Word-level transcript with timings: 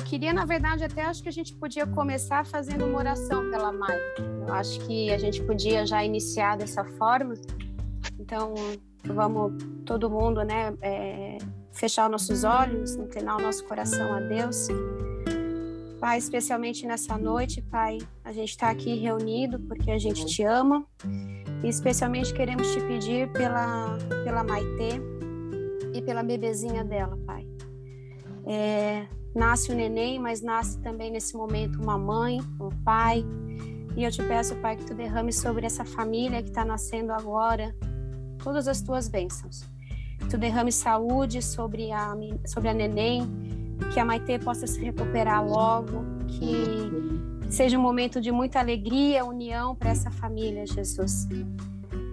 eu 0.00 0.04
queria, 0.04 0.32
na 0.32 0.46
verdade, 0.46 0.82
até 0.82 1.02
acho 1.02 1.22
que 1.22 1.28
a 1.28 1.32
gente 1.32 1.54
podia 1.54 1.86
começar 1.86 2.46
fazendo 2.46 2.86
uma 2.86 2.98
oração 2.98 3.50
pela 3.50 3.70
Mai. 3.70 3.98
Eu 4.48 4.54
acho 4.54 4.80
que 4.86 5.12
a 5.12 5.18
gente 5.18 5.42
podia 5.42 5.84
já 5.84 6.02
iniciar 6.02 6.56
dessa 6.56 6.82
forma. 6.82 7.34
Então, 8.18 8.54
vamos 9.04 9.62
todo 9.84 10.08
mundo, 10.08 10.42
né, 10.42 10.74
é, 10.80 11.36
fechar 11.70 12.06
os 12.06 12.12
nossos 12.12 12.44
olhos, 12.44 12.96
inclinar 12.96 13.36
o 13.36 13.42
nosso 13.42 13.62
coração 13.66 14.14
a 14.14 14.20
Deus. 14.20 14.68
Pai, 16.00 16.16
especialmente 16.16 16.86
nessa 16.86 17.18
noite, 17.18 17.60
Pai, 17.60 17.98
a 18.24 18.32
gente 18.32 18.50
está 18.50 18.70
aqui 18.70 18.94
reunido 18.94 19.60
porque 19.60 19.90
a 19.90 19.98
gente 19.98 20.24
te 20.24 20.42
ama 20.42 20.82
e 21.62 21.68
especialmente 21.68 22.32
queremos 22.32 22.72
te 22.72 22.80
pedir 22.80 23.30
pela, 23.32 23.98
pela 24.24 24.42
Maitê 24.42 24.98
e 25.92 26.00
pela 26.00 26.22
bebezinha 26.22 26.82
dela, 26.82 27.18
Pai. 27.26 27.46
É, 28.46 29.06
nasce 29.34 29.72
o 29.72 29.74
neném, 29.74 30.18
mas 30.18 30.42
nasce 30.42 30.78
também 30.80 31.10
nesse 31.10 31.36
momento 31.36 31.80
uma 31.80 31.98
mãe, 31.98 32.40
um 32.60 32.68
pai. 32.84 33.24
E 33.96 34.04
eu 34.04 34.10
te 34.10 34.22
peço, 34.22 34.54
Pai, 34.56 34.76
que 34.76 34.84
tu 34.84 34.94
derrame 34.94 35.32
sobre 35.32 35.66
essa 35.66 35.84
família 35.84 36.42
que 36.42 36.48
está 36.48 36.64
nascendo 36.64 37.12
agora 37.12 37.74
todas 38.42 38.66
as 38.68 38.80
tuas 38.80 39.08
bênçãos. 39.08 39.62
Tu 40.28 40.38
derrame 40.38 40.70
saúde 40.70 41.42
sobre 41.42 41.90
a, 41.92 42.14
sobre 42.46 42.68
a 42.68 42.74
neném, 42.74 43.22
que 43.92 43.98
a 43.98 44.04
Maitê 44.04 44.38
possa 44.38 44.66
se 44.66 44.80
recuperar 44.80 45.44
logo, 45.44 46.04
que 46.28 47.50
seja 47.50 47.78
um 47.78 47.82
momento 47.82 48.20
de 48.20 48.30
muita 48.30 48.60
alegria, 48.60 49.24
união 49.24 49.74
para 49.74 49.90
essa 49.90 50.10
família, 50.10 50.66
Jesus. 50.66 51.28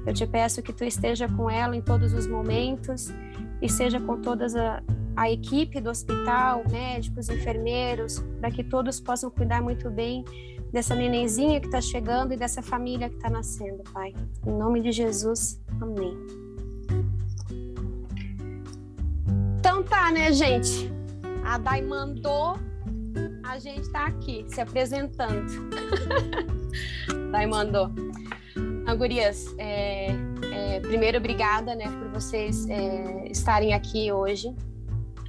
Eu 0.06 0.14
te 0.14 0.26
peço 0.26 0.62
que 0.62 0.74
tu 0.74 0.84
esteja 0.84 1.28
com 1.28 1.50
ela 1.50 1.76
em 1.76 1.82
todos 1.82 2.14
os 2.14 2.26
momentos 2.26 3.14
e 3.62 3.70
seja 3.70 4.00
com 4.00 4.22
todas 4.22 4.56
a, 4.56 4.82
a 5.16 5.32
equipe 5.32 5.82
do 5.82 5.90
hospital, 5.90 6.64
médicos, 6.70 7.30
enfermeiros, 7.30 8.20
para 8.40 8.52
que 8.52 8.64
todos 8.64 9.00
possam 9.00 9.30
cuidar 9.30 9.62
muito 9.62 9.90
bem 9.90 10.24
dessa 10.72 10.94
nenenzinha 10.94 11.60
que 11.60 11.68
está 11.68 11.82
chegando 11.82 12.34
e 12.34 12.38
dessa 12.38 12.62
família 12.62 13.10
que 13.10 13.16
está 13.16 13.30
nascendo, 13.30 13.84
Pai. 13.94 14.14
Em 14.46 14.52
nome 14.52 14.82
de 14.82 14.92
Jesus, 14.92 15.62
amém. 15.82 16.18
Então 19.60 19.84
tá, 19.84 20.12
né, 20.12 20.32
gente? 20.32 20.92
A 21.44 21.58
Dai 21.58 21.82
mandou, 21.82 22.58
a 23.44 23.58
gente 23.58 23.90
tá 23.90 24.08
aqui 24.08 24.46
se 24.48 24.60
apresentando. 24.60 25.48
Dai 27.32 27.46
mandou. 27.46 27.90
Gurias, 28.98 29.54
é, 29.60 30.08
é, 30.68 30.80
primeiro, 30.80 31.18
obrigada 31.18 31.76
né, 31.76 31.86
por 31.86 32.10
vocês 32.10 32.70
é, 32.70 33.28
estarem 33.30 33.74
aqui 33.74 34.12
hoje. 34.12 34.54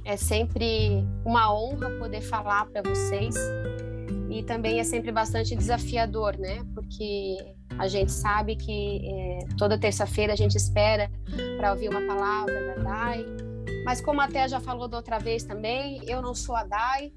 É 0.03 0.17
sempre 0.17 1.05
uma 1.25 1.53
honra 1.53 1.89
poder 1.91 2.21
falar 2.21 2.65
para 2.65 2.81
vocês 2.81 3.35
e 4.29 4.43
também 4.43 4.79
é 4.79 4.83
sempre 4.83 5.11
bastante 5.11 5.55
desafiador, 5.55 6.37
né? 6.37 6.63
Porque 6.73 7.37
a 7.77 7.87
gente 7.87 8.11
sabe 8.11 8.55
que 8.55 9.01
é, 9.03 9.39
toda 9.57 9.77
terça-feira 9.77 10.33
a 10.33 10.35
gente 10.35 10.55
espera 10.55 11.09
para 11.57 11.71
ouvir 11.71 11.89
uma 11.89 12.01
palavra 12.01 12.75
da 12.75 12.83
Dai, 12.83 13.25
mas 13.85 14.01
como 14.01 14.21
até 14.21 14.47
já 14.47 14.59
falou 14.59 14.87
da 14.87 14.97
outra 14.97 15.19
vez 15.19 15.43
também, 15.43 16.01
eu 16.07 16.21
não 16.21 16.35
sou 16.35 16.55
a 16.55 16.63
Dai, 16.63 17.11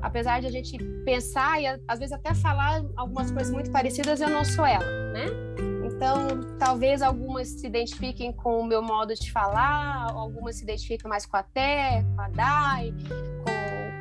apesar 0.00 0.40
de 0.40 0.46
a 0.46 0.50
gente 0.50 0.78
pensar 1.04 1.60
e 1.60 1.66
às 1.66 1.98
vezes 1.98 2.12
até 2.12 2.34
falar 2.34 2.84
algumas 2.96 3.30
coisas 3.30 3.52
muito 3.52 3.70
parecidas, 3.70 4.20
eu 4.20 4.30
não 4.30 4.44
sou 4.44 4.64
ela, 4.64 5.12
né? 5.12 5.26
Então, 5.98 6.56
talvez 6.60 7.02
algumas 7.02 7.48
se 7.48 7.66
identifiquem 7.66 8.32
com 8.32 8.60
o 8.60 8.64
meu 8.64 8.80
modo 8.80 9.12
de 9.16 9.32
falar, 9.32 10.12
algumas 10.12 10.54
se 10.54 10.62
identificam 10.62 11.08
mais 11.08 11.26
com 11.26 11.36
a 11.36 11.42
Té, 11.42 12.04
com 12.14 12.20
a 12.20 12.28
Dai, 12.28 12.94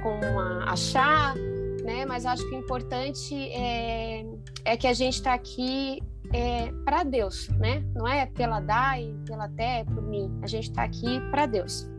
com, 0.03 0.20
com 0.22 0.40
a, 0.40 0.72
a 0.72 0.75
Chá, 0.75 1.34
né? 1.84 2.06
Mas 2.06 2.24
acho 2.24 2.47
que 2.47 2.56
o 2.56 2.59
importante 2.59 3.34
é, 3.52 4.24
é 4.63 4.78
que 4.78 4.86
a 4.86 4.94
gente 4.94 5.16
está 5.16 5.34
aqui 5.34 6.00
é, 6.31 6.72
para 6.86 7.02
Deus, 7.02 7.50
né? 7.57 7.84
Não 7.96 8.07
é 8.07 8.28
pela 8.28 8.59
Dai, 8.59 9.16
pela 9.25 9.50
Té, 9.50 9.84
por 9.84 10.03
mim. 10.03 10.31
A 10.44 10.46
gente 10.46 10.69
está 10.69 10.84
aqui 10.84 11.19
para 11.31 11.47
Deus. 11.47 11.90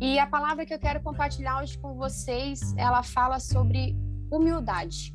E 0.00 0.18
a 0.18 0.26
palavra 0.26 0.64
que 0.64 0.72
eu 0.72 0.78
quero 0.78 1.02
compartilhar 1.02 1.60
hoje 1.60 1.76
com 1.76 1.92
vocês, 1.92 2.74
ela 2.78 3.02
fala 3.02 3.38
sobre 3.38 3.94
humildade. 4.30 5.14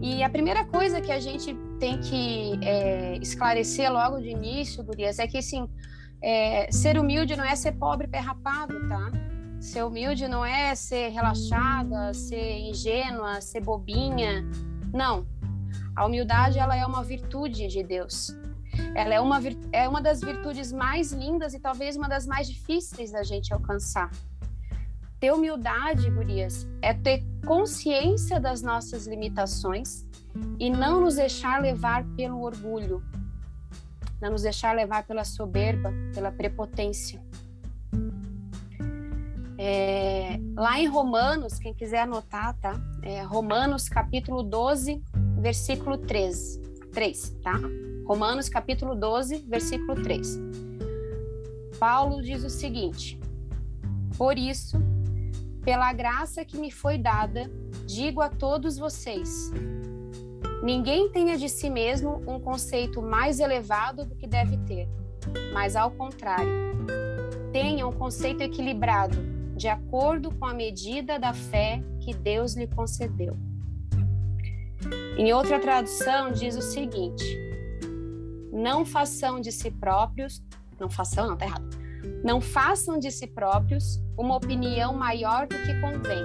E 0.00 0.20
a 0.20 0.28
primeira 0.28 0.64
coisa 0.64 1.00
que 1.00 1.12
a 1.12 1.20
gente 1.20 1.56
tem 1.82 1.98
que 1.98 2.64
é, 2.64 3.16
esclarecer 3.16 3.92
logo 3.92 4.20
de 4.20 4.28
início, 4.28 4.84
Gurias, 4.84 5.18
é 5.18 5.26
que 5.26 5.38
assim, 5.38 5.68
é, 6.22 6.70
ser 6.70 6.96
humilde 6.96 7.34
não 7.34 7.42
é 7.42 7.56
ser 7.56 7.72
pobre 7.72 8.06
perrapado, 8.06 8.88
tá? 8.88 9.10
Ser 9.60 9.82
humilde 9.82 10.28
não 10.28 10.44
é 10.44 10.76
ser 10.76 11.08
relaxada, 11.08 12.14
ser 12.14 12.60
ingênua, 12.60 13.40
ser 13.40 13.62
bobinha. 13.62 14.48
Não. 14.94 15.26
A 15.96 16.06
humildade 16.06 16.56
ela 16.56 16.76
é 16.76 16.86
uma 16.86 17.02
virtude 17.02 17.66
de 17.66 17.82
Deus. 17.82 18.28
Ela 18.94 19.14
é 19.14 19.20
uma, 19.20 19.40
é 19.72 19.88
uma 19.88 20.00
das 20.00 20.20
virtudes 20.20 20.70
mais 20.70 21.10
lindas 21.10 21.52
e 21.52 21.58
talvez 21.58 21.96
uma 21.96 22.08
das 22.08 22.28
mais 22.28 22.46
difíceis 22.46 23.10
da 23.10 23.24
gente 23.24 23.52
alcançar. 23.52 24.08
Ter 25.18 25.32
humildade, 25.32 26.08
Gurias, 26.10 26.64
é 26.80 26.94
ter 26.94 27.24
consciência 27.44 28.38
das 28.38 28.62
nossas 28.62 29.08
limitações 29.08 30.06
e 30.58 30.70
não 30.70 31.00
nos 31.00 31.16
deixar 31.16 31.60
levar 31.60 32.04
pelo 32.16 32.42
orgulho, 32.42 33.02
não 34.20 34.30
nos 34.30 34.42
deixar 34.42 34.74
levar 34.74 35.04
pela 35.04 35.24
soberba, 35.24 35.92
pela 36.14 36.30
prepotência. 36.30 37.22
É, 39.58 40.40
lá 40.56 40.78
em 40.80 40.86
Romanos, 40.86 41.58
quem 41.58 41.72
quiser 41.72 42.02
anotar, 42.02 42.56
tá? 42.58 42.80
É 43.02 43.22
Romanos 43.22 43.88
capítulo 43.88 44.42
12, 44.42 45.02
versículo 45.38 45.98
13, 45.98 46.60
3, 46.92 47.30
tá? 47.42 47.60
Romanos 48.06 48.48
capítulo 48.48 48.94
12, 48.94 49.38
versículo 49.48 50.02
3. 50.02 50.40
Paulo 51.78 52.22
diz 52.22 52.44
o 52.44 52.50
seguinte: 52.50 53.18
Por 54.16 54.38
isso, 54.38 54.78
pela 55.64 55.92
graça 55.92 56.44
que 56.44 56.56
me 56.56 56.70
foi 56.70 56.98
dada, 56.98 57.50
digo 57.86 58.20
a 58.20 58.28
todos 58.28 58.78
vocês: 58.78 59.50
ninguém 60.62 61.10
tenha 61.10 61.36
de 61.36 61.48
si 61.48 61.68
mesmo 61.68 62.22
um 62.26 62.38
conceito 62.38 63.02
mais 63.02 63.40
elevado 63.40 64.04
do 64.04 64.14
que 64.14 64.26
deve 64.26 64.56
ter, 64.58 64.88
mas 65.52 65.76
ao 65.76 65.90
contrário, 65.90 66.50
tenha 67.52 67.86
um 67.86 67.92
conceito 67.92 68.42
equilibrado, 68.42 69.16
de 69.56 69.68
acordo 69.68 70.34
com 70.34 70.46
a 70.46 70.54
medida 70.54 71.18
da 71.18 71.34
fé 71.34 71.82
que 72.00 72.14
Deus 72.14 72.54
lhe 72.54 72.66
concedeu. 72.66 73.36
Em 75.16 75.32
outra 75.32 75.60
tradução, 75.60 76.32
diz 76.32 76.56
o 76.56 76.62
seguinte: 76.62 77.24
não 78.52 78.84
façam 78.84 79.40
de 79.40 79.52
si 79.52 79.70
próprios, 79.70 80.42
não 80.80 80.88
façam, 80.88 81.28
não, 81.28 81.36
tá 81.36 81.44
errado 81.44 81.82
não 82.22 82.40
façam 82.40 82.98
de 82.98 83.10
si 83.10 83.26
próprios 83.26 84.00
uma 84.16 84.36
opinião 84.36 84.94
maior 84.94 85.46
do 85.46 85.56
que 85.62 85.80
convém, 85.80 86.22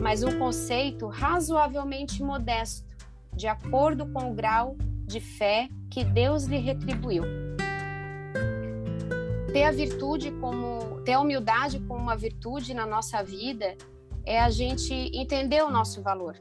mas 0.00 0.22
um 0.22 0.38
conceito 0.38 1.06
razoavelmente 1.06 2.22
modesto, 2.22 2.89
de 3.34 3.46
acordo 3.46 4.06
com 4.12 4.30
o 4.30 4.34
grau 4.34 4.76
de 5.06 5.20
fé 5.20 5.68
que 5.90 6.04
Deus 6.04 6.44
lhe 6.44 6.58
retribuiu. 6.58 7.24
Ter 9.52 9.64
a 9.64 9.72
virtude 9.72 10.30
como, 10.32 11.00
ter 11.02 11.14
a 11.14 11.20
humildade 11.20 11.80
como 11.80 12.00
uma 12.00 12.16
virtude 12.16 12.72
na 12.72 12.86
nossa 12.86 13.22
vida 13.22 13.76
é 14.24 14.40
a 14.40 14.50
gente 14.50 14.94
entender 14.94 15.62
o 15.62 15.70
nosso 15.70 16.02
valor 16.02 16.36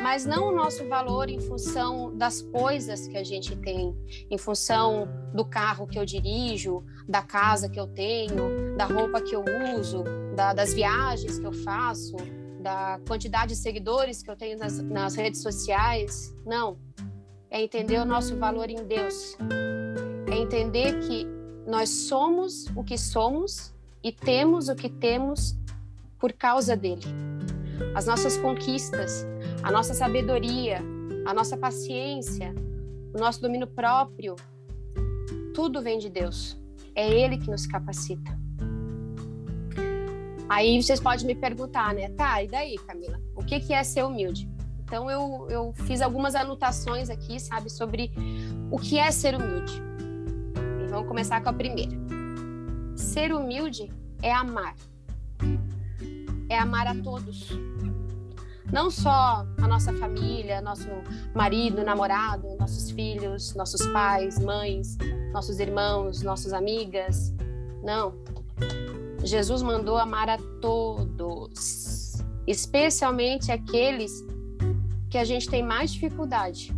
mas 0.00 0.24
não 0.24 0.48
o 0.48 0.54
nosso 0.54 0.86
valor 0.88 1.28
em 1.28 1.40
função 1.40 2.16
das 2.16 2.40
coisas 2.40 3.08
que 3.08 3.16
a 3.16 3.24
gente 3.24 3.56
tem, 3.56 3.96
em 4.30 4.38
função 4.38 5.08
do 5.34 5.44
carro 5.44 5.86
que 5.86 5.98
eu 5.98 6.04
dirijo, 6.04 6.84
da 7.08 7.22
casa 7.22 7.68
que 7.68 7.78
eu 7.78 7.86
tenho, 7.86 8.76
da 8.76 8.84
roupa 8.84 9.20
que 9.20 9.34
eu 9.34 9.44
uso, 9.76 10.04
da, 10.34 10.52
das 10.52 10.72
viagens 10.72 11.38
que 11.38 11.46
eu 11.46 11.52
faço, 11.52 12.16
da 12.60 13.00
quantidade 13.06 13.54
de 13.54 13.56
seguidores 13.56 14.22
que 14.22 14.30
eu 14.30 14.36
tenho 14.36 14.58
nas, 14.58 14.78
nas 14.78 15.14
redes 15.14 15.42
sociais. 15.42 16.34
Não. 16.44 16.76
É 17.50 17.62
entender 17.62 17.98
o 17.98 18.04
nosso 18.04 18.36
valor 18.36 18.68
em 18.68 18.84
Deus. 18.84 19.36
É 20.30 20.36
entender 20.36 21.00
que 21.00 21.26
nós 21.66 21.88
somos 21.88 22.66
o 22.76 22.84
que 22.84 22.98
somos 22.98 23.74
e 24.02 24.12
temos 24.12 24.68
o 24.68 24.74
que 24.74 24.88
temos 24.88 25.56
por 26.18 26.32
causa 26.32 26.76
dele. 26.76 27.04
As 27.94 28.06
nossas 28.06 28.36
conquistas, 28.36 29.26
a 29.62 29.70
nossa 29.70 29.94
sabedoria, 29.94 30.80
a 31.26 31.32
nossa 31.32 31.56
paciência, 31.56 32.54
o 33.14 33.18
nosso 33.18 33.40
domínio 33.40 33.66
próprio, 33.66 34.36
tudo 35.54 35.80
vem 35.82 35.98
de 35.98 36.08
Deus. 36.08 36.58
É 36.94 37.08
Ele 37.08 37.38
que 37.38 37.50
nos 37.50 37.66
capacita. 37.66 38.47
Aí 40.48 40.82
vocês 40.82 40.98
podem 40.98 41.26
me 41.26 41.34
perguntar, 41.34 41.94
né? 41.94 42.08
Tá, 42.10 42.42
e 42.42 42.48
daí, 42.48 42.76
Camila? 42.78 43.20
O 43.36 43.44
que, 43.44 43.60
que 43.60 43.74
é 43.74 43.82
ser 43.84 44.04
humilde? 44.04 44.48
Então 44.80 45.10
eu, 45.10 45.46
eu 45.50 45.72
fiz 45.84 46.00
algumas 46.00 46.34
anotações 46.34 47.10
aqui, 47.10 47.38
sabe, 47.38 47.68
sobre 47.68 48.10
o 48.70 48.78
que 48.78 48.98
é 48.98 49.10
ser 49.10 49.34
humilde. 49.34 49.82
E 50.82 50.88
vamos 50.88 51.06
começar 51.06 51.42
com 51.42 51.50
a 51.50 51.52
primeira. 51.52 51.94
Ser 52.96 53.34
humilde 53.34 53.92
é 54.22 54.32
amar. 54.32 54.74
é 56.48 56.58
amar 56.58 56.86
a 56.86 56.94
todos. 56.94 57.50
Não 58.72 58.90
só 58.90 59.46
a 59.62 59.68
nossa 59.68 59.92
família, 59.94 60.60
nosso 60.62 60.88
marido, 61.34 61.84
namorado, 61.84 62.56
nossos 62.58 62.90
filhos, 62.90 63.54
nossos 63.54 63.86
pais, 63.88 64.38
mães, 64.38 64.96
nossos 65.32 65.60
irmãos, 65.60 66.22
nossas 66.22 66.54
amigas. 66.54 67.34
Não. 67.82 68.14
Jesus 69.22 69.62
mandou 69.62 69.96
amar 69.96 70.28
a 70.28 70.38
todos, 70.60 72.22
especialmente 72.46 73.50
aqueles 73.50 74.24
que 75.10 75.18
a 75.18 75.24
gente 75.24 75.48
tem 75.48 75.62
mais 75.62 75.92
dificuldade 75.92 76.74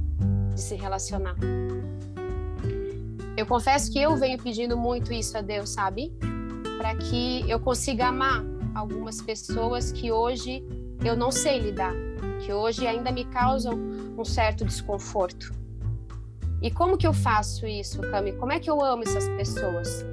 de 0.55 0.61
se 0.61 0.75
relacionar. 0.75 1.37
Eu 3.37 3.47
confesso 3.47 3.91
que 3.91 3.99
eu 3.99 4.17
venho 4.17 4.39
pedindo 4.39 4.77
muito 4.77 5.13
isso 5.13 5.37
a 5.37 5.41
Deus, 5.41 5.71
sabe? 5.71 6.13
Para 6.79 6.95
que 6.97 7.49
eu 7.49 7.61
consiga 7.61 8.09
amar 8.09 8.45
algumas 8.75 9.21
pessoas 9.21 9.93
que 9.93 10.11
hoje 10.13 10.65
eu 11.05 11.17
não 11.17 11.31
sei 11.31 11.59
lidar, 11.59 11.95
que 12.45 12.53
hoje 12.53 12.87
ainda 12.87 13.11
me 13.11 13.25
causam 13.25 13.75
um 14.17 14.25
certo 14.25 14.65
desconforto. 14.65 15.53
E 16.63 16.71
como 16.71 16.99
que 16.99 17.07
eu 17.07 17.15
faço 17.15 17.67
isso, 17.67 18.01
Cami? 18.03 18.33
Como 18.33 18.53
é 18.53 18.61
que 18.61 18.69
eu 18.69 18.85
amo 18.85 19.03
essas 19.03 19.27
pessoas? 19.31 20.05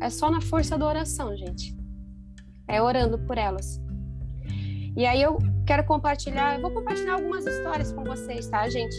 É 0.00 0.10
só 0.10 0.30
na 0.30 0.40
força 0.40 0.78
da 0.78 0.86
oração, 0.86 1.36
gente. 1.36 1.76
É 2.66 2.80
orando 2.80 3.18
por 3.18 3.38
elas. 3.38 3.80
E 4.96 5.06
aí 5.06 5.22
eu 5.22 5.38
quero 5.66 5.84
compartilhar, 5.84 6.56
eu 6.56 6.62
vou 6.62 6.70
compartilhar 6.70 7.14
algumas 7.14 7.46
histórias 7.46 7.92
com 7.92 8.04
vocês, 8.04 8.48
tá, 8.48 8.68
gente? 8.68 8.96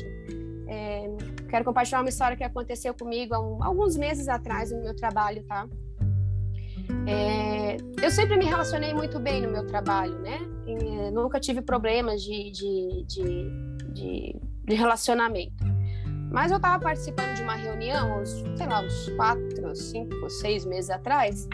É, 0.68 1.10
quero 1.50 1.66
compartilhar 1.66 2.00
uma 2.00 2.10
história 2.10 2.38
que 2.38 2.44
aconteceu 2.44 2.94
comigo 2.94 3.34
há 3.34 3.40
um, 3.40 3.64
alguns 3.64 3.98
meses 3.98 4.28
atrás 4.28 4.72
no 4.72 4.82
meu 4.82 4.96
trabalho, 4.96 5.44
tá? 5.44 5.68
É, 7.08 7.78
eu 8.04 8.12
sempre 8.12 8.38
me 8.38 8.46
relacionei 8.46 8.94
muito 8.94 9.20
bem 9.20 9.42
no 9.42 9.52
meu 9.52 9.66
trabalho, 9.66 10.18
né? 10.20 10.40
E, 10.68 11.12
nunca 11.12 11.40
tive 11.40 11.62
problemas 11.62 12.22
de, 12.22 12.52
de, 12.52 13.06
de, 13.06 13.94
de, 13.94 14.36
de 14.66 14.76
relacionamento. 14.76 15.64
Mas 16.32 16.52
eu 16.52 16.58
estava 16.58 16.82
participando 16.82 17.36
de 17.36 17.42
uma 17.42 17.56
reunião, 17.56 18.22
uns, 18.22 18.30
sei 18.56 18.68
lá, 18.68 18.82
uns 18.82 19.10
quatro, 19.16 19.76
cinco, 19.76 20.30
seis 20.30 20.66
meses 20.66 20.90
atrás, 20.90 21.48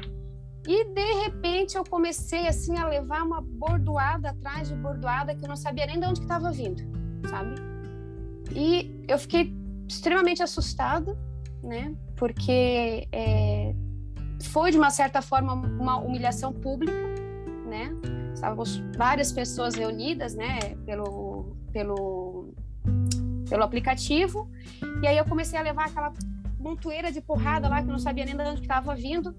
e 0.67 0.83
de 0.85 1.13
repente 1.23 1.77
eu 1.77 1.83
comecei 1.83 2.47
assim 2.47 2.77
a 2.77 2.87
levar 2.87 3.23
uma 3.23 3.39
bordoada 3.41 4.31
atrás 4.31 4.67
de 4.67 4.75
bordoada 4.75 5.35
que 5.35 5.45
eu 5.45 5.49
não 5.49 5.55
sabia 5.55 5.85
nem 5.85 5.99
de 5.99 6.05
onde 6.07 6.21
estava 6.21 6.51
vindo, 6.51 6.81
sabe? 7.29 7.55
E 8.53 9.03
eu 9.07 9.19
fiquei 9.19 9.53
extremamente 9.87 10.41
assustada, 10.41 11.15
né? 11.63 11.95
Porque 12.15 13.07
é, 13.11 13.75
foi 14.45 14.71
de 14.71 14.77
uma 14.77 14.89
certa 14.89 15.21
forma 15.21 15.53
uma 15.53 15.97
humilhação 15.97 16.51
pública, 16.51 16.97
né? 17.67 17.91
Estávamos 18.33 18.77
várias 18.97 19.31
pessoas 19.31 19.75
reunidas, 19.75 20.33
né? 20.33 20.59
Pelo 20.85 21.55
pelo 21.71 22.53
pelo 23.49 23.63
aplicativo 23.63 24.49
e 25.01 25.07
aí 25.07 25.17
eu 25.17 25.25
comecei 25.25 25.57
a 25.57 25.61
levar 25.61 25.85
aquela 25.85 26.11
montoeira 26.59 27.11
de 27.11 27.21
porrada 27.21 27.67
lá 27.67 27.81
que 27.81 27.87
eu 27.87 27.91
não 27.91 27.99
sabia 27.99 28.25
nem 28.25 28.35
de 28.35 28.43
onde 28.43 28.61
estava 28.61 28.95
vindo 28.95 29.35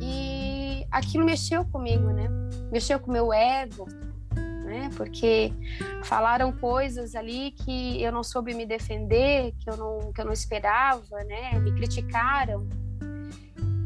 e 0.00 0.84
aquilo 0.90 1.24
mexeu 1.24 1.64
comigo, 1.64 2.08
né? 2.10 2.28
Mexeu 2.72 2.98
com 2.98 3.10
o 3.10 3.12
meu 3.12 3.32
ego, 3.32 3.86
né? 4.64 4.90
Porque 4.96 5.52
falaram 6.04 6.52
coisas 6.52 7.14
ali 7.14 7.52
que 7.52 8.02
eu 8.02 8.10
não 8.10 8.24
soube 8.24 8.54
me 8.54 8.66
defender, 8.66 9.52
que 9.60 9.70
eu 9.70 9.76
não 9.76 10.12
que 10.12 10.20
eu 10.20 10.24
não 10.24 10.32
esperava, 10.32 11.24
né? 11.24 11.58
Me 11.58 11.72
criticaram 11.72 12.66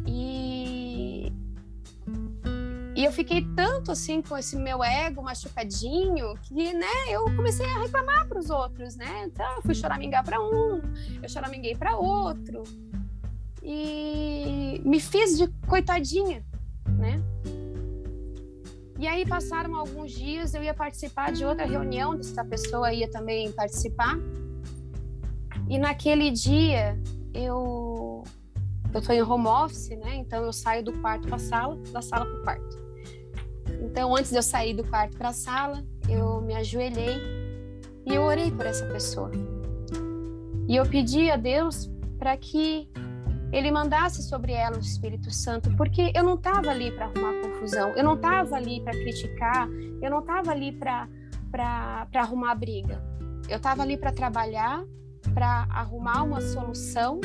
E 0.07 0.84
eu 3.03 3.11
fiquei 3.11 3.45
tanto 3.57 3.91
assim 3.91 4.23
com 4.23 4.39
esse 4.39 4.55
meu 4.57 4.83
ego 4.85 5.21
machucadinho 5.21 6.35
que, 6.43 6.73
né, 6.73 6.87
eu 7.11 7.25
comecei 7.25 7.67
a 7.67 7.81
reclamar 7.81 8.29
para 8.29 8.39
os 8.39 8.51
outros, 8.51 8.95
né? 8.95 9.25
Então, 9.25 9.57
eu 9.57 9.63
fui 9.63 9.75
choramingar 9.75 10.25
para 10.25 10.41
um, 10.41 10.81
eu 11.21 11.29
choraminguei 11.29 11.75
para 11.75 11.97
outro. 11.97 12.63
E 13.61 14.81
me 14.85 15.01
fiz 15.01 15.37
de 15.37 15.49
coitadinha, 15.67 16.45
né? 16.87 17.21
E 18.97 19.09
aí 19.09 19.27
passaram 19.27 19.75
alguns 19.75 20.13
dias, 20.13 20.55
eu 20.55 20.63
ia 20.63 20.73
participar 20.73 21.33
de 21.33 21.45
outra 21.45 21.67
reunião, 21.67 22.15
essa 22.15 22.45
pessoa 22.45 22.93
ia 22.93 23.11
também 23.11 23.51
participar. 23.51 24.17
E 25.69 25.79
naquele 25.79 26.31
dia 26.31 26.97
eu 27.33 28.23
eu 28.93 29.03
tô 29.03 29.13
em 29.13 29.21
home 29.21 29.49
office, 29.49 29.89
né? 29.89 30.15
Então 30.15 30.45
eu 30.45 30.53
saio 30.53 30.85
do 30.85 30.93
quarto 31.01 31.27
para 31.27 31.39
sala, 31.39 31.77
da 31.91 32.01
sala 32.01 32.25
para 32.25 32.41
o 32.41 32.45
quarto. 32.45 32.84
Então, 33.95 34.13
antes 34.13 34.33
de 34.33 34.37
eu 34.37 34.43
sair 34.43 34.75
do 34.75 34.83
quarto 34.83 35.17
para 35.17 35.29
a 35.29 35.33
sala, 35.33 35.85
eu 36.09 36.41
me 36.41 36.53
ajoelhei 36.53 37.17
e 38.05 38.13
eu 38.13 38.23
orei 38.23 38.51
por 38.51 38.67
essa 38.67 38.85
pessoa. 38.87 39.31
E 40.67 40.75
eu 40.75 40.85
pedi 40.85 41.31
a 41.31 41.37
Deus 41.37 41.89
para 42.19 42.37
que 42.37 42.91
ele 43.53 43.71
mandasse 43.71 44.21
sobre 44.25 44.53
ela 44.53 44.77
o 44.77 44.81
Espírito 44.81 45.31
Santo, 45.31 45.71
porque 45.77 46.11
eu 46.13 46.25
não 46.25 46.35
estava 46.35 46.71
ali 46.71 46.91
para 46.91 47.05
arrumar 47.05 47.41
confusão, 47.41 47.91
eu 47.91 48.03
não 48.03 48.15
estava 48.17 48.57
ali 48.57 48.81
para 48.81 48.95
criticar, 48.95 49.69
eu 50.03 50.11
não 50.11 50.19
estava 50.19 50.51
ali 50.51 50.73
para 50.73 51.09
arrumar 52.17 52.57
briga. 52.57 53.01
Eu 53.49 53.59
estava 53.59 53.83
ali 53.83 53.97
para 53.97 54.11
trabalhar, 54.11 54.85
para 55.33 55.69
arrumar 55.71 56.25
uma 56.25 56.41
solução, 56.41 57.21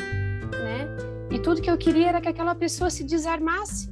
né? 0.52 0.86
E 1.32 1.38
tudo 1.40 1.60
que 1.60 1.68
eu 1.68 1.76
queria 1.76 2.10
era 2.10 2.20
que 2.20 2.28
aquela 2.28 2.54
pessoa 2.54 2.90
se 2.90 3.02
desarmasse, 3.02 3.89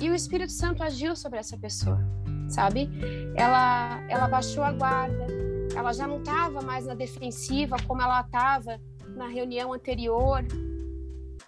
e 0.00 0.08
o 0.08 0.14
Espírito 0.14 0.52
Santo 0.52 0.82
agiu 0.82 1.14
sobre 1.14 1.38
essa 1.38 1.56
pessoa, 1.58 2.00
sabe? 2.48 2.88
Ela, 3.36 4.02
ela 4.08 4.26
baixou 4.26 4.64
a 4.64 4.72
guarda, 4.72 5.26
ela 5.76 5.92
já 5.92 6.06
não 6.06 6.18
estava 6.18 6.62
mais 6.62 6.86
na 6.86 6.94
defensiva 6.94 7.76
como 7.86 8.00
ela 8.00 8.20
estava 8.20 8.80
na 9.14 9.28
reunião 9.28 9.72
anterior. 9.72 10.44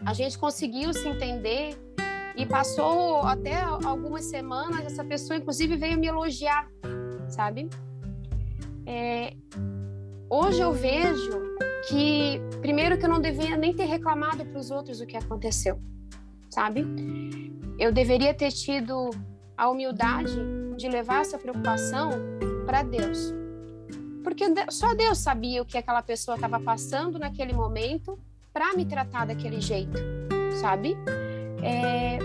A 0.04 0.12
gente 0.12 0.38
conseguiu 0.38 0.92
se 0.92 1.08
entender 1.08 1.76
e 2.36 2.46
passou 2.46 3.22
até 3.22 3.60
algumas 3.62 4.24
semanas. 4.24 4.84
Essa 4.84 5.04
pessoa, 5.04 5.36
inclusive, 5.36 5.76
veio 5.76 5.98
me 5.98 6.06
elogiar, 6.06 6.68
sabe? 7.28 7.68
É, 8.86 9.34
hoje 10.28 10.60
eu 10.60 10.72
vejo 10.72 11.40
que, 11.88 12.40
primeiro, 12.60 12.98
que 12.98 13.04
eu 13.04 13.10
não 13.10 13.20
devia 13.20 13.56
nem 13.56 13.72
ter 13.74 13.84
reclamado 13.84 14.44
para 14.44 14.58
os 14.58 14.70
outros 14.70 15.00
o 15.00 15.06
que 15.06 15.16
aconteceu, 15.16 15.80
sabe? 16.52 16.84
eu 17.82 17.90
deveria 17.90 18.32
ter 18.32 18.52
tido 18.52 19.10
a 19.56 19.68
humildade 19.68 20.36
de 20.76 20.88
levar 20.88 21.22
essa 21.22 21.36
preocupação 21.36 22.10
para 22.64 22.84
Deus. 22.84 23.34
Porque 24.22 24.44
só 24.70 24.94
Deus 24.94 25.18
sabia 25.18 25.62
o 25.62 25.64
que 25.64 25.76
aquela 25.76 26.00
pessoa 26.00 26.36
estava 26.36 26.60
passando 26.60 27.18
naquele 27.18 27.52
momento 27.52 28.16
para 28.52 28.72
me 28.74 28.84
tratar 28.84 29.26
daquele 29.26 29.60
jeito, 29.60 29.98
sabe? 30.60 30.96
É... 31.60 32.18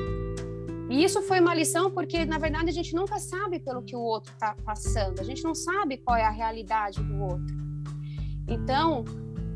E 0.91 1.03
isso 1.03 1.23
foi 1.23 1.39
uma 1.39 1.55
lição 1.55 1.89
porque, 1.89 2.23
na 2.23 2.37
verdade, 2.37 2.69
a 2.69 2.73
gente 2.73 2.93
nunca 2.93 3.17
sabe 3.17 3.59
pelo 3.59 3.81
que 3.81 3.95
o 3.95 3.99
outro 3.99 4.31
está 4.33 4.55
passando, 4.63 5.19
a 5.19 5.23
gente 5.23 5.43
não 5.43 5.55
sabe 5.55 5.97
qual 5.97 6.15
é 6.15 6.23
a 6.23 6.29
realidade 6.29 7.01
do 7.03 7.19
outro. 7.19 7.55
Então, 8.47 9.03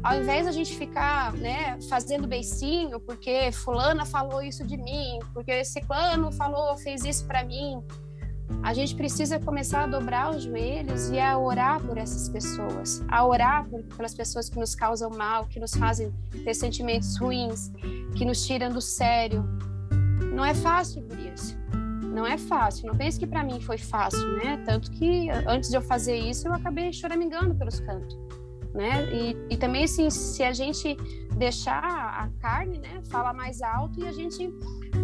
ao 0.03 0.19
invés 0.19 0.45
da 0.45 0.51
gente 0.51 0.75
ficar 0.75 1.33
né, 1.33 1.79
fazendo 1.89 2.27
beicinho 2.27 2.99
porque 2.99 3.51
fulana 3.51 4.05
falou 4.05 4.41
isso 4.41 4.65
de 4.65 4.77
mim, 4.77 5.19
porque 5.33 5.51
esse 5.51 5.81
clã 5.81 6.31
falou, 6.31 6.75
fez 6.77 7.05
isso 7.05 7.25
para 7.25 7.43
mim, 7.43 7.83
a 8.63 8.73
gente 8.73 8.95
precisa 8.95 9.39
começar 9.39 9.83
a 9.83 9.87
dobrar 9.87 10.35
os 10.35 10.43
joelhos 10.43 11.09
e 11.09 11.19
a 11.19 11.37
orar 11.37 11.81
por 11.81 11.97
essas 11.97 12.29
pessoas, 12.29 13.03
a 13.07 13.25
orar 13.25 13.67
por, 13.67 13.81
pelas 13.83 14.13
pessoas 14.13 14.49
que 14.49 14.59
nos 14.59 14.75
causam 14.75 15.09
mal, 15.09 15.45
que 15.45 15.59
nos 15.59 15.73
fazem 15.73 16.13
ter 16.43 16.53
sentimentos 16.53 17.17
ruins, 17.17 17.71
que 18.15 18.25
nos 18.25 18.45
tiram 18.45 18.69
do 18.69 18.81
sério. 18.81 19.43
Não 20.35 20.45
é 20.45 20.53
fácil, 20.53 21.07
isso. 21.33 21.57
Não 22.13 22.25
é 22.25 22.37
fácil. 22.37 22.87
Não 22.87 22.95
pense 22.95 23.17
que 23.17 23.25
para 23.25 23.43
mim 23.43 23.59
foi 23.61 23.77
fácil, 23.77 24.27
né? 24.33 24.61
Tanto 24.65 24.91
que 24.91 25.29
antes 25.47 25.69
de 25.69 25.77
eu 25.77 25.81
fazer 25.81 26.15
isso, 26.15 26.47
eu 26.47 26.53
acabei 26.53 26.91
choramingando 26.93 27.55
pelos 27.55 27.79
cantos 27.79 28.30
né? 28.73 29.07
E, 29.11 29.53
e 29.53 29.57
também, 29.57 29.83
assim, 29.83 30.09
se 30.09 30.43
a 30.43 30.53
gente 30.53 30.95
deixar 31.35 31.83
a 31.83 32.29
carne, 32.39 32.77
né, 32.77 33.01
fala 33.09 33.33
mais 33.33 33.61
alto 33.61 33.99
e 33.99 34.07
a 34.07 34.11
gente 34.11 34.49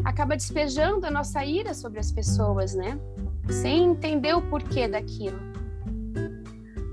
acaba 0.04 0.36
despejando 0.36 1.06
a 1.06 1.12
nossa 1.12 1.44
ira 1.44 1.74
sobre 1.74 2.00
as 2.00 2.12
pessoas, 2.12 2.74
né? 2.74 3.00
Sem 3.50 3.86
entender 3.86 4.36
o 4.36 4.42
porquê 4.42 4.88
daquilo. 4.88 5.40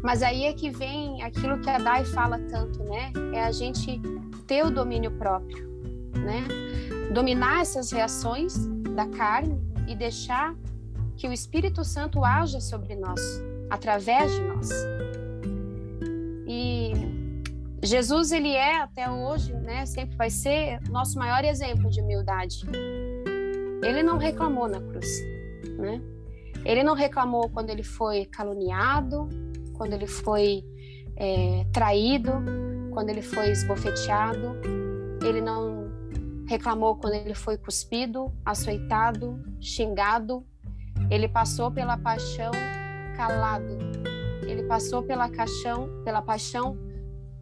Mas 0.03 0.23
aí 0.23 0.45
é 0.45 0.53
que 0.53 0.71
vem 0.71 1.23
aquilo 1.23 1.59
que 1.61 1.71
a 1.71 1.79
Dai 1.79 2.05
fala 2.05 2.39
tanto, 2.39 2.83
né? 2.85 3.13
É 3.33 3.43
a 3.43 3.53
gente 3.53 4.01
ter 4.47 4.65
o 4.65 4.71
domínio 4.71 5.11
próprio, 5.13 5.67
né? 6.15 6.47
Dominar 7.13 7.63
essas 7.63 7.91
reações 7.91 8.67
da 8.95 9.07
carne 9.07 9.59
e 9.89 9.95
deixar 9.95 10.55
que 11.17 11.29
o 11.29 11.33
Espírito 11.33 11.85
Santo 11.85 12.25
haja 12.25 12.61
sobre 12.61 12.95
nós, 12.97 13.21
através 13.71 14.33
de 14.33 14.41
nós. 14.43 14.69
E 16.57 16.93
Jesus, 17.83 18.31
ele 18.31 18.53
é 18.53 18.77
até 18.81 19.11
hoje, 19.11 19.53
né, 19.53 19.85
sempre 19.87 20.17
vai 20.17 20.31
ser 20.31 20.81
nosso 20.89 21.19
maior 21.19 21.45
exemplo 21.45 21.91
de 21.91 22.01
humildade. 22.01 22.61
ele 23.83 24.03
não 24.05 24.17
reclamou 24.19 24.69
na 24.69 24.81
cruz, 24.81 25.09
né? 25.77 26.01
Ele 26.65 26.85
não 26.85 26.95
reclamou 26.95 27.51
quando 27.51 27.71
ele 27.71 27.83
foi 27.83 28.25
caluniado, 28.27 29.29
quando 29.77 29.93
ele 29.95 30.07
foi 30.07 30.65
é, 31.17 31.67
traído, 31.73 32.31
quando 32.93 33.11
ele 33.11 33.21
foi 33.21 33.51
esbofeteado. 33.51 34.57
Ele 35.27 35.41
não 35.41 35.91
reclamou 36.47 36.97
quando 36.97 37.15
ele 37.15 37.35
foi 37.35 37.59
cuspido, 37.59 38.33
açoitado, 38.45 39.43
xingado. 39.61 40.47
Ele 41.11 41.29
passou 41.29 41.71
pela 41.71 41.99
paixão 41.99 42.53
calado. 43.17 43.94
Ele 44.49 44.65
passou 44.65 45.03
pela 45.03 45.29
paixão, 45.29 45.89
pela 46.05 46.23
paixão 46.23 46.77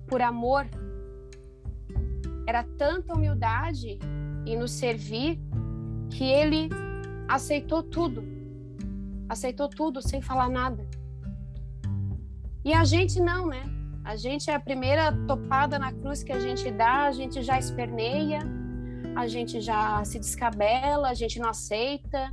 por 0.07 0.21
amor. 0.21 0.67
Era 2.47 2.65
tanta 2.65 3.15
humildade 3.15 3.99
em 4.47 4.57
nos 4.57 4.73
servir 4.73 5.41
que 6.11 6.25
ele 6.25 6.69
aceitou 7.29 7.83
tudo. 7.83 8.23
Aceitou 9.29 9.69
tudo 9.69 10.03
sem 10.03 10.21
falar 10.21 10.49
nada. 10.49 10.87
E 12.65 12.73
a 12.73 12.85
gente 12.85 13.21
não, 13.21 13.47
né? 13.47 13.65
A 14.05 14.17
gente 14.17 14.51
é 14.51 14.55
a 14.55 14.61
primeira 14.61 15.13
topada 15.27 15.79
na 15.79 15.93
cruz 15.93 16.23
que 16.23 16.33
a 16.33 16.39
gente 16.39 16.71
dá, 16.71 17.05
a 17.05 17.13
gente 17.13 17.43
já 17.43 17.59
esperneia, 17.59 18.41
a 19.17 19.27
gente 19.27 19.61
já 19.61 20.05
se 20.05 20.19
descabela, 20.19 21.09
a 21.09 21.15
gente 21.15 21.39
não 21.39 21.49
aceita, 21.49 22.29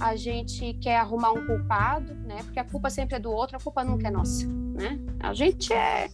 a 0.00 0.16
gente 0.16 0.74
quer 0.74 0.96
arrumar 0.96 1.32
um 1.32 1.46
culpado, 1.46 2.14
né? 2.14 2.42
Porque 2.44 2.58
a 2.58 2.64
culpa 2.64 2.90
sempre 2.90 3.16
é 3.16 3.18
do 3.18 3.30
outro, 3.30 3.56
a 3.56 3.60
culpa 3.60 3.84
nunca 3.84 4.08
é 4.08 4.10
nossa, 4.10 4.46
né? 4.46 4.98
A 5.20 5.34
gente 5.34 5.72
é, 5.72 6.08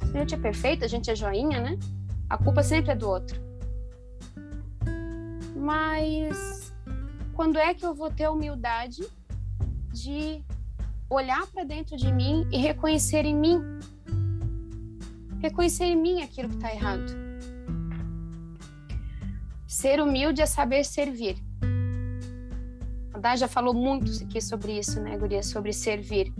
a 0.00 0.18
gente 0.18 0.34
é 0.34 0.38
perfeita, 0.38 0.84
a 0.84 0.88
gente 0.88 1.10
é 1.10 1.14
joinha, 1.14 1.60
né? 1.60 1.78
A 2.28 2.36
culpa 2.36 2.62
sempre 2.62 2.92
é 2.92 2.94
do 2.94 3.08
outro. 3.08 3.40
Mas 5.56 6.72
quando 7.34 7.58
é 7.58 7.74
que 7.74 7.84
eu 7.84 7.94
vou 7.94 8.10
ter 8.10 8.24
a 8.24 8.30
humildade 8.30 9.02
de 9.92 10.44
olhar 11.08 11.46
para 11.48 11.64
dentro 11.64 11.96
de 11.96 12.12
mim 12.12 12.46
e 12.52 12.58
reconhecer 12.58 13.24
em 13.24 13.34
mim 13.34 13.60
reconhecer 15.40 15.84
em 15.84 15.96
mim 15.96 16.22
aquilo 16.22 16.48
que 16.50 16.56
está 16.56 16.72
errado. 16.72 17.12
Ser 19.66 20.00
humilde 20.00 20.42
é 20.42 20.46
saber 20.46 20.84
servir. 20.84 21.36
Dá 23.20 23.36
já 23.36 23.46
falou 23.46 23.74
muito 23.74 24.10
aqui 24.24 24.40
sobre 24.40 24.78
isso, 24.78 25.00
né, 25.00 25.16
Guria? 25.16 25.42
Sobre 25.42 25.72
servir. 25.72 26.32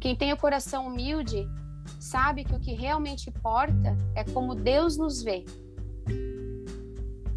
Quem 0.00 0.14
tem 0.14 0.32
o 0.32 0.36
coração 0.36 0.86
humilde 0.86 1.48
sabe 1.98 2.44
que 2.44 2.54
o 2.54 2.60
que 2.60 2.72
realmente 2.72 3.28
importa 3.28 3.96
é 4.14 4.22
como 4.24 4.54
Deus 4.54 4.96
nos 4.96 5.22
vê. 5.22 5.44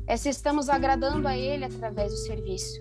É 0.06 0.16
se 0.16 0.30
estamos 0.30 0.70
agradando 0.70 1.28
a 1.28 1.38
Ele 1.38 1.66
através 1.66 2.12
do 2.12 2.18
serviço. 2.18 2.80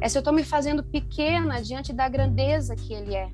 É 0.00 0.08
se 0.08 0.18
eu 0.18 0.20
estou 0.20 0.32
me 0.32 0.44
fazendo 0.44 0.82
pequena 0.82 1.60
diante 1.60 1.92
da 1.92 2.08
grandeza 2.08 2.74
que 2.74 2.92
Ele 2.92 3.14
é. 3.14 3.30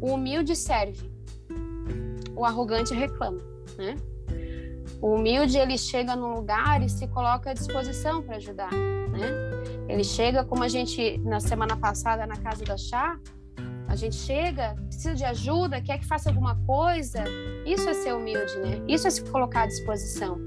O 0.00 0.14
humilde 0.14 0.54
serve 0.54 1.16
o 2.36 2.44
arrogante 2.44 2.94
reclama, 2.94 3.40
né? 3.78 3.96
O 5.00 5.14
humilde 5.14 5.56
ele 5.56 5.76
chega 5.76 6.14
num 6.14 6.34
lugar 6.34 6.82
e 6.82 6.88
se 6.88 7.08
coloca 7.08 7.50
à 7.50 7.54
disposição 7.54 8.22
para 8.22 8.36
ajudar, 8.36 8.70
né? 9.16 9.28
Ele 9.88 10.04
chega 10.04 10.44
como 10.44 10.62
a 10.62 10.68
gente 10.68 11.18
na 11.18 11.40
semana 11.40 11.76
passada 11.76 12.26
na 12.26 12.36
casa 12.36 12.64
da 12.64 12.76
chá, 12.76 13.18
a 13.88 13.94
gente 13.94 14.16
chega, 14.16 14.74
precisa 14.88 15.14
de 15.14 15.24
ajuda, 15.24 15.80
quer 15.80 15.98
que 15.98 16.06
faça 16.06 16.28
alguma 16.28 16.56
coisa. 16.66 17.24
Isso 17.64 17.88
é 17.88 17.94
ser 17.94 18.12
humilde, 18.12 18.56
né? 18.58 18.82
Isso 18.88 19.06
é 19.06 19.10
se 19.10 19.24
colocar 19.30 19.62
à 19.62 19.66
disposição. 19.66 20.38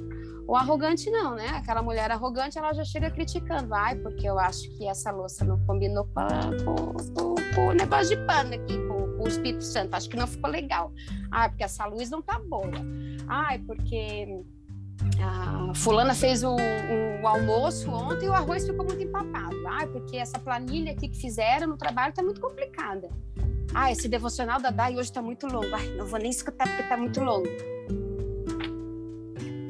O 0.46 0.56
arrogante 0.56 1.10
não, 1.10 1.36
né? 1.36 1.48
Aquela 1.50 1.82
mulher 1.82 2.12
arrogante, 2.12 2.58
ela 2.58 2.74
já 2.74 2.84
chega 2.84 3.10
criticando. 3.10 3.74
Ai, 3.74 3.96
porque 3.96 4.28
eu 4.28 4.38
acho 4.38 4.70
que 4.78 4.88
essa 4.88 5.12
louça 5.12 5.46
não 5.46 5.60
combinou 5.66 6.06
com, 6.06 7.62
o 7.62 7.74
negócio 7.74 8.18
de 8.18 8.26
pano 8.26 8.56
aqui, 8.56 8.78
com, 8.88 9.16
com, 9.16 9.24
o 9.24 9.28
Espírito 9.28 9.64
Santo. 9.64 9.94
Acho 9.94 10.10
que 10.10 10.18
não 10.18 10.28
ficou 10.28 10.50
legal. 10.50 10.92
Ai, 11.32 11.50
porque 11.50 11.64
essa 11.64 11.86
luz 11.86 12.10
não 12.10 12.22
tá 12.22 12.40
boa. 12.40 12.72
Ai, 13.28 13.60
porque 13.60 14.44
a 15.22 15.74
fulana 15.74 16.14
fez 16.14 16.44
o, 16.44 16.56
o, 16.56 17.28
almoço 17.28 17.90
ontem 17.92 18.26
e 18.26 18.30
o 18.30 18.34
arroz 18.34 18.66
ficou 18.66 18.86
muito 18.86 19.02
empapado. 19.02 19.56
Ai, 19.68 19.88
porque 19.88 20.18
essa 20.18 20.40
planilha 20.40 20.92
aqui 20.92 21.08
que 21.08 21.18
fizeram 21.18 21.68
no 21.68 21.78
trabalho 21.78 22.14
tá 22.14 22.22
muito 22.22 22.42
complicada. 22.42 23.10
Ah, 23.74 23.92
esse 23.92 24.08
devocional 24.08 24.60
da 24.60 24.72
Dai 24.72 24.98
hoje 24.98 25.12
tá 25.12 25.22
muito 25.22 25.46
longo. 25.48 25.74
Ai, 25.74 25.88
não 25.96 26.06
vou 26.06 26.20
nem 26.20 26.32
escutar 26.32 26.68
porque 26.68 26.84
tá 26.84 26.98
muito 26.98 27.20
longo. 27.22 27.48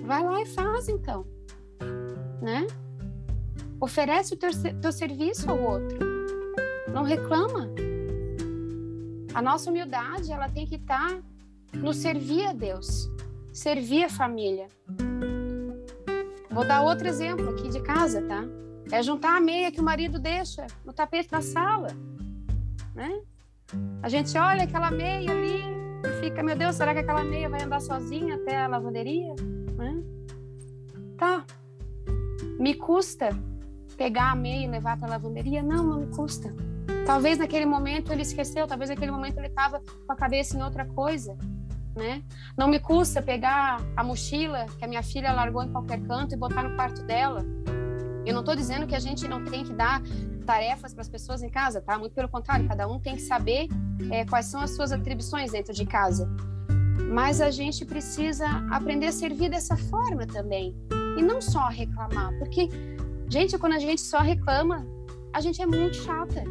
Vai 0.04 0.24
lá 0.24 0.42
e 0.42 0.46
faz 0.46 0.90
então, 0.90 1.26
né? 2.42 2.66
Oferece 3.80 4.34
o 4.34 4.38
teu, 4.38 4.50
teu 4.82 4.92
serviço 4.92 5.50
ao 5.50 5.62
outro. 5.62 6.00
Não 6.92 7.04
reclama. 7.04 7.70
A 9.34 9.42
nossa 9.42 9.70
humildade, 9.70 10.32
ela 10.32 10.50
tem 10.50 10.66
que 10.66 10.76
estar 10.76 11.10
tá 11.10 11.22
no 11.74 11.94
servir 11.94 12.48
a 12.48 12.54
Deus, 12.54 13.10
servir 13.60 14.06
a 14.06 14.10
família. 14.10 14.68
Vou 16.50 16.66
dar 16.66 16.82
outro 16.82 17.08
exemplo 17.08 17.50
aqui 17.50 17.68
de 17.68 17.82
casa, 17.82 18.22
tá? 18.22 18.46
É 18.89 19.04
juntar 19.04 19.36
a 19.36 19.42
meia 19.42 19.70
que 19.70 19.82
o 19.82 19.84
marido 19.84 20.18
deixa 20.18 20.66
no 20.86 20.94
tapete 20.94 21.30
da 21.30 21.42
sala, 21.42 21.89
né? 22.96 23.22
A 24.01 24.08
gente 24.08 24.36
olha 24.38 24.63
aquela 24.63 24.89
meia 24.89 25.30
ali 25.30 25.62
e 26.06 26.22
fica, 26.22 26.42
meu 26.42 26.56
Deus, 26.56 26.75
será 26.75 26.94
que 26.94 27.01
aquela 27.01 27.24
meia 27.24 27.50
vai 27.50 27.62
andar 27.62 27.82
sozinha 27.82 28.36
até 28.36 28.63
a 28.63 28.68
lavanderia? 28.68 29.36
Né? 29.78 30.04
Tá. 31.18 31.46
Me 32.58 32.74
custa 32.74 33.30
pegar 33.98 34.32
a 34.32 34.36
meia 34.36 34.66
e 34.66 34.70
levar 34.70 34.98
para 34.98 35.08
a 35.08 35.12
lavanderia? 35.12 35.62
Não, 35.62 35.84
não 35.84 36.00
me 36.00 36.08
custa. 36.08 36.56
Talvez 37.06 37.38
naquele 37.38 37.66
momento 37.66 38.12
ele 38.13 38.22
esqueceu, 38.22 38.66
talvez 38.66 38.89
naquele 38.89 39.12
momento 39.12 39.38
ele 39.38 39.48
estava 39.48 39.82
com 40.08 40.13
a 40.13 40.16
cabeça 40.16 40.58
em 40.58 40.63
outra 40.63 40.86
coisa, 40.86 41.38
né? 41.96 42.24
Não 42.58 42.67
me 42.67 42.79
custa 42.79 43.22
pegar 43.22 43.81
a 43.96 44.03
mochila 44.03 44.65
que 44.77 44.86
a 44.86 44.88
minha 44.88 45.03
filha 45.03 45.31
largou 45.31 45.63
em 45.63 45.72
qualquer 45.72 46.01
canto 46.01 46.34
e 46.34 46.38
botar 46.38 46.63
no 46.63 46.75
quarto 46.75 47.03
dela. 47.03 47.46
Eu 48.25 48.34
não 48.34 48.41
estou 48.41 48.55
dizendo 48.55 48.86
que 48.86 48.96
a 48.96 49.00
gente 49.00 49.27
não 49.27 49.43
tem 49.43 49.63
que 49.63 49.74
dar 49.74 50.01
tarefas 50.46 50.93
para 50.93 51.01
as 51.01 51.10
pessoas 51.10 51.41
em 51.41 51.50
casa, 51.50 51.81
tá? 51.81 51.98
Muito 51.98 52.13
pelo 52.13 52.27
contrário, 52.27 52.67
cada 52.67 52.88
um 52.88 53.00
tem 53.00 53.15
que 53.15 53.22
saber 53.22 53.67
é, 54.12 54.25
quais 54.25 54.48
são 54.48 54.62
as 54.62 54.72
suas 54.72 54.91
atribuições 54.91 55.51
dentro 55.51 55.74
de 55.74 55.86
casa. 55.86 56.29
Mas 57.12 57.41
a 57.41 57.50
gente 57.50 57.86
precisa 57.86 58.48
aprender 58.69 59.08
a 59.08 59.12
servir 59.12 59.50
dessa 59.50 59.75
forma 59.75 60.25
também. 60.27 60.75
E 61.17 61.22
não 61.22 61.41
só 61.41 61.67
reclamar, 61.67 62.38
porque, 62.39 62.69
gente, 63.27 63.58
quando 63.58 63.74
a 63.74 63.79
gente 63.79 64.01
só 64.01 64.19
reclama, 64.19 64.86
a 65.34 65.41
gente 65.41 65.62
é 65.62 65.65
muito 65.65 65.98
chata. 65.98 66.43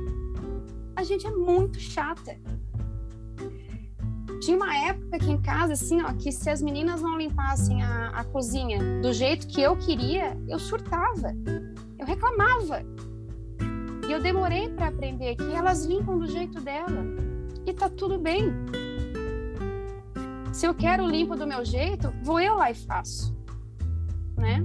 A 0.97 1.02
gente 1.02 1.26
é 1.26 1.30
muito 1.30 1.78
chata. 1.78 2.37
Tinha 4.40 4.57
uma 4.57 4.76
época 4.76 5.16
aqui 5.16 5.30
em 5.30 5.40
casa, 5.40 5.73
assim, 5.73 6.00
ó, 6.02 6.12
que 6.12 6.30
se 6.30 6.49
as 6.49 6.62
meninas 6.62 7.02
não 7.02 7.18
limpassem 7.18 7.83
a, 7.83 8.11
a 8.11 8.25
cozinha 8.25 9.00
do 9.00 9.12
jeito 9.12 9.47
que 9.47 9.61
eu 9.61 9.76
queria, 9.76 10.37
eu 10.49 10.59
surtava. 10.59 11.35
Eu 11.99 12.07
reclamava. 12.07 12.83
E 14.09 14.12
eu 14.12 14.23
demorei 14.23 14.68
para 14.71 14.88
aprender 14.88 15.37
que 15.37 15.52
elas 15.52 15.85
limpam 15.85 16.18
do 16.18 16.26
jeito 16.26 16.61
dela. 16.61 17.04
E 17.66 17.73
tá 17.73 17.88
tudo 17.88 18.18
bem. 18.18 18.52
Se 20.52 20.66
eu 20.66 20.75
quero 20.75 21.07
limpo 21.07 21.37
do 21.37 21.47
meu 21.47 21.64
jeito, 21.64 22.12
vou 22.23 22.40
eu 22.40 22.54
lá 22.57 22.71
e 22.71 22.75
faço, 22.75 23.37
né? 24.37 24.64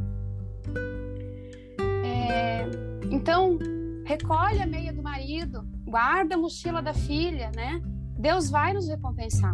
É, 2.06 2.66
então, 3.12 3.60
recolhe 4.06 4.62
a 4.62 4.66
meia 4.66 4.94
do 4.94 5.04
marido, 5.04 5.68
guarda 5.86 6.36
a 6.36 6.38
mochila 6.38 6.82
da 6.82 6.94
filha, 6.94 7.52
né? 7.56 7.82
Deus 8.24 8.50
vai 8.50 8.72
nos 8.72 8.88
recompensar. 8.88 9.54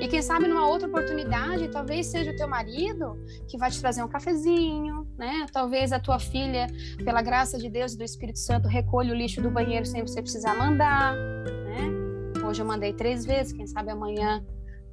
E 0.00 0.08
quem 0.08 0.20
sabe 0.20 0.48
numa 0.48 0.66
outra 0.66 0.88
oportunidade, 0.88 1.68
talvez 1.68 2.06
seja 2.06 2.32
o 2.32 2.36
teu 2.36 2.48
marido 2.48 3.16
que 3.46 3.56
vai 3.56 3.70
te 3.70 3.80
trazer 3.80 4.02
um 4.02 4.08
cafezinho, 4.08 5.06
né? 5.16 5.46
Talvez 5.52 5.92
a 5.92 6.00
tua 6.00 6.18
filha, 6.18 6.66
pela 7.04 7.22
graça 7.22 7.56
de 7.56 7.70
Deus 7.70 7.92
e 7.92 7.96
do 7.96 8.02
Espírito 8.02 8.40
Santo, 8.40 8.66
recolha 8.66 9.12
o 9.12 9.16
lixo 9.16 9.40
do 9.40 9.48
banheiro 9.48 9.86
sem 9.86 10.02
você 10.02 10.20
precisar 10.20 10.56
mandar, 10.56 11.14
né? 11.14 12.44
Hoje 12.44 12.60
eu 12.60 12.66
mandei 12.66 12.92
três 12.92 13.24
vezes, 13.24 13.52
quem 13.52 13.68
sabe 13.68 13.92
amanhã 13.92 14.44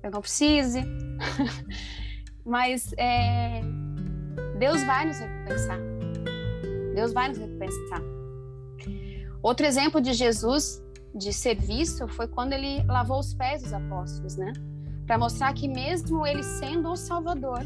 eu 0.03 0.11
não 0.11 0.21
precise. 0.21 0.83
Mas 2.45 2.93
é, 2.99 3.61
Deus 4.59 4.83
vai 4.83 5.07
nos 5.07 5.17
recompensar. 5.17 5.79
Deus 6.93 7.11
vai 7.11 7.29
nos 7.29 7.39
recompensar. 7.39 8.01
Outro 9.41 9.65
exemplo 9.65 9.99
de 9.99 10.13
Jesus 10.13 10.84
de 11.15 11.31
serviço 11.31 12.07
foi 12.10 12.27
quando 12.27 12.51
ele 12.51 12.84
lavou 12.84 13.19
os 13.19 13.34
pés 13.34 13.63
dos 13.63 13.72
apóstolos, 13.72 14.36
né? 14.36 14.51
Para 15.07 15.17
mostrar 15.17 15.53
que 15.53 15.67
mesmo 15.67 16.25
ele 16.27 16.43
sendo 16.43 16.91
o 16.91 16.95
Salvador, 16.95 17.62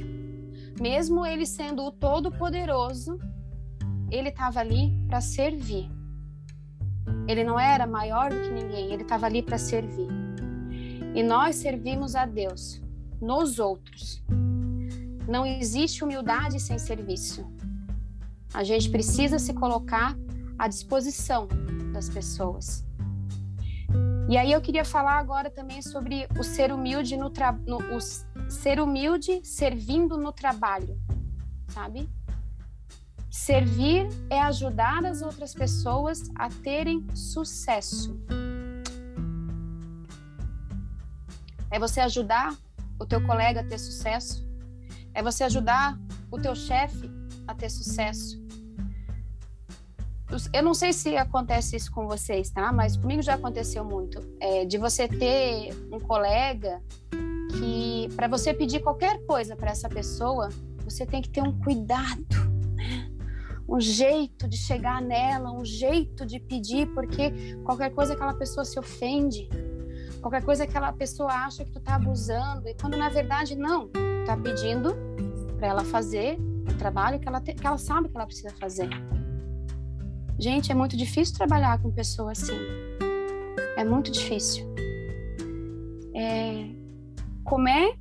mesmo 0.79 1.25
ele 1.25 1.45
sendo 1.45 1.83
o 1.83 1.91
Todo-Poderoso, 1.91 3.19
ele 4.11 4.29
estava 4.29 4.59
ali 4.59 4.93
para 5.07 5.19
servir. 5.19 5.89
Ele 7.27 7.43
não 7.43 7.59
era 7.59 7.87
maior 7.87 8.29
do 8.29 8.39
que 8.39 8.49
ninguém, 8.49 8.91
ele 8.91 9.03
estava 9.03 9.25
ali 9.25 9.41
para 9.41 9.57
servir. 9.57 10.07
E 11.15 11.23
nós 11.23 11.55
servimos 11.55 12.15
a 12.15 12.25
Deus 12.25 12.81
nos 13.19 13.57
outros. 13.57 14.23
Não 15.27 15.45
existe 15.45 16.03
humildade 16.03 16.59
sem 16.59 16.77
serviço. 16.77 17.47
A 18.53 18.63
gente 18.63 18.89
precisa 18.89 19.39
se 19.39 19.53
colocar 19.53 20.15
à 20.57 20.67
disposição 20.67 21.47
das 21.93 22.09
pessoas. 22.09 22.88
E 24.29 24.37
aí 24.37 24.51
eu 24.51 24.61
queria 24.61 24.85
falar 24.85 25.17
agora 25.17 25.49
também 25.49 25.81
sobre 25.81 26.27
o 26.39 26.43
ser 26.43 26.71
humilde 26.71 27.17
no, 27.17 27.33
no 27.65 27.77
o 27.95 27.99
ser 28.51 28.79
humilde 28.79 29.43
servindo 29.43 30.19
no 30.19 30.31
trabalho, 30.31 31.01
sabe? 31.69 32.07
Servir 33.27 34.07
é 34.29 34.39
ajudar 34.41 35.03
as 35.03 35.23
outras 35.23 35.55
pessoas 35.55 36.29
a 36.35 36.47
terem 36.47 37.07
sucesso. 37.15 38.23
É 41.71 41.79
você 41.79 41.99
ajudar 41.99 42.55
o 42.99 43.07
teu 43.07 43.25
colega 43.25 43.61
a 43.61 43.63
ter 43.63 43.79
sucesso. 43.79 44.47
É 45.11 45.23
você 45.23 45.43
ajudar 45.45 45.99
o 46.29 46.39
teu 46.39 46.53
chefe 46.53 47.09
a 47.47 47.55
ter 47.55 47.71
sucesso. 47.71 48.38
Eu 50.53 50.61
não 50.61 50.73
sei 50.73 50.93
se 50.93 51.17
acontece 51.17 51.75
isso 51.75 51.91
com 51.91 52.07
vocês, 52.07 52.51
tá? 52.51 52.71
Mas 52.71 52.95
comigo 52.95 53.21
já 53.21 53.33
aconteceu 53.33 53.83
muito. 53.83 54.21
É, 54.39 54.63
de 54.63 54.77
você 54.77 55.07
ter 55.07 55.73
um 55.91 55.99
colega 55.99 56.81
que, 57.51 58.07
para 58.15 58.27
você 58.27 58.53
pedir 58.53 58.81
qualquer 58.81 59.25
coisa 59.25 59.55
para 59.55 59.71
essa 59.71 59.89
pessoa, 59.89 60.49
você 60.83 61.05
tem 61.05 61.21
que 61.21 61.29
ter 61.29 61.41
um 61.41 61.59
cuidado, 61.59 62.25
né? 62.75 63.09
um 63.67 63.79
jeito 63.79 64.47
de 64.47 64.57
chegar 64.57 65.01
nela, 65.01 65.51
um 65.51 65.63
jeito 65.63 66.25
de 66.25 66.39
pedir, 66.39 66.87
porque 66.93 67.55
qualquer 67.63 67.91
coisa 67.91 68.13
aquela 68.13 68.33
pessoa 68.33 68.65
se 68.65 68.79
ofende, 68.79 69.47
qualquer 70.21 70.43
coisa 70.43 70.63
aquela 70.63 70.91
pessoa 70.91 71.31
acha 71.31 71.63
que 71.63 71.71
tu 71.71 71.79
tá 71.79 71.95
abusando, 71.95 72.67
e 72.67 72.73
quando 72.73 72.97
na 72.97 73.09
verdade 73.09 73.55
não, 73.55 73.89
tá 74.25 74.35
pedindo 74.35 74.95
para 75.57 75.67
ela 75.67 75.83
fazer 75.83 76.37
o 76.67 76.77
trabalho 76.77 77.19
que 77.19 77.27
ela, 77.27 77.41
te, 77.41 77.53
que 77.53 77.65
ela 77.65 77.77
sabe 77.77 78.09
que 78.09 78.17
ela 78.17 78.25
precisa 78.25 78.49
fazer. 78.59 78.89
Gente, 80.39 80.71
é 80.71 80.75
muito 80.75 80.95
difícil 80.95 81.35
trabalhar 81.35 81.81
com 81.81 81.91
pessoas 81.91 82.41
assim. 82.41 82.57
É 83.75 83.83
muito 83.83 84.09
difícil. 84.09 84.65
É... 86.15 86.69
Como 87.43 87.67
é 87.67 87.93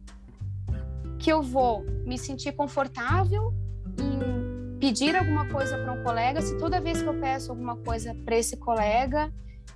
que 1.18 1.32
eu 1.32 1.42
vou 1.42 1.84
me 2.06 2.16
sentir 2.16 2.52
confortável 2.52 3.52
em 3.98 4.78
pedir 4.78 5.16
alguma 5.16 5.48
coisa 5.48 5.76
para 5.76 5.92
um 5.92 6.04
colega 6.04 6.40
se 6.40 6.56
toda 6.58 6.80
vez 6.80 7.02
que 7.02 7.08
eu 7.08 7.18
peço 7.18 7.50
alguma 7.50 7.76
coisa 7.76 8.14
para 8.24 8.36
esse 8.36 8.56
colega, 8.56 9.32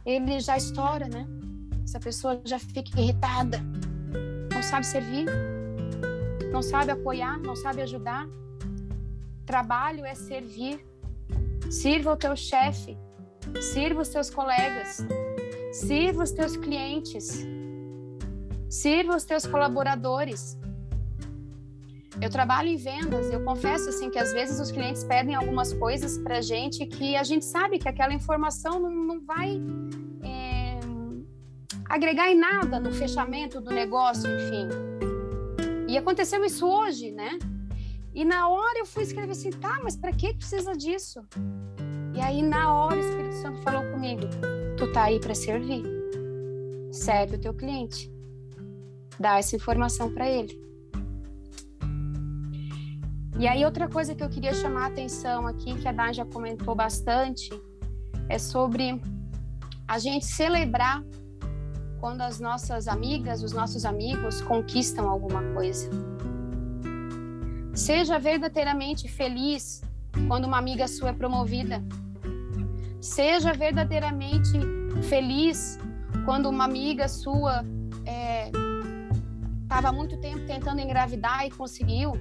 ele 0.07 0.39
já 0.39 0.57
estoura, 0.57 1.09
né? 1.09 1.27
Essa 1.83 1.99
pessoa 1.99 2.41
já 2.45 2.61
fica 2.61 2.81
irritada, 3.01 3.61
não 4.53 4.63
sabe 4.63 4.87
servir, 4.87 5.27
não 6.53 6.63
sabe 6.63 6.93
apoiar, 6.93 7.41
não 7.41 7.57
sabe 7.57 7.83
ajudar. 7.83 8.29
Trabalho 9.45 10.05
é 10.07 10.15
servir, 10.15 10.87
Sirva 11.73 12.13
o 12.13 12.17
teu 12.19 12.37
chefe, 12.37 12.99
sirva 13.59 14.03
os 14.03 14.11
teus 14.11 14.29
colegas, 14.29 14.99
sirva 15.73 16.23
os 16.23 16.31
teus 16.31 16.55
clientes, 16.55 17.47
sirva 18.69 19.17
os 19.17 19.25
teus 19.25 19.47
colaboradores. 19.47 20.61
Eu 22.21 22.29
trabalho 22.29 22.69
em 22.69 22.77
vendas, 22.77 23.33
eu 23.33 23.43
confesso 23.43 23.89
assim 23.89 24.11
que 24.11 24.19
às 24.19 24.35
vezes 24.35 24.61
os 24.61 24.71
clientes 24.71 25.03
pedem 25.03 25.35
algumas 25.35 25.73
coisas 25.73 26.19
para 26.19 26.43
gente 26.43 26.85
que 26.85 27.17
a 27.17 27.23
gente 27.23 27.47
sabe 27.47 27.79
que 27.79 27.89
aquela 27.89 28.13
informação 28.13 28.79
não, 28.79 28.91
não 28.91 29.25
vai 29.25 29.59
é, 30.23 30.79
agregar 31.89 32.31
em 32.31 32.39
nada 32.39 32.79
no 32.79 32.93
fechamento 32.93 33.63
do 33.63 33.71
negócio, 33.71 34.29
enfim. 34.31 34.69
E 35.89 35.97
aconteceu 35.97 36.45
isso 36.45 36.67
hoje, 36.67 37.11
né? 37.13 37.39
E 38.15 38.25
na 38.25 38.49
hora 38.49 38.79
eu 38.79 38.87
fui 38.87 39.03
escrever 39.03 39.33
assim, 39.33 39.51
tá, 39.51 39.81
mas 39.83 39.97
para 39.97 40.13
que 40.13 40.35
precisa 40.35 40.73
disso? 40.73 41.25
E 42.15 42.21
aí 42.21 42.43
na 42.43 42.75
hora 42.75 42.97
o 42.97 43.01
Espírito 43.01 43.35
Santo 43.37 43.63
falou 43.63 43.91
comigo, 43.91 44.23
tu 44.77 44.93
tá 44.93 45.05
aí 45.05 45.19
para 45.19 45.35
servir. 45.35 45.83
Serve 46.93 47.37
o 47.37 47.41
teu 47.41 47.55
cliente. 47.55 48.13
Dá 49.19 49.39
essa 49.39 49.57
informação 49.57 50.13
para 50.13 50.29
ele. 50.29 50.61
E 53.39 53.49
aí 53.49 53.65
outra 53.65 53.89
coisa 53.89 54.15
que 54.15 54.23
eu 54.23 54.29
queria 54.29 54.53
chamar 54.53 54.85
a 54.85 54.87
atenção 54.89 55.47
aqui, 55.47 55.75
que 55.81 55.89
a 55.89 55.93
Dan 55.93 56.13
já 56.13 56.25
comentou 56.27 56.75
bastante, 56.75 57.51
é 58.29 58.39
sobre 58.39 59.01
a 59.89 59.99
gente 59.99 60.27
celebrar 60.27 61.03
quando 61.99 62.21
as 62.21 62.39
nossas 62.39 62.89
amigas, 62.89 63.43
os 63.43 63.53
nossos 63.53 63.85
amigos 63.85 64.43
conquistam 64.43 65.09
alguma 65.09 65.43
coisa. 65.55 65.89
Seja 67.75 68.19
verdadeiramente 68.19 69.09
feliz 69.09 69.83
quando 70.29 70.45
uma 70.45 70.59
amiga 70.59 70.87
sua 70.87 71.09
é 71.09 71.13
promovida. 71.13 71.83
Seja 73.01 73.53
verdadeiramente 73.53 74.53
feliz 75.09 75.79
quando 76.25 76.49
uma 76.49 76.65
amiga 76.65 77.09
sua 77.09 77.65
estava 79.63 79.89
é, 79.89 79.93
muito 79.93 80.19
tempo 80.19 80.47
tentando 80.47 80.81
engravidar 80.81 81.47
e 81.47 81.51
conseguiu. 81.51 82.13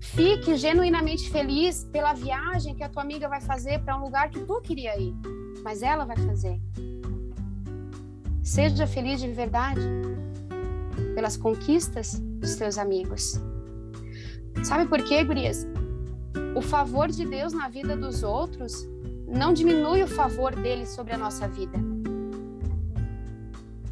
Fique 0.00 0.56
genuinamente 0.56 1.28
feliz 1.30 1.84
pela 1.90 2.12
viagem 2.12 2.74
que 2.74 2.84
a 2.84 2.88
tua 2.88 3.02
amiga 3.02 3.28
vai 3.28 3.40
fazer 3.40 3.80
para 3.80 3.96
um 3.96 4.04
lugar 4.04 4.30
que 4.30 4.38
tu 4.40 4.60
queria 4.60 4.96
ir, 4.98 5.14
mas 5.64 5.82
ela 5.82 6.04
vai 6.04 6.16
fazer. 6.16 6.60
Seja 8.42 8.86
feliz 8.86 9.20
de 9.20 9.32
verdade 9.32 9.80
pelas 11.14 11.36
conquistas 11.36 12.20
dos 12.20 12.54
teus 12.54 12.78
amigos. 12.78 13.40
Sabe 14.62 14.86
por 14.86 15.02
quê, 15.02 15.24
gurias? 15.24 15.66
O 16.54 16.62
favor 16.62 17.08
de 17.08 17.26
Deus 17.26 17.52
na 17.52 17.68
vida 17.68 17.96
dos 17.96 18.22
outros 18.22 18.88
não 19.26 19.52
diminui 19.52 20.02
o 20.02 20.06
favor 20.08 20.54
dele 20.54 20.86
sobre 20.86 21.12
a 21.12 21.18
nossa 21.18 21.48
vida. 21.48 21.78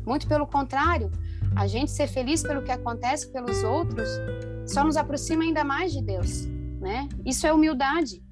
Muito 0.07 0.27
pelo 0.27 0.47
contrário, 0.47 1.11
a 1.57 1.67
gente 1.67 1.91
ser 1.91 2.07
feliz 2.07 2.43
pelo 2.43 2.63
que 2.63 2.71
acontece 2.71 3.31
pelos 3.33 3.63
outros 3.63 4.09
só 4.67 4.85
nos 4.85 4.97
aproxima 4.97 5.45
ainda 5.45 5.65
mais 5.65 5.93
de 5.93 6.03
Deus, 6.03 6.47
né? 6.81 7.09
Isso 7.25 7.47
é 7.47 7.53
humildade. 7.53 8.23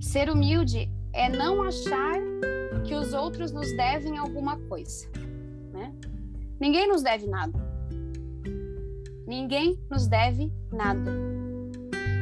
Ser 0.00 0.30
humilde 0.30 0.90
é 1.12 1.28
não 1.28 1.62
achar 1.62 2.14
que 2.84 2.94
os 2.94 3.12
outros 3.12 3.52
nos 3.52 3.74
devem 3.76 4.18
alguma 4.18 4.58
coisa, 4.68 5.08
né? 5.72 5.92
Ninguém 6.60 6.88
nos 6.88 7.02
deve 7.02 7.26
nada. 7.26 7.63
Ninguém 9.26 9.78
nos 9.90 10.06
deve 10.06 10.52
nada. 10.70 11.10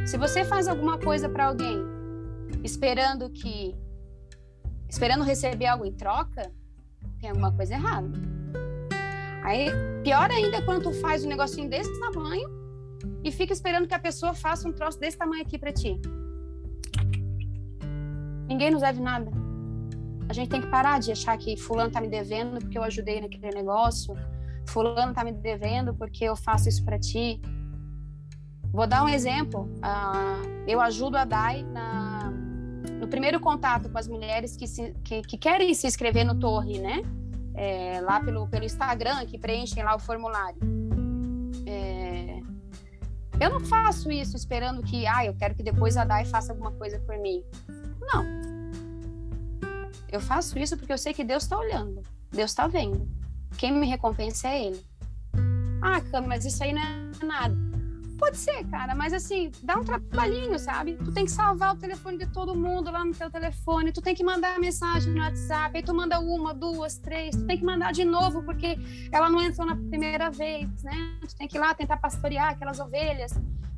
Se 0.06 0.16
você 0.16 0.44
faz 0.44 0.68
alguma 0.68 0.98
coisa 0.98 1.28
para 1.28 1.46
alguém 1.46 1.78
esperando 2.62 3.30
que 3.30 3.74
esperando 4.88 5.24
receber 5.24 5.66
algo 5.66 5.84
em 5.84 5.92
troca, 5.92 6.52
tem 7.20 7.30
alguma 7.30 7.50
coisa 7.52 7.74
errada. 7.74 8.10
Aí, 9.42 9.68
pior 10.04 10.30
ainda 10.30 10.58
é 10.58 10.62
quando 10.62 10.84
tu 10.84 10.92
faz 10.92 11.24
um 11.24 11.28
negocinho 11.28 11.68
desse 11.68 11.98
tamanho 11.98 12.48
e 13.24 13.32
fica 13.32 13.52
esperando 13.52 13.88
que 13.88 13.94
a 13.94 13.98
pessoa 13.98 14.34
faça 14.34 14.68
um 14.68 14.72
troço 14.72 15.00
desse 15.00 15.16
tamanho 15.16 15.42
aqui 15.42 15.58
para 15.58 15.72
ti. 15.72 16.00
Ninguém 18.46 18.70
nos 18.70 18.82
deve 18.82 19.00
nada. 19.00 19.30
A 20.28 20.32
gente 20.32 20.50
tem 20.50 20.60
que 20.60 20.68
parar 20.68 21.00
de 21.00 21.10
achar 21.10 21.36
que 21.36 21.56
fulano 21.56 21.90
tá 21.90 22.00
me 22.00 22.08
devendo 22.08 22.60
porque 22.60 22.78
eu 22.78 22.82
ajudei 22.82 23.20
naquele 23.20 23.50
negócio, 23.50 24.14
fulano 24.66 25.12
tá 25.12 25.24
me 25.24 25.32
devendo 25.32 25.94
porque 25.94 26.24
eu 26.24 26.36
faço 26.36 26.68
isso 26.68 26.84
para 26.84 26.98
ti. 26.98 27.40
Vou 28.72 28.86
dar 28.86 29.04
um 29.04 29.08
exemplo. 29.08 29.64
Uh, 29.78 30.64
eu 30.66 30.80
ajudo 30.80 31.16
a 31.16 31.24
Dai 31.24 31.62
na, 31.62 32.32
no 32.98 33.06
primeiro 33.06 33.38
contato 33.38 33.90
com 33.90 33.98
as 33.98 34.08
mulheres 34.08 34.56
que, 34.56 34.66
se, 34.66 34.94
que, 35.04 35.22
que 35.22 35.36
querem 35.36 35.74
se 35.74 35.86
inscrever 35.86 36.24
no 36.24 36.38
Torre, 36.38 36.78
né? 36.78 37.02
É, 37.54 38.00
lá 38.00 38.18
pelo, 38.20 38.48
pelo 38.48 38.64
Instagram, 38.64 39.26
que 39.26 39.38
preenchem 39.38 39.82
lá 39.82 39.94
o 39.94 39.98
formulário. 39.98 40.58
É, 41.66 42.40
eu 43.38 43.50
não 43.50 43.60
faço 43.60 44.10
isso 44.10 44.36
esperando 44.36 44.82
que, 44.82 45.06
ah, 45.06 45.26
eu 45.26 45.34
quero 45.34 45.54
que 45.54 45.62
depois 45.62 45.96
a 45.96 46.04
Dai 46.04 46.24
faça 46.24 46.52
alguma 46.52 46.72
coisa 46.72 46.98
por 47.00 47.18
mim. 47.18 47.44
Não. 48.00 48.24
Eu 50.10 50.20
faço 50.20 50.58
isso 50.58 50.76
porque 50.76 50.92
eu 50.92 50.98
sei 50.98 51.12
que 51.12 51.24
Deus 51.24 51.42
está 51.42 51.58
olhando, 51.58 52.02
Deus 52.30 52.50
está 52.50 52.66
vendo. 52.66 53.08
Quem 53.58 53.72
me 53.72 53.86
recompensa 53.86 54.48
é 54.48 54.66
ele. 54.66 54.84
Ah, 55.80 56.00
mas 56.26 56.44
isso 56.44 56.62
aí 56.62 56.72
não 56.72 56.82
é 56.82 57.24
nada. 57.24 57.72
Pode 58.18 58.36
ser, 58.36 58.64
cara, 58.68 58.94
mas 58.94 59.12
assim, 59.12 59.50
dá 59.64 59.76
um 59.76 59.82
trabalhinho, 59.82 60.56
sabe? 60.56 60.94
Tu 60.94 61.10
tem 61.10 61.24
que 61.24 61.30
salvar 61.32 61.74
o 61.74 61.76
telefone 61.76 62.18
de 62.18 62.26
todo 62.28 62.54
mundo 62.54 62.88
lá 62.88 63.04
no 63.04 63.12
teu 63.12 63.28
telefone, 63.28 63.90
tu 63.90 64.00
tem 64.00 64.14
que 64.14 64.22
mandar 64.22 64.60
mensagem 64.60 65.12
no 65.12 65.18
WhatsApp, 65.18 65.76
aí 65.76 65.82
tu 65.82 65.92
manda 65.92 66.20
uma, 66.20 66.54
duas, 66.54 66.98
três, 66.98 67.34
tu 67.34 67.44
tem 67.46 67.58
que 67.58 67.64
mandar 67.64 67.92
de 67.92 68.04
novo, 68.04 68.44
porque 68.44 68.78
ela 69.10 69.28
não 69.28 69.40
entrou 69.40 69.66
na 69.66 69.74
primeira 69.74 70.30
vez, 70.30 70.68
né? 70.84 71.16
Tu 71.20 71.34
tem 71.34 71.48
que 71.48 71.56
ir 71.56 71.60
lá 71.60 71.74
tentar 71.74 71.96
pastorear 71.96 72.50
aquelas 72.50 72.78
ovelhas. 72.78 73.32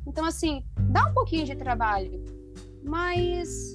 Então, 0.05 0.23
assim, 0.23 0.63
dá 0.77 1.07
um 1.07 1.13
pouquinho 1.15 1.43
de 1.43 1.55
trabalho, 1.55 2.23
mas 2.83 3.73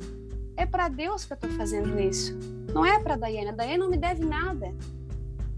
é 0.57 0.65
para 0.65 0.89
Deus 0.89 1.25
que 1.25 1.33
eu 1.33 1.37
tô 1.37 1.49
fazendo 1.49 1.99
isso. 1.99 2.39
Não 2.73 2.87
é 2.87 3.01
para 3.01 3.17
Daiane. 3.17 3.49
A 3.49 3.53
Daiane 3.53 3.79
não 3.79 3.91
me 3.91 3.97
deve 3.97 4.25
nada 4.25 4.73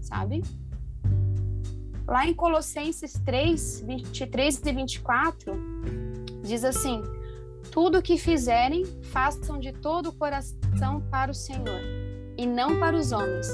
sabe? 0.03 0.43
Lá 2.07 2.27
em 2.27 2.33
Colossenses 2.33 3.13
3, 3.25 3.81
23 3.87 4.61
e 4.65 4.73
24, 4.73 5.53
diz 6.43 6.63
assim: 6.63 7.01
Tudo 7.71 7.99
o 7.99 8.01
que 8.01 8.17
fizerem, 8.17 8.85
façam 9.03 9.57
de 9.57 9.71
todo 9.71 10.09
o 10.09 10.13
coração 10.13 11.01
para 11.09 11.31
o 11.31 11.33
Senhor 11.33 11.79
e 12.37 12.45
não 12.45 12.79
para 12.79 12.97
os 12.97 13.11
homens, 13.11 13.47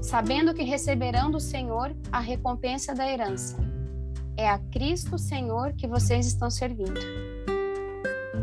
sabendo 0.00 0.54
que 0.54 0.62
receberão 0.62 1.30
do 1.30 1.38
Senhor 1.38 1.94
a 2.10 2.18
recompensa 2.18 2.94
da 2.94 3.06
herança. 3.06 3.56
É 4.38 4.48
a 4.48 4.58
Cristo 4.58 5.18
Senhor 5.18 5.72
que 5.74 5.86
vocês 5.86 6.26
estão 6.26 6.50
servindo. 6.50 7.00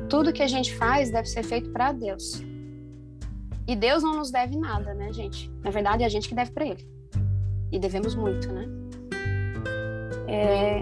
Tudo 0.10 0.34
que 0.34 0.44
a 0.44 0.48
gente 0.48 0.76
faz 0.76 1.10
deve 1.10 1.28
ser 1.28 1.44
feito 1.44 1.72
para 1.72 1.92
Deus. 1.92 2.42
E 3.68 3.76
Deus 3.76 4.04
não 4.04 4.16
nos 4.16 4.30
deve 4.30 4.58
nada, 4.58 4.94
né, 4.94 5.12
gente? 5.12 5.50
Na 5.64 5.72
verdade, 5.72 6.04
é 6.04 6.06
a 6.06 6.10
gente 6.10 6.28
que 6.28 6.36
deve 6.36 6.52
para 6.52 6.66
Ele. 6.66 6.93
E 7.74 7.80
devemos 7.80 8.14
muito, 8.14 8.54
né? 8.54 8.68
É, 10.28 10.82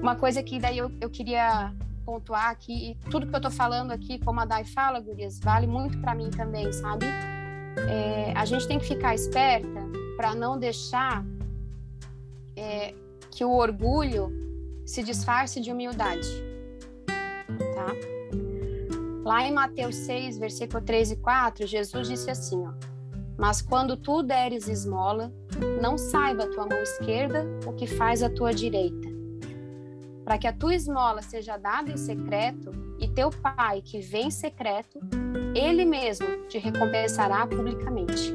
uma 0.00 0.16
coisa 0.16 0.42
que 0.42 0.58
daí 0.58 0.78
eu, 0.78 0.90
eu 1.00 1.08
queria 1.08 1.72
pontuar 2.04 2.50
aqui, 2.50 2.98
tudo 3.08 3.28
que 3.28 3.36
eu 3.36 3.40
tô 3.40 3.48
falando 3.48 3.92
aqui, 3.92 4.18
como 4.18 4.40
a 4.40 4.44
Dai 4.44 4.64
fala, 4.64 4.98
Gurias, 4.98 5.38
vale 5.38 5.68
muito 5.68 5.98
para 6.00 6.16
mim 6.16 6.30
também, 6.30 6.72
sabe? 6.72 7.06
É, 7.88 8.32
a 8.34 8.44
gente 8.44 8.66
tem 8.66 8.80
que 8.80 8.86
ficar 8.88 9.14
esperta 9.14 9.88
para 10.16 10.34
não 10.34 10.58
deixar 10.58 11.24
é, 12.56 12.92
que 13.30 13.44
o 13.44 13.52
orgulho 13.52 14.32
se 14.84 15.00
disfarce 15.00 15.60
de 15.60 15.70
humildade, 15.70 16.28
tá? 17.76 17.86
Lá 19.24 19.46
em 19.46 19.52
Mateus 19.52 19.94
6, 19.94 20.38
versículo 20.38 20.82
3 20.82 21.12
e 21.12 21.16
4, 21.18 21.68
Jesus 21.68 22.08
disse 22.08 22.28
assim, 22.28 22.66
ó, 22.66 22.72
Mas 23.42 23.60
quando 23.60 23.96
tu 23.96 24.22
deres 24.22 24.68
esmola, 24.68 25.32
não 25.80 25.98
saiba 25.98 26.44
a 26.44 26.46
tua 26.46 26.64
mão 26.64 26.80
esquerda 26.80 27.44
o 27.66 27.72
que 27.72 27.88
faz 27.88 28.22
a 28.22 28.30
tua 28.30 28.54
direita, 28.54 29.08
para 30.24 30.38
que 30.38 30.46
a 30.46 30.52
tua 30.52 30.76
esmola 30.76 31.22
seja 31.22 31.56
dada 31.56 31.90
em 31.90 31.96
secreto, 31.96 32.70
e 33.00 33.08
teu 33.08 33.30
pai 33.30 33.82
que 33.82 34.00
vem 34.00 34.28
em 34.28 34.30
secreto 34.30 35.00
ele 35.56 35.84
mesmo 35.84 36.46
te 36.46 36.56
recompensará 36.56 37.44
publicamente. 37.44 38.32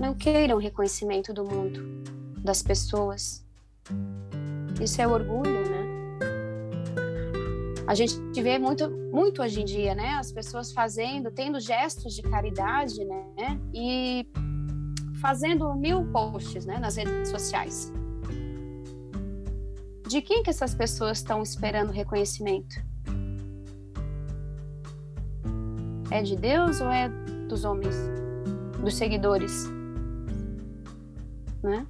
Não 0.00 0.12
queiram 0.12 0.58
reconhecimento 0.58 1.32
do 1.32 1.44
mundo, 1.44 2.02
das 2.42 2.64
pessoas. 2.64 3.46
Isso 4.80 5.00
é 5.00 5.06
orgulho, 5.06 5.70
né? 5.70 5.75
A 7.86 7.94
gente 7.94 8.18
vê 8.42 8.58
muito, 8.58 8.90
muito 9.12 9.40
hoje 9.40 9.60
em 9.60 9.64
dia, 9.64 9.94
né? 9.94 10.14
As 10.14 10.32
pessoas 10.32 10.72
fazendo, 10.72 11.30
tendo 11.30 11.60
gestos 11.60 12.14
de 12.14 12.22
caridade, 12.22 13.04
né? 13.04 13.60
E 13.72 14.26
fazendo 15.20 15.72
mil 15.76 16.04
posts, 16.10 16.66
né? 16.66 16.78
Nas 16.78 16.96
redes 16.96 17.28
sociais. 17.28 17.92
De 20.08 20.20
quem 20.20 20.42
que 20.42 20.50
essas 20.50 20.74
pessoas 20.74 21.18
estão 21.18 21.42
esperando 21.42 21.92
reconhecimento? 21.92 22.74
É 26.10 26.22
de 26.22 26.36
Deus 26.36 26.80
ou 26.80 26.88
é 26.88 27.08
dos 27.48 27.64
homens, 27.64 27.94
dos 28.82 28.96
seguidores? 28.96 29.68
Né? 31.62 31.86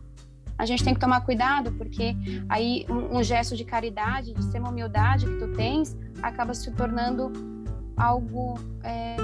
A 0.58 0.64
gente 0.64 0.82
tem 0.82 0.94
que 0.94 1.00
tomar 1.00 1.20
cuidado 1.20 1.72
porque 1.72 2.16
aí 2.48 2.86
um, 2.88 3.18
um 3.18 3.22
gesto 3.22 3.56
de 3.56 3.64
caridade, 3.64 4.32
de 4.32 4.40
extrema 4.40 4.70
humildade 4.70 5.26
que 5.26 5.36
tu 5.36 5.52
tens, 5.52 5.96
acaba 6.22 6.54
se 6.54 6.70
tornando 6.72 7.32
algo 7.96 8.58
é, 8.82 9.16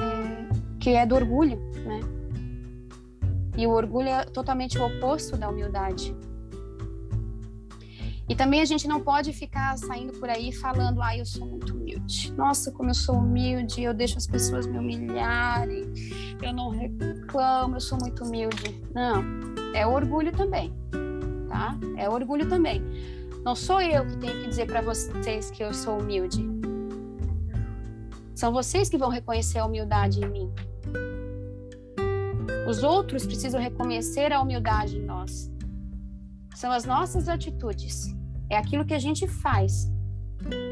que 0.78 0.90
é 0.90 1.06
do 1.06 1.14
orgulho, 1.14 1.58
né? 1.84 2.00
E 3.56 3.66
o 3.66 3.70
orgulho 3.70 4.08
é 4.08 4.24
totalmente 4.24 4.78
o 4.78 4.86
oposto 4.86 5.36
da 5.36 5.48
humildade. 5.48 6.14
E 8.28 8.34
também 8.34 8.62
a 8.62 8.64
gente 8.64 8.88
não 8.88 9.00
pode 9.00 9.32
ficar 9.32 9.76
saindo 9.76 10.12
por 10.14 10.30
aí 10.30 10.52
falando, 10.52 11.02
ah, 11.02 11.14
eu 11.16 11.26
sou 11.26 11.46
muito 11.46 11.74
humilde. 11.74 12.32
Nossa, 12.32 12.70
como 12.72 12.88
eu 12.88 12.94
sou 12.94 13.16
humilde, 13.16 13.82
eu 13.82 13.92
deixo 13.92 14.16
as 14.16 14.26
pessoas 14.26 14.66
me 14.66 14.78
humilharem, 14.78 15.84
eu 16.40 16.52
não 16.52 16.70
reclamo, 16.70 17.76
eu 17.76 17.80
sou 17.80 17.98
muito 18.00 18.24
humilde. 18.24 18.80
Não, 18.94 19.22
é 19.74 19.86
orgulho 19.86 20.32
também, 20.32 20.72
tá? 21.62 21.78
É 21.96 22.08
orgulho 22.08 22.48
também. 22.48 22.82
Não 23.44 23.54
sou 23.54 23.80
eu 23.80 24.04
que 24.06 24.16
tenho 24.16 24.40
que 24.42 24.48
dizer 24.48 24.66
para 24.66 24.80
vocês 24.80 25.50
que 25.50 25.62
eu 25.62 25.72
sou 25.72 26.00
humilde. 26.00 26.44
São 28.34 28.52
vocês 28.52 28.88
que 28.88 28.98
vão 28.98 29.08
reconhecer 29.08 29.58
a 29.58 29.66
humildade 29.66 30.20
em 30.20 30.28
mim. 30.28 30.52
Os 32.68 32.82
outros 32.82 33.24
precisam 33.24 33.60
reconhecer 33.60 34.32
a 34.32 34.40
humildade 34.40 34.96
em 34.96 35.04
nós. 35.04 35.50
São 36.54 36.70
as 36.72 36.84
nossas 36.84 37.28
atitudes, 37.28 38.14
é 38.50 38.56
aquilo 38.56 38.84
que 38.84 38.94
a 38.94 38.98
gente 38.98 39.26
faz 39.26 39.90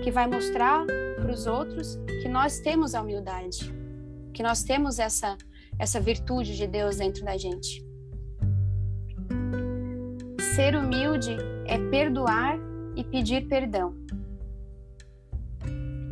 que 0.02 0.10
vai 0.10 0.26
mostrar 0.26 0.84
para 1.16 1.32
os 1.32 1.46
outros 1.46 1.96
que 2.22 2.28
nós 2.28 2.58
temos 2.58 2.94
a 2.94 3.02
humildade, 3.02 3.72
que 4.34 4.42
nós 4.42 4.62
temos 4.62 4.98
essa 4.98 5.36
essa 5.78 5.98
virtude 5.98 6.56
de 6.56 6.66
Deus 6.66 6.96
dentro 6.96 7.24
da 7.24 7.38
gente. 7.38 7.89
Ser 10.54 10.74
humilde 10.76 11.36
é 11.66 11.78
perdoar 11.90 12.58
e 12.96 13.04
pedir 13.04 13.46
perdão. 13.46 13.94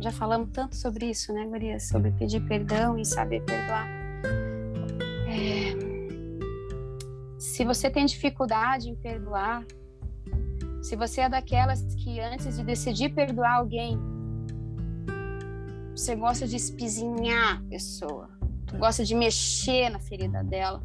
Já 0.01 0.11
falamos 0.11 0.49
tanto 0.53 0.75
sobre 0.75 1.09
isso, 1.09 1.33
né, 1.33 1.45
Maria? 1.45 1.79
Sobre 1.79 2.11
pedir 2.11 2.41
perdão 2.47 2.97
e 2.97 3.05
saber 3.05 3.43
perdoar. 3.43 3.87
É 5.27 5.89
se 7.59 7.65
você 7.65 7.89
tem 7.89 8.05
dificuldade 8.05 8.89
em 8.89 8.95
perdoar, 8.95 9.65
se 10.81 10.95
você 10.95 11.21
é 11.21 11.29
daquelas 11.29 11.81
que 11.95 12.19
antes 12.19 12.57
de 12.57 12.63
decidir 12.63 13.09
perdoar 13.09 13.55
alguém, 13.55 13.99
você 15.95 16.15
gosta 16.15 16.47
de 16.47 16.55
espizinhar 16.55 17.57
a 17.57 17.69
pessoa, 17.69 18.29
tu 18.65 18.77
gosta 18.77 19.03
de 19.03 19.13
mexer 19.13 19.89
na 19.89 19.99
ferida 19.99 20.41
dela, 20.41 20.81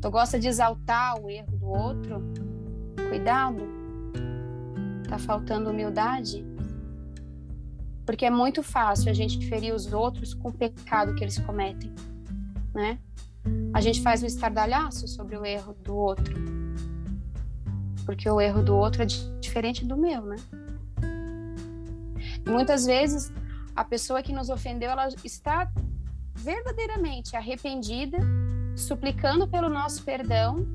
tu 0.00 0.10
gosta 0.10 0.40
de 0.40 0.48
exaltar 0.48 1.20
o 1.20 1.30
erro 1.30 1.56
do 1.56 1.66
outro, 1.66 2.20
cuidado, 3.08 3.62
tá 5.08 5.18
faltando 5.18 5.70
humildade, 5.70 6.44
porque 8.04 8.24
é 8.24 8.30
muito 8.30 8.62
fácil 8.62 9.10
a 9.10 9.14
gente 9.14 9.46
ferir 9.48 9.74
os 9.74 9.92
outros 9.92 10.34
com 10.34 10.48
o 10.48 10.52
pecado 10.52 11.14
que 11.14 11.24
eles 11.24 11.38
cometem, 11.38 11.92
né? 12.74 12.98
a 13.72 13.80
gente 13.80 14.00
faz 14.00 14.22
um 14.22 14.26
estardalhaço 14.26 15.06
sobre 15.06 15.36
o 15.36 15.44
erro 15.44 15.74
do 15.74 15.94
outro. 15.94 16.34
Porque 18.04 18.28
o 18.28 18.40
erro 18.40 18.62
do 18.62 18.76
outro 18.76 19.02
é 19.02 19.06
diferente 19.06 19.84
do 19.84 19.96
meu, 19.96 20.22
né? 20.22 20.36
E 22.44 22.48
muitas 22.48 22.86
vezes 22.86 23.32
a 23.74 23.84
pessoa 23.84 24.22
que 24.22 24.32
nos 24.32 24.48
ofendeu, 24.48 24.90
ela 24.90 25.08
está 25.24 25.70
verdadeiramente 26.34 27.36
arrependida, 27.36 28.18
suplicando 28.76 29.48
pelo 29.48 29.68
nosso 29.68 30.02
perdão 30.04 30.66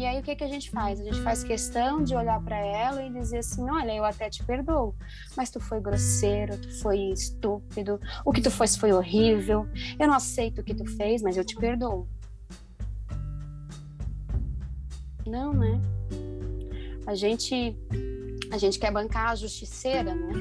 e 0.00 0.06
aí 0.06 0.18
o 0.18 0.22
que, 0.22 0.34
que 0.34 0.42
a 0.42 0.48
gente 0.48 0.70
faz? 0.70 0.98
A 0.98 1.04
gente 1.04 1.20
faz 1.20 1.44
questão 1.44 2.02
de 2.02 2.16
olhar 2.16 2.42
para 2.42 2.56
ela 2.56 3.02
e 3.02 3.12
dizer 3.12 3.40
assim: 3.40 3.68
olha, 3.68 3.94
eu 3.94 4.02
até 4.02 4.30
te 4.30 4.42
perdoo, 4.42 4.94
mas 5.36 5.50
tu 5.50 5.60
foi 5.60 5.78
grosseiro, 5.78 6.56
tu 6.56 6.80
foi 6.80 7.10
estúpido, 7.12 8.00
o 8.24 8.32
que 8.32 8.40
tu 8.40 8.50
fez 8.50 8.76
foi 8.76 8.94
horrível, 8.94 9.68
eu 9.98 10.08
não 10.08 10.14
aceito 10.14 10.62
o 10.62 10.64
que 10.64 10.74
tu 10.74 10.86
fez, 10.96 11.20
mas 11.20 11.36
eu 11.36 11.44
te 11.44 11.54
perdoo. 11.54 12.08
Não, 15.26 15.52
né? 15.52 15.78
A 17.06 17.14
gente, 17.14 17.76
a 18.50 18.56
gente 18.56 18.78
quer 18.78 18.90
bancar 18.90 19.32
a 19.32 19.34
justiceira, 19.34 20.14
né? 20.14 20.32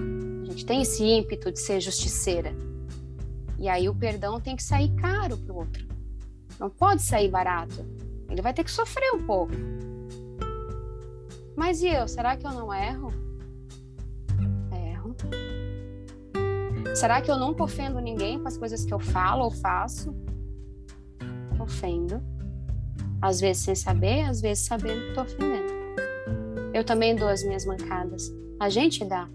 A 0.43 0.52
gente 0.52 0.65
tem 0.65 0.82
esse 0.84 1.04
ímpeto 1.04 1.52
de 1.52 1.60
ser 1.60 1.82
justiceira. 1.82 2.56
E 3.58 3.67
aí 3.67 3.89
o 3.89 3.93
perdão 3.93 4.39
tem 4.39 4.56
que 4.56 4.63
sair 4.63 4.89
caro 4.95 5.38
pro 5.38 5.58
outro. 5.58 5.86
Não 6.58 6.69
pode 6.69 7.02
sair 7.02 7.28
barato. 7.28 7.86
Ele 8.30 8.42
vai 8.42 8.54
ter 8.54 8.63
que 8.63 8.72
sofrer 8.72 9.12
um 9.13 9.26
pouco. 9.26 9.54
Mas 11.56 11.82
e 11.82 11.88
eu? 11.88 12.08
Será 12.08 12.38
que 12.38 12.46
eu 12.46 12.52
não 12.52 12.74
erro? 12.74 13.12
Erro. 14.72 15.15
Será 16.96 17.22
que 17.22 17.30
eu 17.30 17.38
nunca 17.38 17.63
ofendo 17.63 18.00
ninguém 18.00 18.39
com 18.39 18.48
as 18.48 18.58
coisas 18.58 18.86
que 18.86 18.94
eu 18.94 19.00
falo 19.00 19.44
ou 19.44 19.52
faço? 19.52 20.15
Ofendo. 21.60 22.22
Às 23.22 23.42
vezes 23.42 23.63
sem 23.63 23.76
saber, 23.76 24.22
às 24.22 24.39
vezes 24.39 24.65
sabendo 24.65 25.02
que 25.02 25.08
estou 25.10 25.24
ofendendo. 25.24 25.74
Eu 26.74 26.84
também 26.84 27.15
dou 27.15 27.28
as 27.28 27.44
minhas 27.44 27.65
mancadas. 27.65 28.32
A 28.60 28.70
gente 28.70 29.04
dá. 29.04 29.28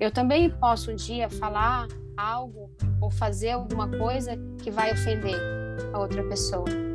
Eu 0.00 0.10
também 0.10 0.50
posso 0.50 0.90
um 0.90 0.96
dia 0.96 1.28
falar 1.28 1.86
algo 2.16 2.70
ou 3.00 3.10
fazer 3.10 3.50
alguma 3.50 3.88
coisa 3.88 4.36
que 4.62 4.70
vai 4.70 4.92
ofender 4.92 5.38
a 5.92 6.00
outra 6.00 6.22
pessoa. 6.24 6.89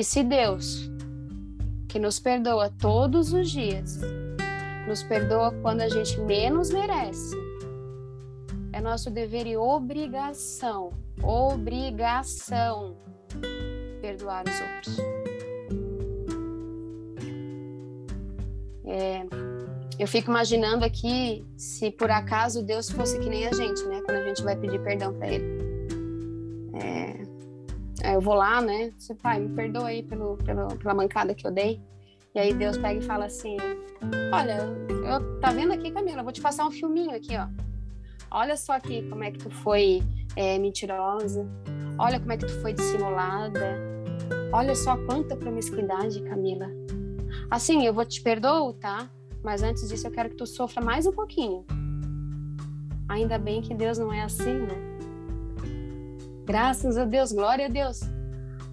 E 0.00 0.02
se 0.02 0.22
Deus, 0.22 0.90
que 1.86 1.98
nos 1.98 2.18
perdoa 2.18 2.70
todos 2.70 3.34
os 3.34 3.50
dias, 3.50 4.00
nos 4.88 5.02
perdoa 5.02 5.52
quando 5.60 5.82
a 5.82 5.90
gente 5.90 6.18
menos 6.20 6.70
merece, 6.70 7.36
é 8.72 8.80
nosso 8.80 9.10
dever 9.10 9.46
e 9.46 9.58
obrigação, 9.58 10.94
obrigação, 11.22 12.96
perdoar 14.00 14.44
os 14.48 14.58
outros. 14.58 14.96
É, 18.86 19.26
eu 19.98 20.08
fico 20.08 20.30
imaginando 20.30 20.82
aqui 20.82 21.44
se 21.58 21.90
por 21.90 22.10
acaso 22.10 22.62
Deus 22.62 22.88
fosse 22.88 23.18
que 23.18 23.28
nem 23.28 23.46
a 23.46 23.52
gente, 23.52 23.82
né? 23.82 24.00
Quando 24.06 24.16
a 24.16 24.26
gente 24.28 24.42
vai 24.42 24.56
pedir 24.56 24.82
perdão 24.82 25.12
para 25.12 25.28
Ele. 25.28 25.44
É, 26.72 27.29
eu 28.04 28.20
vou 28.20 28.34
lá, 28.34 28.60
né? 28.60 28.92
Você, 28.96 29.14
pai, 29.14 29.40
me 29.40 29.54
perdoa 29.54 29.88
aí 29.88 30.02
pelo, 30.02 30.36
pelo, 30.38 30.68
pela 30.76 30.94
mancada 30.94 31.34
que 31.34 31.46
eu 31.46 31.50
dei. 31.50 31.80
E 32.34 32.38
aí 32.38 32.54
Deus 32.54 32.78
pega 32.78 33.00
e 33.00 33.02
fala 33.02 33.26
assim: 33.26 33.56
Olha, 34.32 34.58
eu, 34.88 35.40
tá 35.40 35.50
vendo 35.50 35.72
aqui, 35.72 35.90
Camila? 35.90 36.20
Eu 36.20 36.24
vou 36.24 36.32
te 36.32 36.40
passar 36.40 36.66
um 36.66 36.70
filminho 36.70 37.14
aqui, 37.14 37.36
ó. 37.36 37.48
Olha 38.30 38.56
só 38.56 38.74
aqui 38.74 39.02
como 39.08 39.24
é 39.24 39.30
que 39.30 39.38
tu 39.38 39.50
foi 39.50 40.02
é, 40.36 40.58
mentirosa. 40.58 41.46
Olha 41.98 42.20
como 42.20 42.32
é 42.32 42.36
que 42.36 42.46
tu 42.46 42.60
foi 42.60 42.72
dissimulada. 42.72 43.78
Olha 44.52 44.74
só 44.74 44.96
quanta 44.96 45.36
promiscuidade, 45.36 46.22
Camila. 46.22 46.68
Assim, 47.50 47.84
eu 47.84 47.92
vou 47.92 48.04
te 48.04 48.22
perdoar, 48.22 48.72
tá? 48.74 49.10
Mas 49.42 49.62
antes 49.62 49.88
disso, 49.88 50.06
eu 50.06 50.10
quero 50.10 50.30
que 50.30 50.36
tu 50.36 50.46
sofra 50.46 50.82
mais 50.82 51.06
um 51.06 51.12
pouquinho. 51.12 51.64
Ainda 53.08 53.38
bem 53.38 53.60
que 53.60 53.74
Deus 53.74 53.98
não 53.98 54.12
é 54.12 54.22
assim, 54.22 54.54
né? 54.54 54.89
Graças 56.50 56.98
a 56.98 57.04
Deus, 57.04 57.30
glória 57.30 57.66
a 57.66 57.68
Deus. 57.68 58.00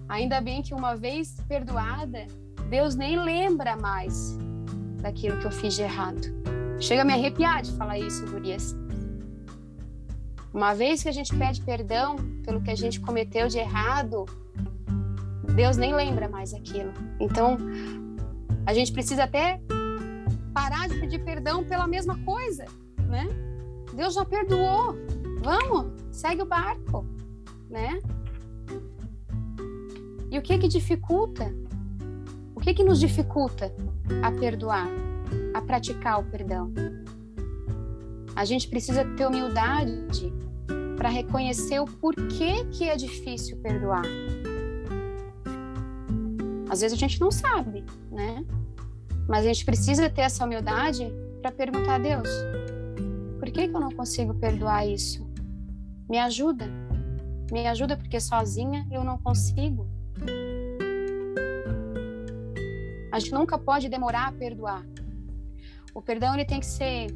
Ainda 0.08 0.40
bem 0.40 0.62
que 0.62 0.74
uma 0.74 0.96
vez 0.96 1.36
perdoada, 1.46 2.26
Deus 2.68 2.96
nem 2.96 3.16
lembra 3.16 3.76
mais 3.76 4.36
daquilo 5.00 5.38
que 5.38 5.46
eu 5.46 5.52
fiz 5.52 5.74
de 5.74 5.82
errado. 5.82 6.20
Chega 6.80 7.02
a 7.02 7.04
me 7.04 7.12
arrepiar 7.12 7.62
de 7.62 7.70
falar 7.76 7.96
isso, 7.96 8.26
Gurias. 8.26 8.74
Uma 10.52 10.74
vez 10.74 11.04
que 11.04 11.08
a 11.08 11.12
gente 11.12 11.32
pede 11.36 11.62
perdão 11.62 12.16
pelo 12.44 12.60
que 12.60 12.72
a 12.72 12.74
gente 12.74 12.98
cometeu 12.98 13.46
de 13.46 13.58
errado, 13.58 14.26
Deus 15.54 15.76
nem 15.76 15.94
lembra 15.94 16.28
mais 16.28 16.52
aquilo. 16.52 16.92
Então, 17.20 17.58
a 18.66 18.74
gente 18.74 18.90
precisa 18.90 19.22
até 19.22 19.60
parar 20.52 20.88
de 20.88 20.98
pedir 20.98 21.20
perdão 21.20 21.62
pela 21.62 21.86
mesma 21.86 22.18
coisa, 22.24 22.64
né? 23.06 23.28
Deus 23.94 24.14
já 24.14 24.24
perdoou. 24.24 24.96
Vamos, 25.44 25.92
segue 26.10 26.42
o 26.42 26.46
barco, 26.46 27.06
né? 27.68 28.00
E 30.30 30.38
o 30.38 30.42
que 30.42 30.58
que 30.58 30.68
dificulta? 30.68 31.54
O 32.54 32.60
que 32.60 32.74
que 32.74 32.84
nos 32.84 33.00
dificulta 33.00 33.72
a 34.22 34.30
perdoar, 34.32 34.88
a 35.54 35.62
praticar 35.62 36.20
o 36.20 36.24
perdão? 36.24 36.72
A 38.34 38.44
gente 38.44 38.68
precisa 38.68 39.04
ter 39.16 39.26
humildade 39.26 40.32
para 40.96 41.08
reconhecer 41.08 41.80
o 41.80 41.84
porquê 41.84 42.64
que 42.72 42.88
é 42.88 42.96
difícil 42.96 43.56
perdoar. 43.58 44.04
Às 46.68 46.80
vezes 46.80 46.96
a 46.96 47.00
gente 47.00 47.20
não 47.20 47.30
sabe, 47.30 47.84
né? 48.10 48.44
Mas 49.28 49.44
a 49.44 49.48
gente 49.48 49.64
precisa 49.64 50.10
ter 50.10 50.22
essa 50.22 50.44
humildade 50.44 51.10
para 51.40 51.52
perguntar 51.52 51.94
a 51.94 51.98
Deus: 51.98 52.28
por 53.38 53.50
que, 53.50 53.68
que 53.68 53.74
eu 53.74 53.80
não 53.80 53.90
consigo 53.90 54.34
perdoar 54.34 54.86
isso? 54.86 55.26
Me 56.08 56.18
ajuda. 56.18 56.66
Me 57.50 57.66
ajuda 57.66 57.96
porque 57.96 58.20
sozinha 58.20 58.86
eu 58.90 59.02
não 59.02 59.18
consigo. 59.18 59.86
A 63.10 63.18
gente 63.18 63.32
nunca 63.32 63.58
pode 63.58 63.88
demorar 63.88 64.28
a 64.28 64.32
perdoar. 64.32 64.84
O 65.94 66.02
perdão 66.02 66.34
ele 66.34 66.44
tem 66.44 66.60
que 66.60 66.66
ser 66.66 67.08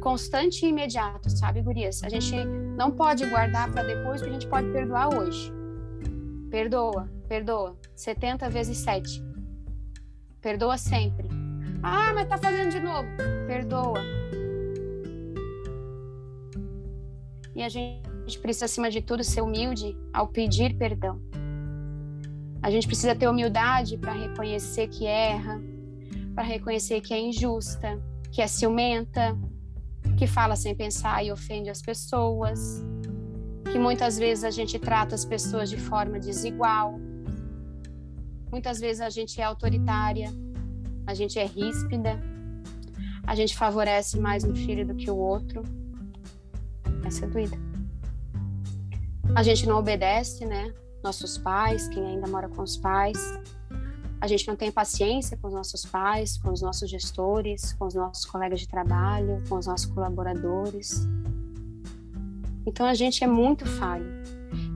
constante 0.00 0.64
e 0.64 0.70
imediato, 0.70 1.30
sabe, 1.30 1.62
gurias? 1.62 2.02
A 2.02 2.08
gente 2.08 2.34
não 2.76 2.90
pode 2.90 3.24
guardar 3.26 3.70
para 3.70 3.82
depois, 3.82 4.20
porque 4.20 4.30
a 4.30 4.40
gente 4.40 4.48
pode 4.48 4.70
perdoar 4.72 5.14
hoje. 5.14 5.52
Perdoa, 6.50 7.08
perdoa. 7.28 7.76
70 7.94 8.48
vezes 8.48 8.78
7. 8.78 9.22
Perdoa 10.40 10.78
sempre. 10.78 11.28
Ah, 11.82 12.12
mas 12.14 12.26
tá 12.26 12.38
fazendo 12.38 12.70
de 12.70 12.80
novo. 12.80 13.08
Perdoa. 13.46 14.00
E 17.54 17.62
a 17.62 17.68
gente 17.68 18.13
precisa, 18.38 18.64
acima 18.64 18.90
de 18.90 19.00
tudo, 19.00 19.22
ser 19.22 19.42
humilde 19.42 19.96
ao 20.12 20.28
pedir 20.28 20.76
perdão. 20.76 21.20
A 22.62 22.70
gente 22.70 22.86
precisa 22.86 23.14
ter 23.14 23.28
humildade 23.28 23.98
para 23.98 24.12
reconhecer 24.12 24.88
que 24.88 25.06
erra, 25.06 25.60
para 26.34 26.42
reconhecer 26.42 27.00
que 27.00 27.12
é 27.12 27.20
injusta, 27.20 28.00
que 28.32 28.40
é 28.40 28.46
ciumenta, 28.46 29.36
que 30.16 30.26
fala 30.26 30.56
sem 30.56 30.74
pensar 30.74 31.24
e 31.24 31.30
ofende 31.30 31.68
as 31.68 31.82
pessoas, 31.82 32.82
que 33.70 33.78
muitas 33.78 34.18
vezes 34.18 34.44
a 34.44 34.50
gente 34.50 34.78
trata 34.78 35.14
as 35.14 35.24
pessoas 35.24 35.68
de 35.68 35.76
forma 35.76 36.18
desigual, 36.18 36.98
muitas 38.50 38.80
vezes 38.80 39.00
a 39.00 39.10
gente 39.10 39.40
é 39.40 39.44
autoritária, 39.44 40.32
a 41.06 41.12
gente 41.12 41.38
é 41.38 41.44
ríspida, 41.44 42.18
a 43.26 43.34
gente 43.34 43.56
favorece 43.56 44.18
mais 44.18 44.44
um 44.44 44.54
filho 44.54 44.86
do 44.86 44.94
que 44.94 45.10
o 45.10 45.16
outro. 45.16 45.62
Essa 47.04 47.24
é 47.24 47.28
doida. 47.28 47.73
A 49.34 49.42
gente 49.42 49.66
não 49.66 49.78
obedece, 49.78 50.44
né? 50.44 50.72
Nossos 51.02 51.38
pais, 51.38 51.88
quem 51.88 52.04
ainda 52.04 52.26
mora 52.26 52.48
com 52.48 52.62
os 52.62 52.76
pais. 52.76 53.18
A 54.20 54.26
gente 54.26 54.48
não 54.48 54.56
tem 54.56 54.72
paciência 54.72 55.36
com 55.36 55.48
os 55.48 55.54
nossos 55.54 55.84
pais, 55.84 56.38
com 56.38 56.50
os 56.50 56.62
nossos 56.62 56.90
gestores, 56.90 57.72
com 57.74 57.86
os 57.86 57.94
nossos 57.94 58.24
colegas 58.24 58.60
de 58.60 58.68
trabalho, 58.68 59.42
com 59.48 59.56
os 59.56 59.66
nossos 59.66 59.86
colaboradores. 59.86 61.06
Então 62.66 62.86
a 62.86 62.94
gente 62.94 63.22
é 63.22 63.26
muito 63.26 63.66
falho. 63.66 64.06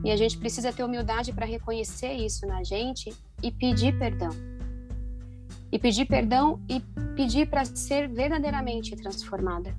E 0.03 0.11
a 0.11 0.15
gente 0.15 0.37
precisa 0.37 0.71
ter 0.71 0.83
humildade 0.83 1.33
para 1.33 1.45
reconhecer 1.45 2.13
isso 2.13 2.45
na 2.45 2.63
gente 2.63 3.13
e 3.41 3.51
pedir 3.51 3.97
perdão 3.97 4.31
e 5.71 5.77
pedir 5.77 6.05
perdão 6.05 6.59
e 6.67 6.79
pedir 7.15 7.47
para 7.47 7.65
ser 7.65 8.07
verdadeiramente 8.07 8.95
transformada. 8.95 9.75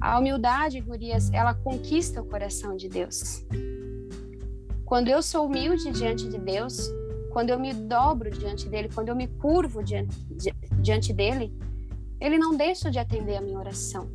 A 0.00 0.18
humildade, 0.18 0.80
gurias, 0.80 1.30
ela 1.32 1.52
conquista 1.52 2.22
o 2.22 2.24
coração 2.24 2.74
de 2.74 2.88
Deus. 2.88 3.44
Quando 4.86 5.08
eu 5.08 5.22
sou 5.22 5.46
humilde 5.46 5.92
diante 5.92 6.26
de 6.28 6.38
Deus, 6.38 6.90
quando 7.32 7.50
eu 7.50 7.58
me 7.60 7.72
dobro 7.74 8.30
diante 8.30 8.68
dele, 8.68 8.88
quando 8.92 9.10
eu 9.10 9.14
me 9.14 9.28
curvo 9.28 9.84
diante, 9.84 10.16
diante 10.80 11.12
dele, 11.12 11.54
ele 12.20 12.38
não 12.38 12.56
deixa 12.56 12.90
de 12.90 12.98
atender 12.98 13.36
a 13.36 13.40
minha 13.40 13.58
oração. 13.58 14.10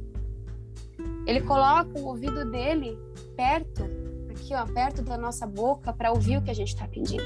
Ele 1.26 1.42
coloca 1.42 2.00
o 2.00 2.06
ouvido 2.06 2.50
dele 2.50 2.98
perto, 3.36 3.84
aqui 4.30 4.54
ó, 4.54 4.66
perto 4.66 5.02
da 5.02 5.18
nossa 5.18 5.46
boca, 5.46 5.94
para 5.94 6.12
ouvir 6.12 6.38
o 6.38 6.42
que 6.42 6.52
a 6.52 6.56
gente 6.56 6.70
está 6.70 6.88
pedindo. 6.88 7.24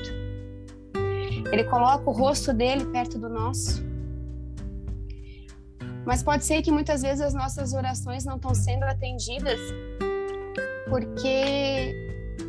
Ele 1.51 1.63
coloca 1.63 2.09
o 2.09 2.13
rosto 2.13 2.53
dele 2.53 2.85
perto 2.85 3.17
do 3.17 3.29
nosso. 3.29 3.88
Mas 6.05 6.23
pode 6.23 6.45
ser 6.45 6.61
que 6.61 6.71
muitas 6.71 7.01
vezes 7.01 7.21
as 7.21 7.33
nossas 7.33 7.73
orações 7.73 8.25
não 8.25 8.35
estão 8.35 8.53
sendo 8.53 8.83
atendidas 8.83 9.59
porque 10.89 11.93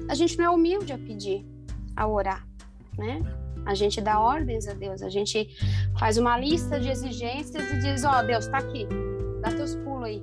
a 0.08 0.14
gente 0.14 0.36
não 0.38 0.44
é 0.44 0.50
humilde 0.50 0.92
a 0.92 0.98
pedir, 0.98 1.46
a 1.94 2.06
orar, 2.06 2.46
né? 2.96 3.20
A 3.66 3.74
gente 3.74 4.00
dá 4.00 4.18
ordens 4.18 4.66
a 4.66 4.72
Deus, 4.72 5.02
a 5.02 5.10
gente 5.10 5.48
faz 5.98 6.16
uma 6.16 6.38
lista 6.38 6.80
de 6.80 6.88
exigências 6.88 7.70
e 7.70 7.78
diz: 7.80 8.04
Ó, 8.04 8.18
oh, 8.18 8.22
Deus, 8.22 8.46
tá 8.46 8.58
aqui, 8.58 8.86
dá 9.42 9.50
teus 9.50 9.74
pulos 9.76 10.04
aí. 10.04 10.22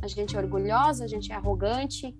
A 0.00 0.08
gente 0.08 0.36
é 0.36 0.38
orgulhosa, 0.38 1.04
a 1.04 1.08
gente 1.08 1.30
é 1.30 1.34
arrogante, 1.34 2.14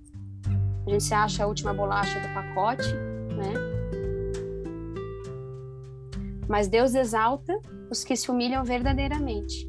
a 0.87 0.91
gente 0.91 1.03
se 1.03 1.15
acha 1.15 1.45
a 1.45 1.47
última 1.47 1.73
bolacha 1.73 2.21
do 2.21 2.29
pacote, 2.35 2.93
né? 3.37 3.74
Mas 6.48 6.68
Deus 6.68 6.94
exalta 6.94 7.59
os 7.90 8.04
que 8.04 8.16
se 8.16 8.30
humilham 8.30 8.64
verdadeiramente. 8.64 9.68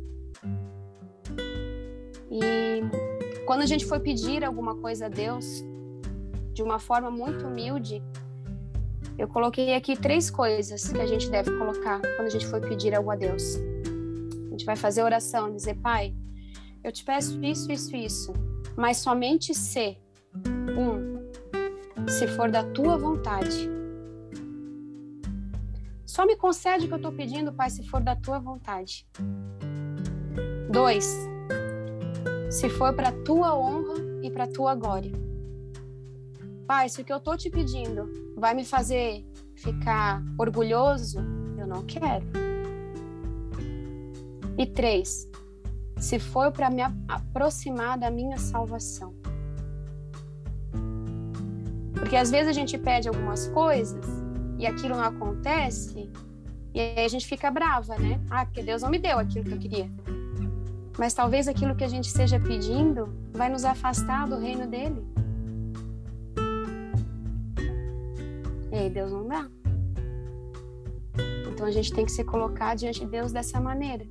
E 2.29 2.81
quando 3.45 3.61
a 3.61 3.65
gente 3.65 3.85
for 3.85 3.99
pedir 3.99 4.43
alguma 4.43 4.75
coisa 4.75 5.05
a 5.05 5.09
Deus, 5.09 5.63
de 6.53 6.63
uma 6.63 6.79
forma 6.79 7.09
muito 7.11 7.45
humilde, 7.45 8.03
eu 9.17 9.27
coloquei 9.27 9.73
aqui 9.75 9.95
três 9.95 10.29
coisas 10.29 10.91
que 10.91 10.99
a 10.99 11.05
gente 11.05 11.29
deve 11.29 11.55
colocar 11.57 12.01
quando 12.01 12.27
a 12.27 12.29
gente 12.29 12.45
for 12.47 12.59
pedir 12.59 12.93
algo 12.93 13.11
a 13.11 13.15
Deus. 13.15 13.55
A 14.47 14.49
gente 14.51 14.65
vai 14.65 14.75
fazer 14.75 15.03
oração, 15.03 15.53
dizer: 15.53 15.75
Pai, 15.75 16.13
eu 16.83 16.91
te 16.91 17.03
peço 17.03 17.41
isso, 17.43 17.71
isso, 17.71 17.95
isso, 17.95 18.33
mas 18.75 18.97
somente 18.97 19.53
se, 19.53 19.97
um, 20.77 22.09
se 22.09 22.27
for 22.27 22.51
da 22.51 22.63
tua 22.63 22.97
vontade 22.97 23.74
só 26.15 26.25
me 26.25 26.37
concede 26.37 26.85
o 26.85 26.87
que 26.87 26.93
eu 26.93 26.97
estou 26.97 27.11
pedindo, 27.11 27.51
Pai, 27.51 27.69
se 27.69 27.83
for 27.83 28.01
da 28.01 28.15
tua 28.15 28.39
vontade. 28.39 29.05
Dois, 30.71 31.13
se 32.49 32.69
for 32.69 32.93
para 32.93 33.11
tua 33.11 33.53
honra 33.53 33.95
e 34.23 34.31
para 34.31 34.47
tua 34.47 34.75
glória. 34.75 35.11
Pai, 36.65 36.87
se 36.87 37.01
o 37.01 37.03
que 37.03 37.11
eu 37.11 37.17
estou 37.17 37.35
te 37.35 37.49
pedindo 37.49 38.09
vai 38.37 38.53
me 38.53 38.63
fazer 38.63 39.25
ficar 39.57 40.23
orgulhoso, 40.39 41.19
eu 41.57 41.67
não 41.67 41.83
quero. 41.83 42.25
E 44.57 44.65
três, 44.65 45.29
se 45.97 46.17
for 46.17 46.49
para 46.49 46.69
me 46.69 46.81
aproximar 47.09 47.97
da 47.97 48.09
minha 48.09 48.37
salvação. 48.37 49.13
Porque 51.93 52.15
às 52.15 52.31
vezes 52.31 52.47
a 52.47 52.53
gente 52.53 52.77
pede 52.77 53.09
algumas 53.09 53.49
coisas 53.49 54.24
e 54.57 54.65
aquilo 54.65 54.95
não 54.95 55.03
acontece, 55.03 56.09
E 56.73 56.79
aí 56.79 57.05
a 57.05 57.07
gente 57.07 57.25
fica 57.25 57.49
brava, 57.49 57.97
né? 57.97 58.19
Ah, 58.29 58.45
porque 58.45 58.61
Deus 58.61 58.81
não 58.81 58.89
me 58.89 58.99
deu 58.99 59.17
aquilo 59.17 59.45
que 59.45 59.53
eu 59.53 59.59
queria. 59.59 59.89
Mas 60.97 61.13
talvez 61.13 61.47
aquilo 61.47 61.75
que 61.75 61.83
a 61.83 61.87
gente 61.87 62.05
esteja 62.05 62.39
pedindo 62.39 63.13
vai 63.33 63.49
nos 63.49 63.63
afastar 63.63 64.27
do 64.27 64.37
reino 64.37 64.67
dele. 64.67 65.05
E 68.71 68.75
aí 68.75 68.89
Deus 68.89 69.11
não 69.11 69.27
dá. 69.27 69.47
Então 71.49 71.65
a 71.65 71.71
gente 71.71 71.93
tem 71.93 72.05
que 72.05 72.11
se 72.11 72.25
colocar 72.25 72.75
diante 72.75 72.99
de 72.99 73.05
Deus 73.07 73.31
dessa 73.31 73.59
maneira, 73.61 74.05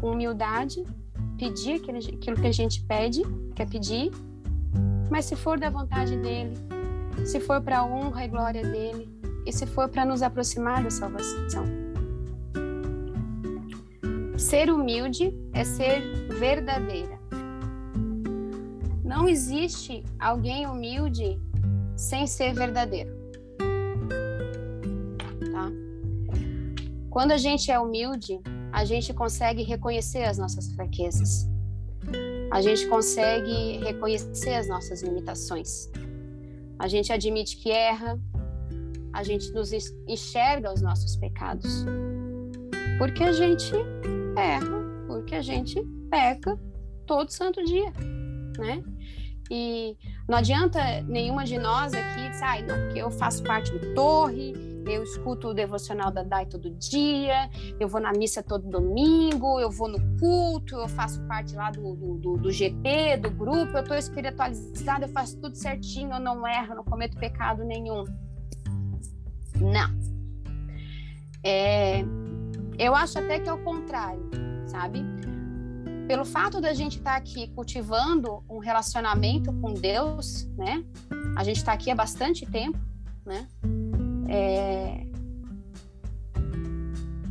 com 0.00 0.10
humildade, 0.10 0.82
pedir 1.38 1.74
aquilo 1.74 2.36
que 2.40 2.46
a 2.46 2.52
gente 2.52 2.82
pede, 2.82 3.22
quer 3.54 3.68
pedir, 3.68 4.10
mas 5.08 5.26
se 5.26 5.36
for 5.36 5.60
da 5.60 5.70
vontade 5.70 6.16
dele, 6.16 6.56
se 7.24 7.38
for 7.38 7.60
para 7.60 7.78
a 7.78 7.84
honra 7.84 8.24
e 8.24 8.28
glória 8.28 8.62
dele, 8.62 9.13
e 9.46 9.52
se 9.52 9.66
for 9.66 9.88
para 9.88 10.04
nos 10.04 10.22
aproximar 10.22 10.82
da 10.82 10.90
salvação. 10.90 11.64
Ser 14.36 14.70
humilde 14.70 15.32
é 15.52 15.64
ser 15.64 16.00
verdadeira. 16.28 17.18
Não 19.04 19.28
existe 19.28 20.02
alguém 20.18 20.66
humilde 20.66 21.40
sem 21.96 22.26
ser 22.26 22.52
verdadeiro. 22.52 23.14
Tá? 25.52 25.70
Quando 27.10 27.32
a 27.32 27.36
gente 27.36 27.70
é 27.70 27.78
humilde, 27.78 28.40
a 28.72 28.84
gente 28.84 29.14
consegue 29.14 29.62
reconhecer 29.62 30.24
as 30.24 30.36
nossas 30.36 30.72
fraquezas. 30.72 31.48
A 32.50 32.60
gente 32.60 32.86
consegue 32.88 33.78
reconhecer 33.78 34.54
as 34.54 34.68
nossas 34.68 35.02
limitações. 35.02 35.88
A 36.78 36.88
gente 36.88 37.12
admite 37.12 37.56
que 37.56 37.70
erra, 37.70 38.20
a 39.14 39.22
gente 39.22 39.50
nos 39.52 39.72
enxerga 40.06 40.72
os 40.72 40.82
nossos 40.82 41.16
pecados. 41.16 41.84
Porque 42.98 43.22
a 43.22 43.32
gente 43.32 43.72
erra, 44.36 44.84
porque 45.06 45.36
a 45.36 45.42
gente 45.42 45.80
peca 46.10 46.58
todo 47.06 47.30
santo 47.30 47.64
dia, 47.64 47.92
né? 48.58 48.82
E 49.50 49.96
não 50.28 50.38
adianta 50.38 51.02
nenhuma 51.02 51.44
de 51.44 51.58
nós 51.58 51.94
aqui 51.94 52.28
dizer, 52.28 52.44
ah, 52.44 52.62
não, 52.62 52.86
porque 52.86 52.98
eu 53.00 53.10
faço 53.10 53.42
parte 53.42 53.70
do 53.72 53.94
Torre, 53.94 54.52
eu 54.86 55.02
escuto 55.02 55.48
o 55.48 55.54
devocional 55.54 56.10
da 56.10 56.22
DAI 56.22 56.46
todo 56.46 56.70
dia, 56.70 57.48
eu 57.78 57.86
vou 57.86 58.00
na 58.00 58.12
missa 58.12 58.42
todo 58.42 58.68
domingo, 58.68 59.60
eu 59.60 59.70
vou 59.70 59.88
no 59.88 59.98
culto, 60.18 60.76
eu 60.76 60.88
faço 60.88 61.20
parte 61.26 61.54
lá 61.54 61.70
do, 61.70 61.94
do, 61.94 62.36
do, 62.36 62.50
GP, 62.50 63.18
do 63.18 63.30
grupo, 63.30 63.76
eu 63.76 63.82
estou 63.82 63.96
espiritualizada, 63.96 65.04
eu 65.04 65.10
faço 65.10 65.38
tudo 65.40 65.54
certinho, 65.56 66.12
eu 66.14 66.20
não 66.20 66.46
erro, 66.46 66.74
não 66.74 66.84
cometo 66.84 67.16
pecado 67.18 67.64
nenhum. 67.64 68.04
Não. 69.60 69.90
É, 71.42 72.04
eu 72.78 72.94
acho 72.94 73.18
até 73.18 73.38
que 73.38 73.48
é 73.48 73.52
o 73.52 73.62
contrário, 73.62 74.30
sabe? 74.66 75.04
Pelo 76.08 76.24
fato 76.24 76.60
da 76.60 76.72
gente 76.72 76.98
estar 76.98 77.12
tá 77.12 77.16
aqui 77.16 77.48
cultivando 77.48 78.44
um 78.48 78.58
relacionamento 78.58 79.52
com 79.54 79.72
Deus, 79.72 80.46
né? 80.56 80.84
A 81.36 81.44
gente 81.44 81.56
está 81.56 81.72
aqui 81.72 81.90
há 81.90 81.94
bastante 81.94 82.44
tempo, 82.46 82.78
né? 83.24 83.46
É, 84.28 85.06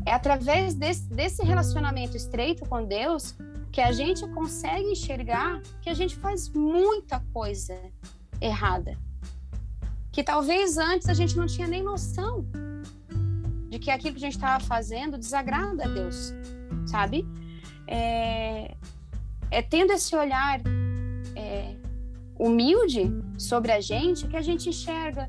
é 0.06 0.14
através 0.14 0.74
desse, 0.76 1.08
desse 1.10 1.44
relacionamento 1.44 2.16
estreito 2.16 2.66
com 2.68 2.84
Deus 2.84 3.36
que 3.72 3.82
a 3.82 3.92
gente 3.92 4.28
consegue 4.30 4.92
enxergar 4.92 5.60
que 5.82 5.90
a 5.90 5.94
gente 5.94 6.16
faz 6.16 6.50
muita 6.50 7.20
coisa 7.34 7.76
errada. 8.40 8.98
Que 10.13 10.23
talvez 10.23 10.78
antes 10.78 11.10
a 11.10 11.13
gente 11.13 11.36
não 11.36 11.47
tinha 11.47 11.67
nem 11.67 11.84
noção 11.84 12.45
de 13.67 13.80
que 13.80 13.91
aquilo 13.91 14.13
que 14.15 14.23
a 14.23 14.28
gente 14.28 14.38
estava 14.38 14.63
fazendo 14.63 15.17
desagrada 15.17 15.84
a 15.84 15.88
Deus, 15.88 16.32
sabe? 16.86 17.28
É, 17.88 18.76
é 19.52 19.62
tendo 19.62 19.91
esse 19.91 20.15
olhar 20.15 20.62
é, 21.36 21.76
humilde 22.39 23.12
sobre 23.38 23.71
a 23.71 23.82
gente 23.82 24.28
que 24.28 24.38
a 24.38 24.41
gente 24.41 24.69
enxerga 24.69 25.28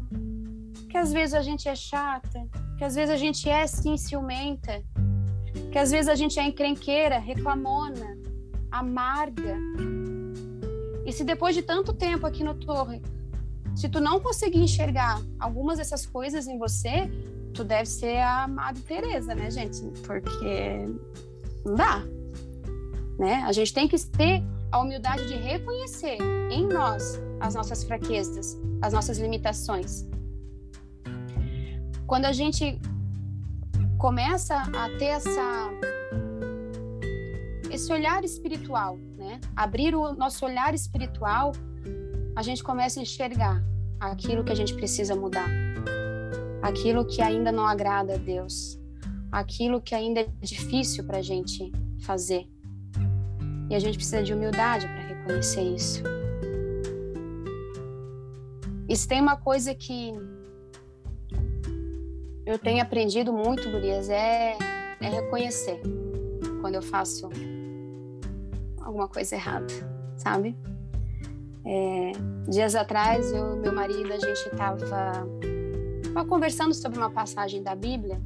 que 0.95 0.99
às 0.99 1.13
vezes 1.13 1.35
a 1.35 1.43
gente 1.43 1.69
é 1.69 1.75
chata, 1.75 2.47
que 2.79 2.85
às 2.85 2.95
vezes 2.95 3.13
a 3.13 3.17
gente 3.17 3.49
é 3.49 3.67
sim 3.67 3.97
ciumenta, 3.97 4.81
que 5.73 5.77
às 5.77 5.91
vezes 5.91 6.09
a 6.09 6.15
gente 6.15 6.39
é 6.39 6.45
encrenqueira, 6.47 7.19
reclamona, 7.19 8.17
amarga. 8.71 9.57
E 11.05 11.11
se 11.11 11.25
depois 11.25 11.53
de 11.53 11.63
tanto 11.63 11.93
tempo 11.93 12.25
aqui 12.25 12.45
no 12.45 12.55
Torre, 12.55 13.03
se 13.75 13.89
tu 13.89 14.01
não 14.01 14.21
conseguir 14.21 14.61
enxergar 14.61 15.21
algumas 15.39 15.79
dessas 15.79 16.07
coisas 16.07 16.47
em 16.47 16.59
você, 16.59 17.11
tu 17.53 17.65
deve 17.65 17.87
ser 17.87 18.19
a 18.19 18.47
Madre 18.47 18.83
Teresa, 18.83 19.35
né, 19.35 19.51
gente? 19.51 19.81
Porque 20.07 20.87
não 21.65 21.75
dá, 21.75 22.03
né? 23.19 23.43
A 23.47 23.53
gente 23.53 23.73
tem 23.73 23.89
que 23.89 23.99
ter 24.07 24.43
a 24.71 24.81
humildade 24.81 25.27
de 25.29 25.35
reconhecer 25.35 26.19
em 26.51 26.67
nós 26.67 27.21
as 27.41 27.55
nossas 27.55 27.85
fraquezas, 27.85 28.59
as 28.81 28.93
nossas 28.93 29.19
limitações 29.19 30.07
quando 32.07 32.27
a 32.27 32.33
gente 32.33 32.79
começa 33.99 34.57
a 34.57 34.89
ter 34.99 35.07
essa 35.07 35.71
esse 37.71 37.93
olhar 37.93 38.23
espiritual, 38.23 38.99
né? 39.17 39.41
Abrir 39.57 39.97
o 39.97 40.13
nosso 40.13 40.45
olhar 40.47 40.75
espiritual, 40.75 41.53
a 42.37 42.43
gente 42.43 42.65
começa 42.65 42.99
a 42.99 43.03
enxergar 43.03 43.63
aquilo 44.01 44.45
que 44.45 44.51
a 44.51 44.55
gente 44.55 44.75
precisa 44.75 45.15
mudar, 45.15 45.49
aquilo 46.63 47.07
que 47.07 47.23
ainda 47.23 47.53
não 47.53 47.67
agrada 47.67 48.15
a 48.15 48.17
Deus, 48.17 48.79
aquilo 49.31 49.81
que 49.81 49.95
ainda 49.95 50.21
é 50.21 50.29
difícil 50.41 51.05
para 51.05 51.19
a 51.19 51.23
gente 51.23 51.71
fazer. 52.01 52.47
E 53.71 53.75
a 53.75 53.79
gente 53.79 53.97
precisa 53.97 54.23
de 54.23 54.35
humildade 54.35 54.87
para 54.87 55.17
reconhecer 55.17 55.63
isso. 55.63 56.03
E 58.89 58.97
se 58.97 59.09
tem 59.09 59.21
uma 59.21 59.37
coisa 59.37 59.75
que 59.75 60.13
eu 62.45 62.59
tenho 62.59 62.83
aprendido 62.83 63.33
muito, 63.33 63.71
Gurias, 63.71 64.11
é, 64.11 64.59
é 65.01 65.09
reconhecer 65.09 65.81
quando 66.61 66.75
eu 66.75 66.83
faço 66.83 67.31
alguma 68.83 69.09
coisa 69.09 69.35
errada, 69.35 69.73
sabe? 70.17 70.55
É, 71.65 72.13
dias 72.49 72.75
atrás, 72.75 73.33
eu 73.33 73.57
e 73.57 73.61
meu 73.61 73.75
marido, 73.75 74.13
a 74.13 74.19
gente 74.19 74.49
estava 74.53 75.27
conversando 76.29 76.75
sobre 76.75 76.99
uma 76.99 77.11
passagem 77.11 77.63
da 77.63 77.75
Bíblia 77.75 78.21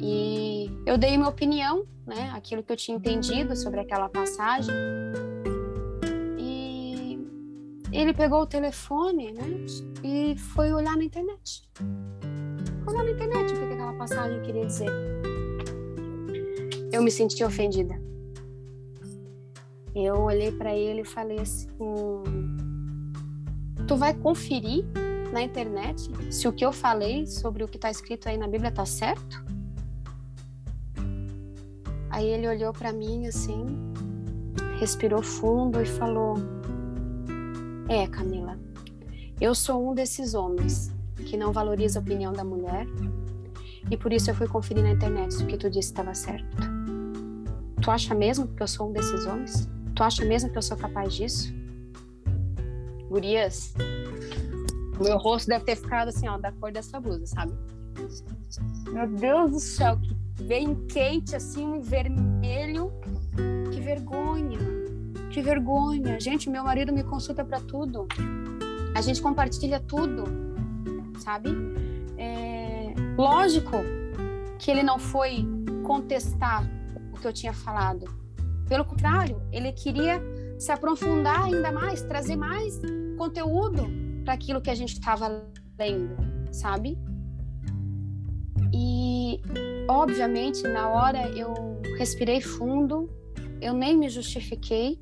e 0.00 0.70
eu 0.86 0.96
dei 0.96 1.16
minha 1.16 1.28
opinião, 1.28 1.84
né? 2.06 2.32
Aquilo 2.34 2.62
que 2.62 2.72
eu 2.72 2.76
tinha 2.76 2.96
entendido 2.96 3.56
sobre 3.56 3.80
aquela 3.80 4.08
passagem. 4.08 4.74
E 6.38 7.18
ele 7.92 8.14
pegou 8.14 8.40
o 8.42 8.46
telefone, 8.46 9.32
né? 9.32 9.66
E 10.02 10.36
foi 10.38 10.72
olhar 10.72 10.96
na 10.96 11.04
internet 11.04 11.68
olhar 12.90 13.04
na 13.04 13.10
internet 13.10 13.52
o 13.52 13.56
que 13.56 13.74
aquela 13.74 13.92
passagem 13.94 14.42
queria 14.42 14.66
dizer. 14.66 14.90
Eu 16.92 17.02
me 17.02 17.10
senti 17.10 17.42
ofendida. 17.44 18.00
Eu 19.98 20.20
olhei 20.20 20.52
para 20.52 20.76
ele 20.76 21.00
e 21.00 21.04
falei 21.06 21.38
assim: 21.38 21.68
Tu 23.88 23.96
vai 23.96 24.12
conferir 24.12 24.84
na 25.32 25.40
internet 25.42 26.10
se 26.30 26.46
o 26.46 26.52
que 26.52 26.66
eu 26.66 26.70
falei 26.70 27.26
sobre 27.26 27.64
o 27.64 27.68
que 27.68 27.76
está 27.76 27.90
escrito 27.90 28.28
aí 28.28 28.36
na 28.36 28.46
Bíblia 28.46 28.70
tá 28.70 28.84
certo? 28.84 29.42
Aí 32.10 32.26
ele 32.26 32.46
olhou 32.46 32.74
para 32.74 32.92
mim 32.92 33.26
assim, 33.26 33.64
respirou 34.78 35.22
fundo 35.22 35.80
e 35.80 35.86
falou: 35.86 36.34
É, 37.88 38.06
Camila, 38.06 38.60
eu 39.40 39.54
sou 39.54 39.90
um 39.90 39.94
desses 39.94 40.34
homens 40.34 40.92
que 41.24 41.38
não 41.38 41.52
valoriza 41.52 42.00
a 42.00 42.02
opinião 42.02 42.34
da 42.34 42.44
mulher. 42.44 42.86
E 43.90 43.96
por 43.96 44.12
isso 44.12 44.28
eu 44.28 44.34
fui 44.34 44.46
conferir 44.46 44.82
na 44.82 44.90
internet 44.90 45.32
se 45.32 45.42
o 45.42 45.46
que 45.46 45.56
tu 45.56 45.70
disse 45.70 45.88
estava 45.88 46.12
certo. 46.12 46.56
Tu 47.80 47.90
acha 47.90 48.14
mesmo 48.14 48.48
que 48.48 48.62
eu 48.62 48.68
sou 48.68 48.90
um 48.90 48.92
desses 48.92 49.24
homens? 49.24 49.75
Tu 49.96 50.02
acha 50.02 50.24
mesmo 50.24 50.50
que 50.50 50.58
eu 50.58 50.62
sou 50.62 50.76
capaz 50.76 51.14
disso? 51.14 51.52
Gurias, 53.08 53.74
o 54.98 55.02
meu 55.02 55.16
rosto 55.16 55.48
deve 55.48 55.64
ter 55.64 55.76
ficado 55.76 56.08
assim, 56.08 56.28
ó, 56.28 56.38
da 56.38 56.52
cor 56.52 56.70
dessa 56.70 57.00
blusa, 57.00 57.26
sabe? 57.26 57.52
Meu 58.92 59.08
Deus 59.08 59.50
do 59.50 59.60
céu, 59.60 59.98
que 59.98 60.42
bem 60.44 60.74
quente, 60.86 61.34
assim, 61.34 61.64
um 61.64 61.80
vermelho. 61.80 62.92
Que 63.72 63.80
vergonha, 63.80 64.58
que 65.30 65.40
vergonha. 65.40 66.20
Gente, 66.20 66.48
meu 66.50 66.62
marido 66.62 66.92
me 66.92 67.02
consulta 67.02 67.44
para 67.44 67.60
tudo. 67.60 68.06
A 68.94 69.00
gente 69.00 69.22
compartilha 69.22 69.80
tudo 69.80 70.46
sabe? 71.18 71.50
É, 72.16 72.94
lógico 73.16 73.78
que 74.58 74.70
ele 74.70 74.82
não 74.82 74.98
foi 74.98 75.44
contestar 75.84 76.64
o 77.12 77.20
que 77.20 77.26
eu 77.26 77.32
tinha 77.32 77.52
falado. 77.52 78.06
Pelo 78.68 78.84
contrário, 78.84 79.40
ele 79.52 79.72
queria 79.72 80.20
se 80.58 80.72
aprofundar 80.72 81.44
ainda 81.44 81.70
mais, 81.70 82.02
trazer 82.02 82.36
mais 82.36 82.80
conteúdo 83.16 83.86
para 84.24 84.34
aquilo 84.34 84.60
que 84.60 84.70
a 84.70 84.74
gente 84.74 84.94
estava 84.94 85.44
lendo, 85.78 86.16
sabe? 86.52 86.98
E 88.72 89.40
obviamente, 89.88 90.62
na 90.62 90.88
hora 90.88 91.28
eu 91.30 91.54
respirei 91.98 92.40
fundo, 92.40 93.08
eu 93.60 93.72
nem 93.72 93.96
me 93.96 94.08
justifiquei, 94.08 95.00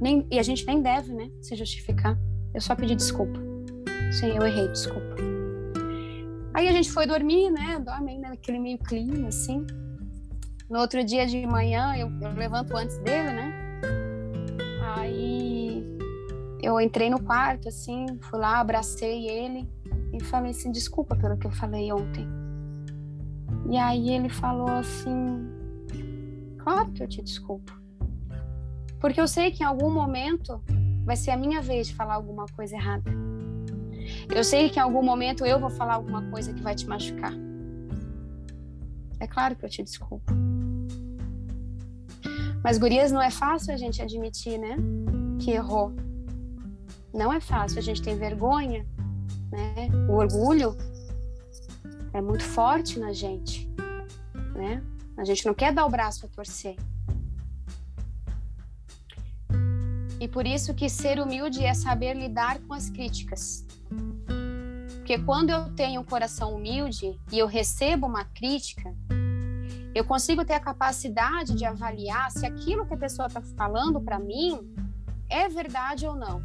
nem, 0.00 0.26
e 0.30 0.38
a 0.38 0.42
gente 0.42 0.64
nem 0.64 0.80
deve, 0.80 1.12
né, 1.12 1.30
se 1.42 1.56
justificar. 1.56 2.16
Eu 2.54 2.60
só 2.60 2.74
pedi 2.74 2.94
desculpa. 2.94 3.38
Sim, 4.12 4.28
eu 4.28 4.46
errei, 4.46 4.68
desculpa. 4.68 5.16
Aí 6.54 6.68
a 6.68 6.72
gente 6.72 6.90
foi 6.90 7.06
dormir, 7.06 7.50
né? 7.50 7.78
Dorme 7.78 8.18
naquele 8.18 8.58
meio 8.58 8.78
clima, 8.78 9.28
assim. 9.28 9.66
No 10.68 10.80
outro 10.80 11.02
dia 11.02 11.26
de 11.26 11.46
manhã, 11.46 11.96
eu, 11.96 12.10
eu 12.20 12.34
levanto 12.34 12.76
antes 12.76 12.98
dele, 12.98 13.32
né? 13.32 13.54
Aí 14.96 15.82
eu 16.62 16.78
entrei 16.78 17.08
no 17.08 17.22
quarto, 17.22 17.68
assim, 17.68 18.06
fui 18.20 18.38
lá, 18.38 18.60
abracei 18.60 19.28
ele 19.28 19.66
e 20.12 20.22
falei 20.22 20.50
assim: 20.50 20.70
desculpa 20.70 21.16
pelo 21.16 21.38
que 21.38 21.46
eu 21.46 21.50
falei 21.50 21.90
ontem. 21.90 22.26
E 23.70 23.78
aí 23.78 24.10
ele 24.10 24.28
falou 24.28 24.68
assim: 24.68 25.48
claro 26.58 26.90
que 26.92 27.02
eu 27.02 27.08
te 27.08 27.22
desculpo. 27.22 27.72
Porque 29.00 29.20
eu 29.20 29.28
sei 29.28 29.50
que 29.50 29.62
em 29.62 29.66
algum 29.66 29.90
momento 29.90 30.62
vai 31.04 31.16
ser 31.16 31.30
a 31.30 31.36
minha 31.36 31.62
vez 31.62 31.86
de 31.86 31.94
falar 31.94 32.14
alguma 32.14 32.44
coisa 32.54 32.76
errada. 32.76 33.10
Eu 34.34 34.44
sei 34.44 34.68
que 34.68 34.78
em 34.78 34.82
algum 34.82 35.02
momento 35.02 35.46
eu 35.46 35.58
vou 35.58 35.70
falar 35.70 35.94
alguma 35.94 36.22
coisa 36.30 36.52
que 36.52 36.62
vai 36.62 36.74
te 36.74 36.86
machucar. 36.86 37.32
É 39.20 39.26
claro 39.26 39.56
que 39.56 39.64
eu 39.64 39.68
te 39.68 39.82
desculpo. 39.82 40.47
Mas, 42.62 42.78
gurias, 42.78 43.12
não 43.12 43.22
é 43.22 43.30
fácil 43.30 43.72
a 43.72 43.76
gente 43.76 44.02
admitir, 44.02 44.58
né? 44.58 44.76
Que 45.40 45.52
errou. 45.52 45.92
Não 47.14 47.32
é 47.32 47.40
fácil. 47.40 47.78
A 47.78 47.82
gente 47.82 48.02
tem 48.02 48.16
vergonha, 48.16 48.86
né? 49.50 49.88
O 50.08 50.14
orgulho 50.14 50.76
é 52.12 52.20
muito 52.20 52.44
forte 52.44 52.98
na 52.98 53.12
gente, 53.12 53.68
né? 54.54 54.82
A 55.16 55.24
gente 55.24 55.46
não 55.46 55.54
quer 55.54 55.72
dar 55.72 55.86
o 55.86 55.90
braço 55.90 56.26
a 56.26 56.28
torcer. 56.28 56.76
E 60.20 60.26
por 60.26 60.46
isso 60.46 60.74
que 60.74 60.88
ser 60.88 61.20
humilde 61.20 61.64
é 61.64 61.72
saber 61.74 62.14
lidar 62.14 62.58
com 62.60 62.74
as 62.74 62.90
críticas. 62.90 63.64
Porque 64.96 65.18
quando 65.18 65.50
eu 65.50 65.72
tenho 65.74 66.00
um 66.00 66.04
coração 66.04 66.54
humilde 66.54 67.18
e 67.32 67.38
eu 67.38 67.46
recebo 67.46 68.06
uma 68.06 68.24
crítica, 68.24 68.94
eu 69.98 70.04
consigo 70.04 70.44
ter 70.44 70.54
a 70.54 70.60
capacidade 70.60 71.56
de 71.56 71.64
avaliar 71.64 72.30
se 72.30 72.46
aquilo 72.46 72.86
que 72.86 72.94
a 72.94 72.96
pessoa 72.96 73.26
está 73.26 73.42
falando 73.42 74.00
para 74.00 74.16
mim 74.16 74.60
é 75.28 75.48
verdade 75.48 76.06
ou 76.06 76.14
não, 76.14 76.40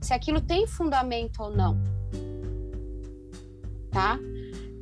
se 0.00 0.12
aquilo 0.12 0.40
tem 0.40 0.66
fundamento 0.66 1.40
ou 1.40 1.50
não, 1.54 1.80
tá? 3.88 4.18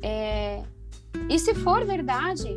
É... 0.01 0.63
E 1.29 1.37
se 1.37 1.53
for 1.53 1.85
verdade, 1.85 2.49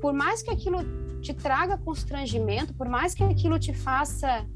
por 0.00 0.14
mais 0.14 0.42
que 0.42 0.50
aquilo 0.50 0.78
te 1.20 1.34
traga 1.34 1.76
constrangimento, 1.76 2.72
por 2.72 2.88
mais 2.88 3.12
que 3.12 3.22
aquilo 3.22 3.58
te 3.58 3.74
faça, 3.74 4.46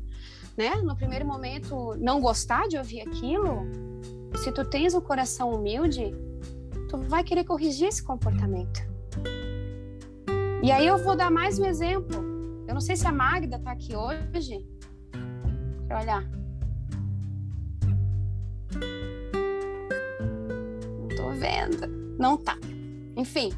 né, 0.56 0.76
no 0.76 0.96
primeiro 0.96 1.26
momento 1.26 1.94
não 1.98 2.22
gostar 2.22 2.68
de 2.68 2.78
ouvir 2.78 3.02
aquilo, 3.02 3.66
se 4.42 4.50
tu 4.50 4.64
tens 4.64 4.94
um 4.94 5.00
coração 5.02 5.52
humilde, 5.52 6.14
tu 6.88 6.96
vai 6.96 7.22
querer 7.22 7.44
corrigir 7.44 7.88
esse 7.88 8.02
comportamento. 8.02 8.91
E 10.62 10.70
aí 10.70 10.86
eu 10.86 10.96
vou 10.96 11.16
dar 11.16 11.28
mais 11.28 11.58
um 11.58 11.64
exemplo. 11.64 12.22
Eu 12.68 12.74
não 12.74 12.80
sei 12.80 12.94
se 12.94 13.04
a 13.04 13.10
Magda 13.10 13.58
tá 13.58 13.72
aqui 13.72 13.96
hoje. 13.96 14.24
Deixa 14.30 14.54
eu 15.90 15.96
olhar. 15.96 16.22
Não 21.00 21.08
tô 21.16 21.30
vendo. 21.30 21.88
Não 22.16 22.36
tá. 22.36 22.56
Enfim. 23.16 23.52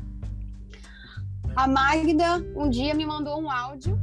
A 1.55 1.69
Magda 1.69 2.39
um 2.57 2.71
dia 2.71 2.95
me 2.95 3.05
mandou 3.05 3.39
um 3.39 3.51
áudio 3.51 4.01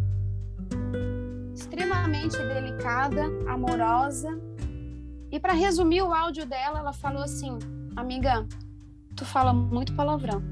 extremamente 1.56 2.38
delicada, 2.38 3.24
amorosa, 3.48 4.40
e 5.32 5.40
para 5.40 5.54
resumir 5.54 6.04
o 6.04 6.14
áudio 6.14 6.46
dela, 6.46 6.80
ela 6.80 6.94
falou 6.94 7.24
assim: 7.24 7.58
Amiga, 7.96 8.46
tu 9.16 9.26
fala 9.26 9.52
muito 9.52 9.96
palavrão. 9.96 10.44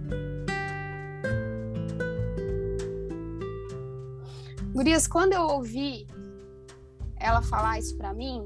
Gurias, 4.79 5.07
quando 5.07 5.33
eu 5.33 5.41
ouvi 5.41 6.07
ela 7.17 7.41
falar 7.41 7.77
isso 7.79 7.97
para 7.97 8.13
mim, 8.13 8.45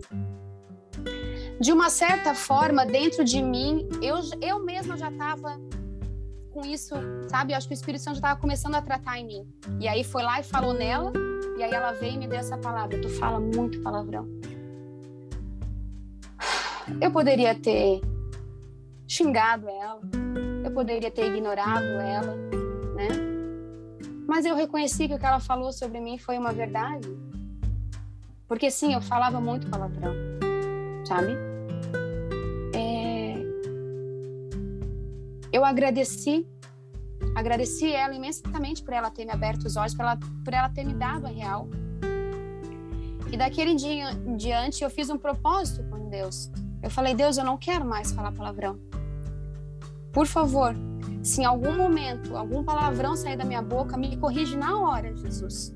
de 1.62 1.72
uma 1.72 1.92
certa 1.92 2.34
forma, 2.34 2.88
dentro 2.88 3.24
de 3.24 3.40
mim, 3.40 3.88
eu, 4.02 4.16
eu 4.42 4.58
mesma 4.58 4.98
já 4.98 5.12
estava 5.12 5.62
com 6.52 6.66
isso, 6.66 6.96
sabe? 7.30 7.54
Eu 7.54 7.58
acho 7.58 7.68
que 7.68 7.74
o 7.76 7.76
Espírito 7.76 8.04
Santo 8.04 8.16
já 8.16 8.22
estava 8.22 8.42
começando 8.42 8.74
a 8.74 8.82
tratar 8.82 9.20
em 9.20 9.28
mim. 9.28 9.48
E 9.80 9.88
aí 9.88 10.04
foi 10.04 10.24
lá 10.24 10.40
e 10.40 10.44
falou 10.44 10.74
nela, 10.74 11.14
e 11.56 11.62
aí 11.62 11.72
ela 11.72 11.92
veio 11.92 12.16
e 12.16 12.18
me 12.18 12.28
deu 12.28 12.40
essa 12.40 12.58
palavra: 12.58 13.00
Tu 13.00 13.10
fala 13.10 13.40
muito 13.40 13.80
palavrão. 13.84 14.28
Eu 17.00 17.12
poderia 17.12 17.54
ter 17.54 18.02
xingado 19.08 19.70
ela, 19.70 20.02
eu 20.66 20.72
poderia 20.72 21.12
ter 21.12 21.28
ignorado 21.28 21.86
ela? 21.86 22.63
Mas 24.28 24.46
eu 24.46 24.56
reconheci 24.56 25.08
que 25.08 25.14
o 25.14 25.20
que 25.20 25.26
ela 25.26 25.40
falou 25.40 25.72
sobre 25.72 26.00
mim 26.00 26.18
foi 26.18 26.38
uma 26.38 26.52
verdade. 26.52 27.08
Porque 28.48 28.70
sim, 28.70 28.94
eu 28.94 29.02
falava 29.02 29.40
muito 29.40 29.70
palavrão, 29.70 30.14
sabe? 31.06 31.34
É... 32.76 33.36
Eu 35.52 35.66
agradeci, 35.66 36.48
agradeci 37.36 37.92
ela 37.92 38.14
imensamente 38.14 38.84
por 38.84 38.94
ela 38.94 39.10
ter 39.10 39.26
me 39.26 39.32
aberto 39.32 39.66
os 39.66 39.76
olhos, 39.76 39.94
por 39.94 40.02
ela, 40.02 40.20
por 40.44 40.54
ela 40.54 40.70
ter 40.70 40.84
me 40.84 40.94
dado 40.94 41.26
a 41.26 41.30
real. 41.30 41.68
E 43.32 43.38
daquele 43.38 43.76
dia 43.76 44.12
em 44.12 44.38
diante 44.38 44.84
eu 44.84 44.90
fiz 44.90 45.10
um 45.10 45.18
propósito 45.18 45.84
com 45.90 46.10
Deus 46.10 46.52
eu 46.84 46.90
falei, 46.90 47.16
Deus, 47.16 47.38
eu 47.38 47.46
não 47.46 47.58
quero 47.58 47.86
mais 47.86 48.12
falar 48.12 48.34
palavrão. 48.34 48.78
Por 50.12 50.28
favor, 50.28 50.76
se 51.24 51.42
em 51.42 51.46
algum 51.46 51.76
momento 51.76 52.36
algum 52.36 52.64
palavrão 52.64 53.16
sair 53.16 53.38
da 53.38 53.46
minha 53.46 53.62
boca, 53.62 53.98
me 53.98 54.18
corrige 54.18 54.58
na 54.58 54.78
hora, 54.78 55.16
Jesus. 55.16 55.74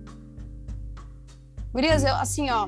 Gurias, 1.72 2.04
eu, 2.04 2.16
assim, 2.16 2.50
ó, 2.50 2.68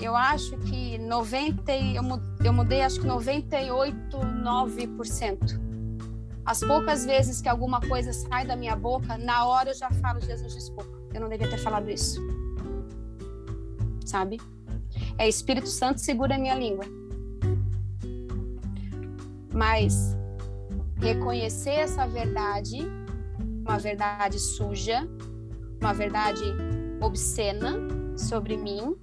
eu 0.00 0.14
acho 0.14 0.56
que 0.58 0.98
90, 0.98 1.72
eu, 1.72 2.02
eu 2.44 2.52
mudei 2.52 2.82
acho 2.82 3.00
que 3.00 3.06
98, 3.06 3.96
9%. 4.18 5.60
As 6.44 6.60
poucas 6.60 7.04
vezes 7.04 7.40
que 7.40 7.48
alguma 7.48 7.80
coisa 7.80 8.12
sai 8.12 8.46
da 8.46 8.56
minha 8.56 8.76
boca, 8.76 9.16
na 9.16 9.46
hora 9.46 9.70
eu 9.70 9.74
já 9.74 9.90
falo, 9.90 10.20
Jesus, 10.20 10.54
desculpa, 10.54 10.90
eu 11.14 11.20
não 11.20 11.28
devia 11.28 11.48
ter 11.48 11.58
falado 11.58 11.90
isso. 11.90 12.20
Sabe? 14.04 14.40
É 15.16 15.28
Espírito 15.28 15.68
Santo 15.68 16.00
segura 16.00 16.34
a 16.34 16.38
minha 16.38 16.54
língua 16.54 16.84
mas 19.52 20.16
reconhecer 21.00 21.70
essa 21.70 22.06
verdade, 22.06 22.78
uma 23.66 23.78
verdade 23.78 24.38
suja, 24.38 25.08
uma 25.80 25.92
verdade 25.92 26.44
obscena 27.00 27.72
sobre 28.16 28.56
mim, 28.56 28.94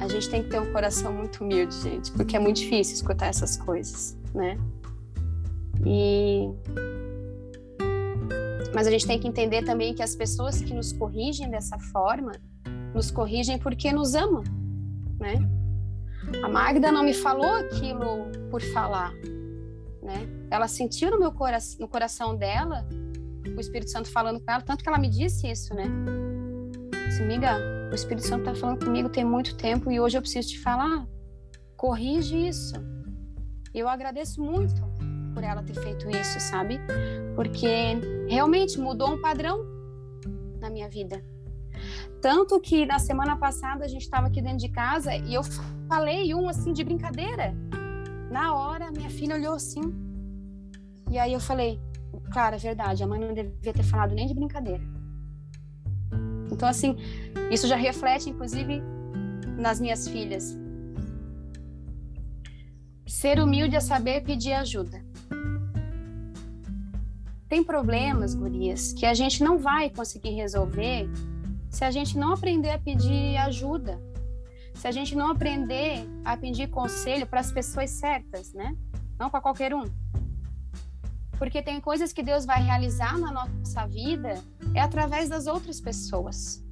a 0.00 0.08
gente 0.08 0.28
tem 0.28 0.42
que 0.42 0.50
ter 0.50 0.60
um 0.60 0.72
coração 0.72 1.12
muito 1.12 1.42
humilde, 1.42 1.74
gente, 1.80 2.12
porque 2.12 2.36
é 2.36 2.38
muito 2.38 2.56
difícil 2.56 2.94
escutar 2.94 3.26
essas 3.26 3.56
coisas, 3.56 4.16
né? 4.34 4.58
E 5.84 6.48
mas 8.74 8.88
a 8.88 8.90
gente 8.90 9.06
tem 9.06 9.18
que 9.20 9.28
entender 9.28 9.64
também 9.64 9.94
que 9.94 10.02
as 10.02 10.16
pessoas 10.16 10.60
que 10.60 10.74
nos 10.74 10.92
corrigem 10.92 11.48
dessa 11.48 11.78
forma, 11.78 12.32
nos 12.92 13.10
corrigem 13.10 13.56
porque 13.56 13.92
nos 13.92 14.14
amam, 14.14 14.42
né? 15.18 15.48
A 16.42 16.48
Magda 16.48 16.90
não 16.90 17.04
me 17.04 17.14
falou 17.14 17.52
aquilo 17.52 18.26
por 18.50 18.60
falar, 18.60 19.12
né? 20.04 20.28
Ela 20.50 20.68
sentiu 20.68 21.10
no 21.10 21.18
meu 21.18 21.32
coração, 21.32 21.80
no 21.80 21.88
coração 21.88 22.36
dela 22.36 22.86
o 23.56 23.60
Espírito 23.60 23.90
Santo 23.90 24.10
falando 24.10 24.40
com 24.40 24.50
ela, 24.50 24.62
tanto 24.62 24.82
que 24.82 24.88
ela 24.88 24.98
me 24.98 25.08
disse 25.08 25.50
isso, 25.50 25.74
né? 25.74 25.84
Disse, 27.08 27.22
amiga, 27.22 27.58
o 27.90 27.94
Espírito 27.94 28.26
Santo 28.26 28.48
está 28.48 28.54
falando 28.54 28.84
comigo 28.84 29.08
tem 29.08 29.24
muito 29.24 29.56
tempo 29.56 29.90
e 29.90 30.00
hoje 30.00 30.16
eu 30.16 30.22
preciso 30.22 30.48
te 30.48 30.60
falar. 30.60 31.06
Corrige 31.76 32.48
isso. 32.48 32.74
Eu 33.72 33.88
agradeço 33.88 34.42
muito 34.42 34.82
por 35.34 35.42
ela 35.42 35.62
ter 35.62 35.74
feito 35.74 36.08
isso, 36.10 36.40
sabe? 36.40 36.80
Porque 37.34 37.66
realmente 38.28 38.78
mudou 38.78 39.12
um 39.12 39.20
padrão 39.20 39.64
na 40.60 40.70
minha 40.70 40.88
vida. 40.88 41.22
Tanto 42.20 42.58
que 42.60 42.86
na 42.86 42.98
semana 42.98 43.36
passada 43.36 43.84
a 43.84 43.88
gente 43.88 44.02
estava 44.02 44.28
aqui 44.28 44.40
dentro 44.40 44.58
de 44.58 44.68
casa 44.68 45.14
e 45.14 45.34
eu 45.34 45.42
falei 45.88 46.34
um 46.34 46.48
assim 46.48 46.72
de 46.72 46.82
brincadeira. 46.82 47.54
Na 48.34 48.52
hora, 48.52 48.90
minha 48.90 49.08
filha 49.08 49.36
olhou 49.36 49.54
assim. 49.54 49.84
E 51.08 51.16
aí 51.16 51.32
eu 51.32 51.38
falei, 51.38 51.80
claro, 52.32 52.56
é 52.56 52.58
verdade, 52.58 53.00
a 53.00 53.06
mãe 53.06 53.20
não 53.20 53.32
devia 53.32 53.72
ter 53.72 53.84
falado 53.84 54.12
nem 54.12 54.26
de 54.26 54.34
brincadeira. 54.34 54.82
Então, 56.50 56.68
assim, 56.68 56.96
isso 57.48 57.68
já 57.68 57.76
reflete, 57.76 58.28
inclusive, 58.30 58.82
nas 59.56 59.78
minhas 59.78 60.08
filhas. 60.08 60.58
Ser 63.06 63.38
humilde 63.38 63.76
é 63.76 63.80
saber 63.80 64.24
pedir 64.24 64.54
ajuda. 64.54 65.00
Tem 67.48 67.62
problemas, 67.62 68.34
gurias, 68.34 68.92
que 68.92 69.06
a 69.06 69.14
gente 69.14 69.44
não 69.44 69.58
vai 69.58 69.90
conseguir 69.90 70.30
resolver 70.30 71.08
se 71.70 71.84
a 71.84 71.90
gente 71.92 72.18
não 72.18 72.32
aprender 72.32 72.70
a 72.70 72.80
pedir 72.80 73.36
ajuda, 73.36 73.96
se 74.74 74.86
a 74.86 74.92
gente 74.92 75.16
não 75.16 75.30
aprender 75.30 76.06
a 76.24 76.36
pedir 76.36 76.68
conselho 76.68 77.26
para 77.26 77.40
as 77.40 77.50
pessoas 77.50 77.90
certas, 77.90 78.52
né? 78.52 78.76
Não 79.18 79.30
para 79.30 79.40
qualquer 79.40 79.74
um. 79.74 79.84
Porque 81.38 81.62
tem 81.62 81.80
coisas 81.80 82.12
que 82.12 82.22
Deus 82.22 82.44
vai 82.44 82.62
realizar 82.62 83.18
na 83.18 83.32
nossa 83.32 83.86
vida 83.86 84.42
é 84.74 84.80
através 84.80 85.28
das 85.28 85.46
outras 85.46 85.80
pessoas. 85.80 86.62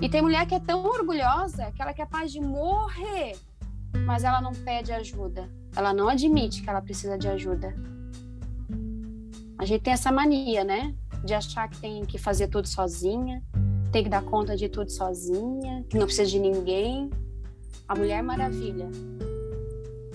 E 0.00 0.08
tem 0.08 0.20
mulher 0.20 0.46
que 0.46 0.54
é 0.54 0.60
tão 0.60 0.84
orgulhosa 0.84 1.70
que 1.72 1.80
ela 1.80 1.92
é 1.92 1.94
capaz 1.94 2.32
de 2.32 2.40
morrer, 2.40 3.36
mas 4.04 4.24
ela 4.24 4.40
não 4.40 4.52
pede 4.52 4.92
ajuda. 4.92 5.48
Ela 5.76 5.92
não 5.94 6.08
admite 6.08 6.62
que 6.62 6.68
ela 6.68 6.82
precisa 6.82 7.16
de 7.16 7.28
ajuda. 7.28 7.74
A 9.58 9.64
gente 9.64 9.82
tem 9.82 9.92
essa 9.92 10.10
mania, 10.10 10.64
né? 10.64 10.94
De 11.24 11.34
achar 11.34 11.68
que 11.68 11.78
tem 11.78 12.04
que 12.04 12.18
fazer 12.18 12.48
tudo 12.48 12.66
sozinha, 12.66 13.42
tem 13.92 14.02
que 14.02 14.08
dar 14.08 14.24
conta 14.24 14.56
de 14.56 14.68
tudo 14.70 14.90
sozinha, 14.90 15.84
que 15.88 15.98
não 15.98 16.06
precisa 16.06 16.30
de 16.30 16.38
ninguém. 16.38 17.10
A 17.86 17.94
Mulher 17.94 18.22
Maravilha. 18.22 18.88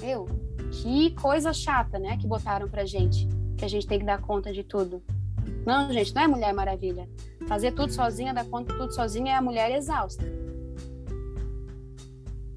Eu, 0.01 0.25
que 0.71 1.11
coisa 1.11 1.53
chata, 1.53 1.99
né? 1.99 2.17
Que 2.17 2.25
botaram 2.25 2.67
pra 2.67 2.85
gente, 2.85 3.27
que 3.55 3.63
a 3.63 3.67
gente 3.67 3.85
tem 3.85 3.99
que 3.99 4.05
dar 4.05 4.19
conta 4.19 4.51
de 4.51 4.63
tudo. 4.63 5.01
Não, 5.63 5.91
gente, 5.93 6.13
não 6.15 6.23
é 6.23 6.27
Mulher 6.27 6.53
Maravilha. 6.53 7.07
Fazer 7.47 7.71
tudo 7.71 7.93
sozinha, 7.93 8.33
dar 8.33 8.45
conta 8.45 8.73
de 8.73 8.79
tudo 8.79 8.93
sozinha 8.93 9.33
é 9.33 9.35
a 9.35 9.41
mulher 9.41 9.71
exausta. 9.71 10.25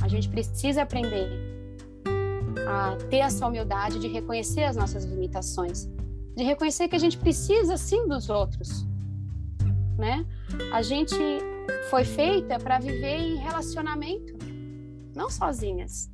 A 0.01 0.09
gente 0.09 0.29
precisa 0.29 0.83
aprender 0.83 1.29
a 2.67 2.97
ter 3.11 3.19
essa 3.19 3.47
humildade 3.47 3.99
de 3.99 4.09
reconhecer 4.09 4.65
as 4.65 4.75
nossas 4.75 5.05
limitações, 5.05 5.89
de 6.35 6.43
reconhecer 6.43 6.89
que 6.89 6.97
a 6.97 6.99
gente 6.99 7.19
precisa 7.19 7.77
sim 7.77 8.09
dos 8.09 8.31
outros, 8.31 8.87
né? 10.01 10.27
A 10.73 10.83
gente 10.83 11.15
foi 11.91 12.05
feita 12.05 12.59
para 12.59 12.79
viver 12.79 13.19
em 13.19 13.37
relacionamento, 13.37 14.35
não 15.15 15.29
sozinhas. 15.29 16.11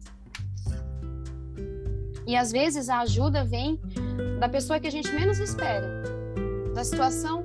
E 2.27 2.35
às 2.37 2.51
vezes 2.51 2.89
a 2.89 3.01
ajuda 3.01 3.45
vem 3.45 3.81
da 4.41 4.49
pessoa 4.49 4.81
que 4.81 4.89
a 4.89 4.91
gente 4.91 5.11
menos 5.15 5.39
espera, 5.39 6.03
da 6.75 6.83
situação 6.83 7.45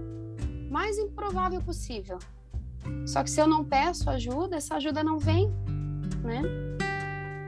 mais 0.69 0.97
improvável 0.97 1.61
possível. 1.61 2.17
Só 3.05 3.23
que 3.23 3.29
se 3.29 3.39
eu 3.39 3.47
não 3.47 3.63
peço 3.63 4.09
ajuda, 4.09 4.55
essa 4.55 4.75
ajuda 4.75 5.03
não 5.03 5.19
vem, 5.19 5.47
né? 6.23 6.41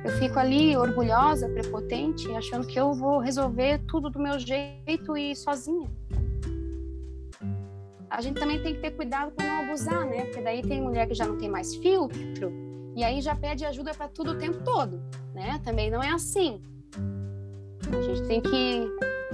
Eu 0.05 0.11
fico 0.19 0.37
ali 0.37 0.77
orgulhosa, 0.77 1.49
prepotente, 1.49 2.29
achando 2.35 2.67
que 2.67 2.79
eu 2.79 2.93
vou 2.93 3.19
resolver 3.19 3.79
tudo 3.87 4.09
do 4.09 4.19
meu 4.19 4.37
jeito 4.37 5.17
e 5.17 5.35
sozinha. 5.35 5.89
A 8.14 8.22
gente 8.22 8.39
também 8.39 8.61
tem 8.61 8.76
que 8.76 8.80
ter 8.80 8.91
cuidado 8.91 9.32
para 9.32 9.47
não 9.47 9.64
abusar, 9.66 10.05
né? 10.05 10.26
Porque 10.26 10.39
daí 10.39 10.61
tem 10.61 10.80
mulher 10.80 11.07
que 11.07 11.16
já 11.16 11.26
não 11.26 11.36
tem 11.36 11.49
mais 11.49 11.76
filtro 11.76 12.53
e 12.95 13.03
aí 13.03 13.20
já 13.22 13.36
pede 13.36 13.66
ajuda 13.66 13.91
para 13.91 14.07
tudo 14.07 14.34
o 14.34 14.38
tempo 14.38 14.64
todo, 14.64 15.01
né? 15.34 15.59
Também 15.64 15.89
não 15.89 16.01
é 16.01 16.11
assim. 16.11 16.61
A 17.91 18.01
gente 18.03 18.22
tem 18.28 18.39
que 18.39 18.88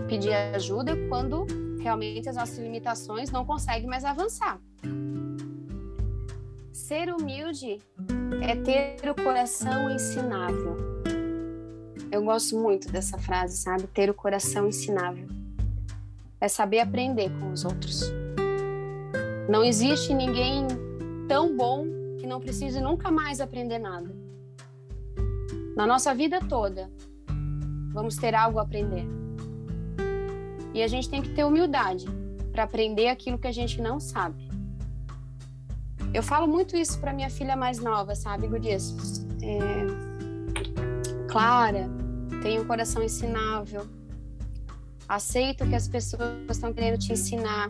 pedir 0.08 0.34
ajuda 0.34 0.96
quando 1.10 1.46
realmente 1.82 2.30
as 2.30 2.38
nossas 2.38 2.58
limitações 2.58 3.30
não 3.32 3.44
conseguem 3.44 3.86
mais 3.86 4.06
avançar. 4.06 4.58
Ser 6.72 7.14
humilde 7.14 7.80
é 8.42 8.56
ter 8.56 9.10
o 9.10 9.16
coração 9.22 9.92
ensinável. 9.92 10.78
Eu 12.10 12.24
gosto 12.24 12.58
muito 12.58 12.90
dessa 12.90 13.18
frase, 13.18 13.58
sabe? 13.58 13.88
Ter 13.88 14.10
o 14.10 14.14
coração 14.14 14.70
ensinável. 14.70 15.28
É 16.40 16.48
saber 16.48 16.80
aprender 16.80 17.30
com 17.42 17.52
os 17.52 17.66
outros. 17.66 18.18
Não 19.50 19.64
existe 19.64 20.14
ninguém 20.14 20.68
tão 21.28 21.58
bom 21.58 21.84
que 22.20 22.28
não 22.28 22.39
precise 22.39 22.80
nunca 22.80 23.10
mais 23.10 23.41
aprender 23.41 23.80
nada. 23.80 24.16
Na 25.76 25.88
nossa 25.88 26.14
vida 26.14 26.39
toda, 26.39 26.88
vamos 27.91 28.16
ter 28.16 28.36
algo 28.36 28.60
a 28.60 28.62
aprender. 28.62 29.08
E 30.72 30.84
a 30.84 30.88
gente 30.88 31.10
tem 31.10 31.20
que 31.20 31.30
ter 31.30 31.43
humildade 31.43 32.06
para 32.52 32.62
aprender 32.62 33.08
aquilo 33.08 33.39
que 33.39 33.47
a 33.47 33.52
gente 33.52 33.82
não 33.82 34.00
sabe. 34.00 34.47
Eu 36.14 36.22
falo 36.22 36.47
muito 36.47 36.78
isso 36.78 37.00
para 37.00 37.12
minha 37.12 37.32
filha 37.32 37.56
mais 37.56 37.80
nova, 37.80 38.14
sabe, 38.14 38.47
Gudias? 38.47 38.93
É... 39.41 39.88
Clara, 41.28 41.89
tem 42.43 42.60
um 42.60 42.66
coração 42.66 43.02
ensinável. 43.02 43.88
Aceita 45.08 45.66
o 45.66 45.68
que 45.68 45.76
as 45.76 45.88
pessoas 45.88 46.38
estão 46.47 46.72
querendo 46.72 47.00
te 47.00 47.14
ensinar, 47.14 47.68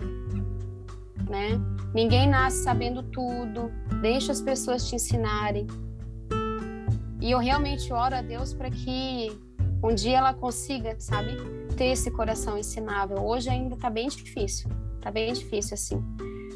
né? 1.30 1.60
Ninguém 1.94 2.28
nasce 2.28 2.64
sabendo 2.64 3.04
tudo. 3.04 3.72
Deixa 4.02 4.32
as 4.32 4.42
pessoas 4.42 4.88
te 4.88 4.96
ensinarem. 4.96 5.68
E 7.22 7.32
eu 7.32 7.40
realmente 7.40 7.92
oro 7.92 8.16
a 8.16 8.22
Deus 8.22 8.54
para 8.54 8.70
que 8.70 9.32
um 9.84 9.94
dia 9.94 10.18
ela 10.18 10.34
consiga, 10.34 10.96
sabe, 11.00 11.38
ter 11.78 11.88
esse 11.88 12.12
coração 12.12 12.58
ensinável. 12.58 13.18
Hoje 13.18 13.50
ainda 13.50 13.76
está 13.76 13.90
bem 13.90 14.08
difícil, 14.08 14.70
está 14.96 15.12
bem 15.12 15.32
difícil 15.34 15.76
assim. 15.76 16.04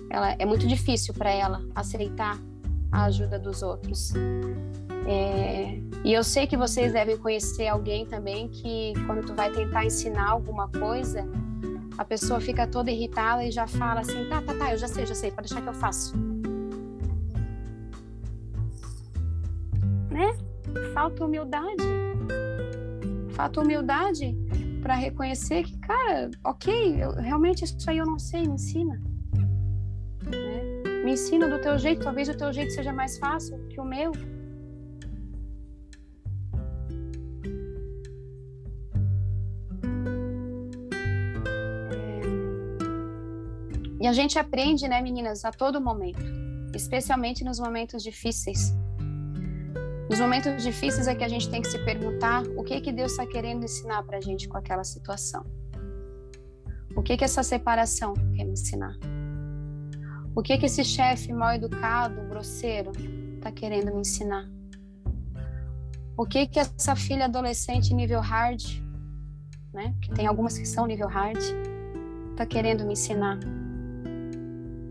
Ela 0.10 0.36
é 0.38 0.46
muito 0.46 0.68
difícil 0.68 1.14
para 1.14 1.32
ela 1.32 1.62
aceitar 1.76 2.40
a 2.92 3.06
ajuda 3.06 3.40
dos 3.40 3.62
outros. 3.62 4.14
É, 5.06 5.80
e 6.06 6.14
eu 6.14 6.24
sei 6.24 6.48
que 6.48 6.56
vocês 6.56 6.94
devem 6.94 7.18
conhecer 7.18 7.68
alguém 7.68 8.06
também 8.06 8.48
que 8.48 8.94
quando 9.06 9.26
tu 9.26 9.34
vai 9.34 9.52
tentar 9.52 9.86
ensinar 9.86 10.30
alguma 10.30 10.70
coisa, 10.70 11.28
a 11.98 12.06
pessoa 12.06 12.40
fica 12.40 12.68
toda 12.68 12.92
irritada 12.92 13.44
e 13.44 13.52
já 13.52 13.68
fala 13.68 14.02
assim, 14.02 14.28
tá, 14.30 14.42
tá, 14.42 14.54
tá, 14.54 14.72
eu 14.72 14.78
já 14.78 14.88
sei, 14.88 15.06
já 15.06 15.16
sei, 15.16 15.32
pode 15.32 15.50
deixar 15.50 15.62
que 15.62 15.70
eu 15.70 15.74
faço. 15.74 16.16
Né? 20.10 20.36
Falta 20.94 21.26
humildade 21.26 21.84
falta 23.34 23.62
humildade 23.62 24.36
para 24.82 24.96
reconhecer 24.96 25.64
que, 25.64 25.78
cara, 25.80 26.30
ok, 26.44 27.04
eu, 27.04 27.12
realmente 27.14 27.64
isso 27.64 27.90
aí 27.90 27.98
eu 27.98 28.06
não 28.06 28.20
sei, 28.20 28.44
me 28.44 28.54
ensina. 28.54 29.02
Né? 30.24 31.04
Me 31.04 31.12
ensina 31.14 31.48
do 31.48 31.60
teu 31.60 31.78
jeito, 31.78 32.04
talvez 32.04 32.30
o 32.30 32.38
teu 32.38 32.54
jeito 32.54 32.72
seja 32.72 32.94
mais 32.94 33.18
fácil 33.18 33.58
que 33.70 33.80
o 33.80 33.86
meu. 33.86 34.12
E 44.04 44.08
a 44.08 44.12
gente 44.12 44.38
aprende, 44.38 44.86
né, 44.86 45.02
meninas, 45.02 45.46
a 45.46 45.52
todo 45.52 45.80
momento, 45.80 46.22
especialmente 46.76 47.42
nos 47.42 47.58
momentos 47.58 48.04
difíceis. 48.04 48.76
Nos 50.10 50.20
momentos 50.20 50.62
difíceis 50.62 51.08
é 51.08 51.16
que 51.16 51.24
a 51.24 51.28
gente 51.30 51.50
tem 51.50 51.62
que 51.62 51.70
se 51.70 51.80
perguntar 51.86 52.44
o 52.58 52.66
que 52.66 52.82
que 52.82 52.92
Deus 52.92 53.12
está 53.12 53.26
querendo 53.26 53.64
ensinar 53.64 54.04
para 54.04 54.18
a 54.18 54.22
gente 54.22 54.50
com 54.50 54.58
aquela 54.58 54.84
situação. 54.84 55.46
O 56.98 57.02
que 57.02 57.16
que 57.16 57.24
essa 57.24 57.42
separação 57.44 58.14
quer 58.36 58.44
me 58.44 58.52
ensinar? 58.52 58.94
O 60.36 60.42
que 60.42 60.58
que 60.58 60.66
esse 60.66 60.84
chefe 60.84 61.32
mal 61.32 61.54
educado, 61.54 62.28
grosseiro, 62.28 62.92
está 63.38 63.54
querendo 63.54 63.94
me 63.94 64.02
ensinar? 64.02 64.52
O 66.18 66.26
que 66.26 66.46
que 66.46 66.60
essa 66.60 66.94
filha 66.94 67.24
adolescente 67.24 67.94
nível 67.94 68.20
hard, 68.20 68.62
né? 69.74 69.96
Que 70.02 70.12
tem 70.12 70.28
algumas 70.28 70.58
que 70.58 70.66
são 70.66 70.86
nível 70.86 71.08
hard, 71.08 71.40
está 72.34 72.46
querendo 72.46 72.84
me 72.86 72.92
ensinar? 72.92 73.40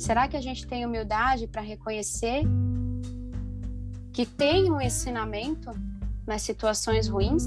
Será 0.02 0.26
que 0.26 0.36
a 0.36 0.40
gente 0.40 0.66
tem 0.66 0.84
humildade 0.84 1.46
para 1.46 1.62
reconhecer 1.62 2.42
que 4.12 4.26
tem 4.26 4.68
um 4.68 4.80
ensinamento 4.80 5.70
nas 6.26 6.42
situações 6.42 7.06
ruins? 7.06 7.44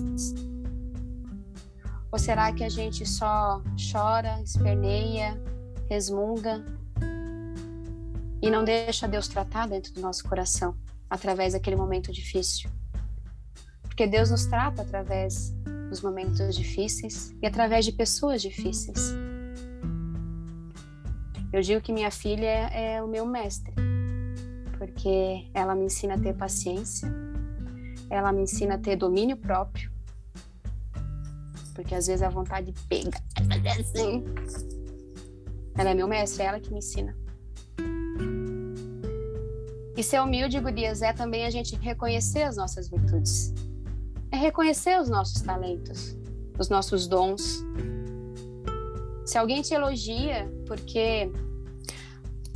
Ou 2.09 2.17
será 2.17 2.53
que 2.53 2.63
a 2.63 2.69
gente 2.69 3.05
só 3.05 3.61
chora, 3.91 4.41
esperneia, 4.41 5.37
resmunga 5.89 6.63
e 8.41 8.49
não 8.49 8.63
deixa 8.63 9.05
Deus 9.05 9.27
tratar 9.27 9.67
dentro 9.67 9.91
do 9.91 9.99
nosso 9.99 10.23
coração 10.23 10.77
através 11.09 11.51
daquele 11.51 11.75
momento 11.75 12.09
difícil? 12.09 12.69
Porque 13.81 14.07
Deus 14.07 14.31
nos 14.31 14.45
trata 14.45 14.81
através 14.81 15.53
dos 15.89 16.01
momentos 16.01 16.55
difíceis 16.55 17.35
e 17.41 17.45
através 17.45 17.83
de 17.83 17.91
pessoas 17.91 18.41
difíceis. 18.41 19.24
Eu 21.55 21.61
digo 21.61 21.79
que 21.79 21.93
minha 21.93 22.11
filha 22.11 22.45
é, 22.45 22.95
é 22.95 23.01
o 23.01 23.07
meu 23.07 23.25
mestre 23.25 23.73
porque 24.77 25.47
ela 25.53 25.73
me 25.73 25.85
ensina 25.85 26.15
a 26.15 26.19
ter 26.19 26.35
paciência, 26.35 27.07
ela 28.09 28.33
me 28.33 28.41
ensina 28.41 28.75
a 28.75 28.77
ter 28.77 28.97
domínio 28.97 29.37
próprio, 29.37 29.89
porque 31.73 31.95
às 31.95 32.07
vezes 32.07 32.21
a 32.21 32.29
vontade 32.29 32.73
pega, 32.89 33.17
assim. 33.79 34.21
Ela 35.77 35.91
é 35.91 35.93
meu 35.93 36.09
mestre, 36.09 36.43
é 36.43 36.45
ela 36.47 36.59
que 36.59 36.69
me 36.69 36.79
ensina. 36.79 37.15
E 39.95 40.03
ser 40.03 40.19
humilde, 40.19 40.59
Gurias, 40.59 41.01
é 41.01 41.13
também 41.13 41.45
a 41.45 41.49
gente 41.49 41.77
reconhecer 41.77 42.43
as 42.43 42.57
nossas 42.57 42.89
virtudes. 42.89 43.53
É 44.29 44.35
reconhecer 44.35 44.99
os 44.99 45.07
nossos 45.07 45.41
talentos, 45.41 46.17
os 46.59 46.67
nossos 46.67 47.07
dons. 47.07 47.63
Se 49.25 49.39
alguém 49.39 49.61
te 49.63 49.73
elogia 49.73 50.47
porque, 50.67 51.31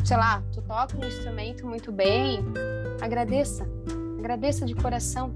sei 0.05 0.17
lá, 0.17 0.43
tu 0.53 0.61
toca 0.61 0.95
um 0.97 1.05
instrumento 1.05 1.65
muito 1.65 1.91
bem, 1.91 2.45
agradeça. 3.01 3.67
Agradeça 4.19 4.65
de 4.65 4.75
coração. 4.75 5.33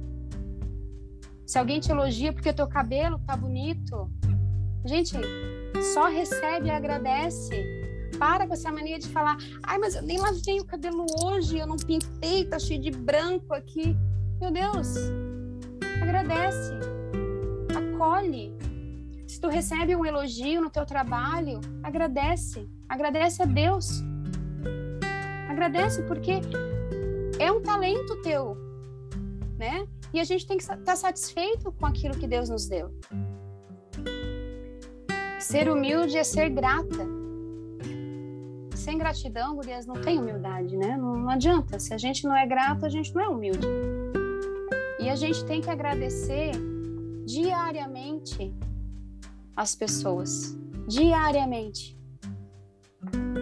Se 1.48 1.58
alguém 1.58 1.80
te 1.80 1.92
elogia 1.92 2.32
porque 2.32 2.54
teu 2.54 2.68
cabelo 2.68 3.18
tá 3.26 3.36
bonito, 3.36 4.10
gente, 4.86 5.18
só 5.94 6.08
recebe 6.08 6.68
e 6.68 6.72
agradece. 6.72 7.82
Para 8.20 8.46
com 8.46 8.54
essa 8.54 8.72
mania 8.72 9.00
de 9.00 9.08
falar, 9.08 9.36
ai, 9.64 9.80
mas 9.80 9.96
eu 9.96 10.04
nem 10.04 10.20
lavei 10.20 10.60
o 10.60 10.66
cabelo 10.66 11.06
hoje, 11.24 11.58
eu 11.58 11.66
não 11.66 11.78
pintei, 11.78 12.46
tá 12.46 12.60
cheio 12.60 12.80
de 12.80 12.92
branco 12.92 13.54
aqui. 13.54 13.98
Meu 14.40 14.52
Deus, 14.52 14.96
agradece, 16.00 16.74
acolhe. 17.76 18.53
Se 19.34 19.42
tu 19.42 19.48
recebe 19.48 19.96
um 19.96 20.06
elogio 20.06 20.62
no 20.62 20.70
teu 20.70 20.86
trabalho, 20.86 21.60
agradece, 21.82 22.70
agradece 22.88 23.42
a 23.42 23.46
Deus. 23.46 24.04
Agradece 25.50 26.04
porque 26.04 26.34
é 27.40 27.52
um 27.52 27.60
talento 27.60 28.22
teu, 28.22 28.56
né? 29.58 29.88
E 30.14 30.20
a 30.20 30.24
gente 30.24 30.46
tem 30.46 30.56
que 30.56 30.62
estar 30.62 30.78
tá 30.78 30.96
satisfeito 30.96 31.72
com 31.72 31.86
aquilo 31.88 32.16
que 32.16 32.28
Deus 32.28 32.48
nos 32.48 32.68
deu. 32.68 32.94
Ser 35.40 35.68
humilde 35.68 36.16
é 36.16 36.24
ser 36.24 36.50
grata. 36.50 37.04
Sem 38.76 39.00
gratidão, 39.00 39.56
gurias, 39.56 39.88
não 39.88 39.96
tem 39.96 40.20
humildade, 40.20 40.78
né? 40.78 40.96
Não, 40.96 41.18
não 41.18 41.30
adianta. 41.32 41.80
Se 41.80 41.92
a 41.92 41.98
gente 41.98 42.24
não 42.24 42.36
é 42.36 42.46
grato, 42.46 42.86
a 42.86 42.90
gente 42.90 43.12
não 43.16 43.22
é 43.24 43.28
humilde. 43.28 43.68
E 45.00 45.10
a 45.10 45.16
gente 45.16 45.44
tem 45.46 45.60
que 45.60 45.72
agradecer 45.72 46.52
diariamente 47.26 48.54
as 49.56 49.76
pessoas. 49.76 50.58
Diariamente. 50.88 51.98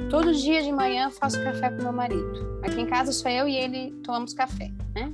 Todo 0.10 0.34
dia 0.34 0.62
de 0.62 0.72
manhã 0.72 1.06
eu 1.06 1.12
faço 1.12 1.42
café 1.44 1.70
com 1.70 1.84
meu 1.84 1.94
marido. 1.94 2.60
Aqui 2.64 2.82
em 2.82 2.86
casa 2.86 3.12
sou 3.12 3.32
eu 3.32 3.48
e 3.48 3.56
ele 3.56 3.92
tomamos 4.04 4.34
café, 4.34 4.72
né? 4.94 5.14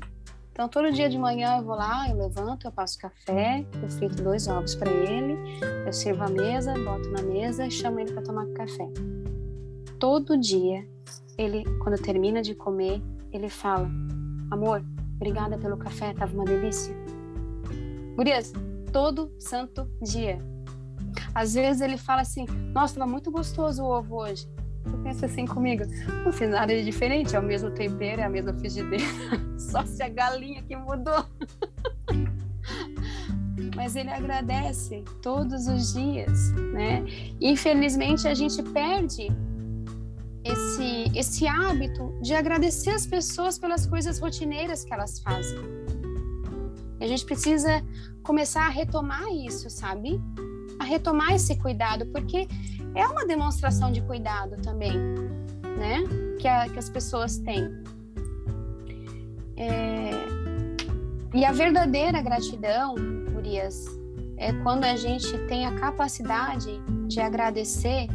Então, 0.51 0.67
todo 0.67 0.91
dia 0.91 1.07
de 1.07 1.19
manhã 1.19 1.57
eu 1.57 1.63
vou 1.63 1.75
lá, 1.75 2.09
eu 2.09 2.17
levanto, 2.17 2.65
eu 2.65 2.71
passo 2.71 2.97
café, 2.97 3.63
eu 3.79 3.89
frito 3.91 4.23
dois 4.23 4.47
ovos 4.47 4.73
para 4.73 4.91
ele, 4.91 5.37
eu 5.85 5.93
sirvo 5.93 6.23
a 6.23 6.29
mesa, 6.29 6.73
boto 6.73 7.11
na 7.11 7.21
mesa 7.21 7.67
e 7.67 7.69
chamo 7.69 7.99
ele 7.99 8.11
para 8.11 8.23
tomar 8.23 8.47
café. 8.47 8.89
Todo 9.99 10.35
dia, 10.35 10.83
ele, 11.37 11.63
quando 11.83 12.01
termina 12.01 12.41
de 12.41 12.55
comer, 12.55 12.99
ele 13.31 13.49
fala: 13.49 13.87
Amor, 14.49 14.83
obrigada 15.17 15.59
pelo 15.59 15.77
café, 15.77 16.11
tava 16.13 16.33
uma 16.33 16.45
delícia. 16.45 16.95
Gurias, 18.15 18.51
todo 18.91 19.31
santo 19.37 19.87
dia. 20.01 20.39
Às 21.33 21.53
vezes 21.53 21.81
ele 21.81 21.97
fala 21.97 22.21
assim: 22.21 22.45
Nossa, 22.73 22.95
tava 22.95 23.09
muito 23.09 23.31
gostoso 23.31 23.83
o 23.83 23.85
ovo 23.85 24.17
hoje. 24.17 24.47
Tu 24.83 24.97
pensa 24.99 25.25
assim 25.25 25.45
comigo, 25.45 25.83
não 26.23 26.31
fiz 26.31 26.49
nada 26.49 26.73
de 26.73 26.83
diferente, 26.83 27.35
é 27.35 27.39
o 27.39 27.43
mesmo 27.43 27.69
tempero, 27.71 28.21
é 28.21 28.23
a 28.23 28.29
mesma 28.29 28.53
frigideira, 28.53 29.03
só 29.59 29.85
se 29.85 30.01
a 30.01 30.07
galinha 30.07 30.63
que 30.63 30.75
mudou. 30.75 31.25
Mas 33.75 33.95
ele 33.95 34.09
agradece 34.09 35.03
todos 35.21 35.67
os 35.67 35.93
dias, 35.93 36.51
né? 36.73 37.03
Infelizmente 37.39 38.27
a 38.27 38.33
gente 38.33 38.63
perde 38.63 39.27
esse, 40.43 41.11
esse 41.15 41.47
hábito 41.47 42.17
de 42.21 42.33
agradecer 42.33 42.91
as 42.91 43.05
pessoas 43.05 43.59
pelas 43.59 43.85
coisas 43.85 44.19
rotineiras 44.19 44.83
que 44.83 44.93
elas 44.93 45.19
fazem. 45.19 45.59
A 46.99 47.05
gente 47.05 47.25
precisa 47.25 47.83
começar 48.23 48.65
a 48.65 48.69
retomar 48.69 49.27
isso, 49.27 49.69
sabe? 49.69 50.19
Retomar 50.87 51.33
esse 51.33 51.55
cuidado, 51.57 52.05
porque 52.07 52.47
é 52.95 53.05
uma 53.05 53.25
demonstração 53.25 53.91
de 53.91 54.01
cuidado 54.01 54.55
também, 54.61 54.93
né? 55.77 56.03
Que, 56.39 56.47
a, 56.47 56.69
que 56.69 56.79
as 56.79 56.89
pessoas 56.89 57.37
têm. 57.37 57.69
É... 59.55 60.11
E 61.33 61.45
a 61.45 61.51
verdadeira 61.51 62.21
gratidão, 62.21 62.95
Urias, 63.35 63.85
é 64.37 64.53
quando 64.63 64.85
a 64.85 64.95
gente 64.95 65.37
tem 65.47 65.65
a 65.65 65.75
capacidade 65.75 66.79
de 67.07 67.19
agradecer 67.19 68.07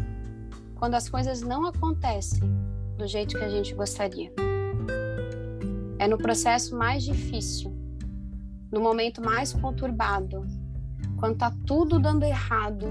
quando 0.76 0.94
as 0.94 1.08
coisas 1.08 1.42
não 1.42 1.66
acontecem 1.66 2.40
do 2.96 3.06
jeito 3.06 3.38
que 3.38 3.44
a 3.44 3.48
gente 3.48 3.74
gostaria. 3.74 4.32
É 5.98 6.08
no 6.08 6.18
processo 6.18 6.76
mais 6.76 7.04
difícil, 7.04 7.72
no 8.72 8.80
momento 8.80 9.20
mais 9.22 9.52
conturbado, 9.52 10.44
quando 11.18 11.38
tá 11.38 11.52
tudo 11.66 11.98
dando 11.98 12.24
errado, 12.24 12.88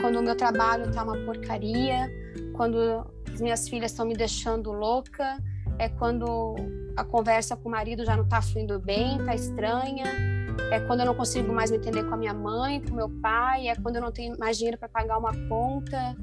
quando 0.00 0.18
o 0.18 0.22
meu 0.22 0.36
trabalho 0.36 0.90
tá 0.92 1.02
uma 1.02 1.16
porcaria, 1.24 2.10
quando 2.54 3.06
as 3.32 3.40
minhas 3.40 3.68
filhas 3.68 3.90
estão 3.90 4.06
me 4.06 4.14
deixando 4.14 4.72
louca, 4.72 5.42
é 5.78 5.88
quando 5.88 6.54
a 6.96 7.04
conversa 7.04 7.56
com 7.56 7.68
o 7.68 7.72
marido 7.72 8.04
já 8.04 8.16
não 8.16 8.26
tá 8.26 8.40
fluindo 8.40 8.80
bem, 8.80 9.18
tá 9.24 9.34
estranha, 9.34 10.04
é 10.70 10.80
quando 10.80 11.00
eu 11.00 11.06
não 11.06 11.14
consigo 11.14 11.52
mais 11.52 11.70
me 11.70 11.76
entender 11.76 12.04
com 12.04 12.14
a 12.14 12.16
minha 12.16 12.34
mãe, 12.34 12.80
com 12.80 12.94
meu 12.94 13.08
pai, 13.20 13.68
é 13.68 13.76
quando 13.76 13.96
eu 13.96 14.02
não 14.02 14.10
tenho 14.10 14.38
mais 14.38 14.56
dinheiro 14.56 14.78
para 14.78 14.88
pagar 14.88 15.18
uma 15.18 15.32
conta. 15.48 16.16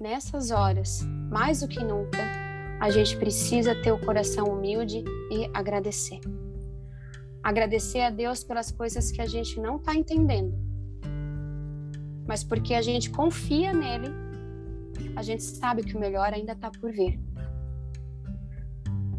Nessas 0.00 0.50
horas, 0.50 1.06
mais 1.30 1.60
do 1.60 1.68
que 1.68 1.82
nunca, 1.82 2.18
a 2.80 2.90
gente 2.90 3.16
precisa 3.16 3.74
ter 3.74 3.92
o 3.92 3.98
coração 3.98 4.46
humilde 4.46 5.04
e 5.30 5.48
agradecer. 5.54 6.20
Agradecer 7.44 8.00
a 8.00 8.10
Deus 8.10 8.42
pelas 8.42 8.72
coisas 8.72 9.12
que 9.12 9.22
a 9.22 9.26
gente 9.26 9.60
não 9.60 9.76
está 9.76 9.94
entendendo 9.94 10.64
mas 12.26 12.42
porque 12.42 12.74
a 12.74 12.82
gente 12.82 13.10
confia 13.10 13.72
nele, 13.72 14.08
a 15.16 15.22
gente 15.22 15.42
sabe 15.42 15.82
que 15.82 15.96
o 15.96 16.00
melhor 16.00 16.32
ainda 16.32 16.52
está 16.52 16.70
por 16.70 16.90
vir. 16.90 17.20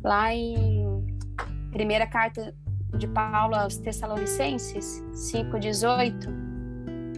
Lá 0.04 0.34
em 0.34 1.06
primeira 1.72 2.08
carta 2.08 2.56
de 2.98 3.08
Paulo 3.08 3.56
aos 3.56 3.78
Tessalonicenses 3.78 5.04
5:18, 5.14 6.30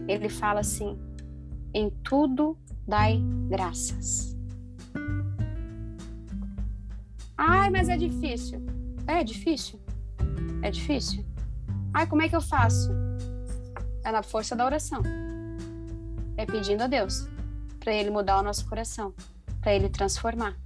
ele 0.06 0.28
fala 0.28 0.60
assim: 0.60 0.98
"Em 1.72 1.90
tudo 2.02 2.58
dai 2.86 3.20
graças". 3.48 4.36
Ai, 7.36 7.70
mas 7.70 7.88
é 7.88 7.96
difícil. 7.96 8.60
É 9.06 9.22
difícil. 9.22 9.78
É 10.62 10.70
difícil. 10.70 11.24
Ai, 11.92 12.06
como 12.06 12.22
é 12.22 12.28
que 12.28 12.36
eu 12.36 12.40
faço? 12.40 12.90
É 14.04 14.12
na 14.12 14.22
força 14.22 14.54
da 14.54 14.64
oração 14.64 15.02
é 16.38 16.46
pedindo 16.46 16.84
a 16.84 16.86
Deus 16.86 17.28
para 17.80 17.92
Ele 17.92 18.10
mudar 18.10 18.38
o 18.38 18.42
nosso 18.42 18.66
coração, 18.68 19.12
para 19.60 19.74
Ele 19.74 19.88
transformar. 19.88 20.56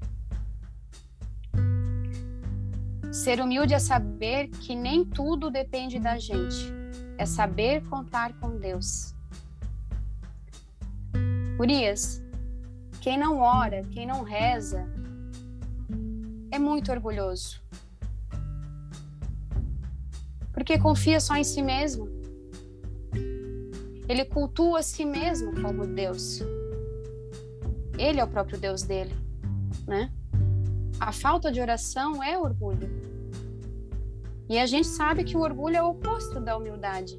Ser 3.10 3.40
humilde 3.40 3.72
é 3.72 3.78
saber 3.78 4.48
que 4.48 4.74
nem 4.74 5.04
tudo 5.04 5.50
depende 5.50 5.98
da 5.98 6.18
gente, 6.18 6.70
é 7.16 7.24
saber 7.24 7.82
contar 7.88 8.34
com 8.38 8.58
Deus. 8.58 9.14
Urias, 11.58 12.22
quem 13.00 13.18
não 13.18 13.38
ora, 13.38 13.82
quem 13.90 14.06
não 14.06 14.22
reza, 14.22 14.86
é 16.50 16.58
muito 16.58 16.92
orgulhoso. 16.92 17.62
Porque 20.53 20.78
confia 20.78 21.20
só 21.20 21.36
em 21.36 21.44
si 21.44 21.62
mesmo. 21.62 22.09
Ele 24.09 24.24
cultua 24.24 24.80
a 24.80 24.82
si 24.82 25.05
mesmo 25.05 25.61
como 25.61 25.86
Deus. 25.86 26.40
Ele 27.98 28.20
é 28.20 28.24
o 28.24 28.28
próprio 28.28 28.59
Deus 28.59 28.82
dele, 28.82 29.14
né? 29.86 30.12
A 31.00 31.12
falta 31.12 31.50
de 31.50 31.61
oração 31.61 32.22
é 32.22 32.38
orgulho. 32.38 32.90
E 34.48 34.59
a 34.59 34.66
gente 34.66 34.86
sabe 34.86 35.24
que 35.24 35.36
o 35.36 35.40
orgulho 35.40 35.76
é 35.76 35.82
o 35.82 35.90
oposto 35.90 36.40
da 36.40 36.57
humildade. 36.57 37.18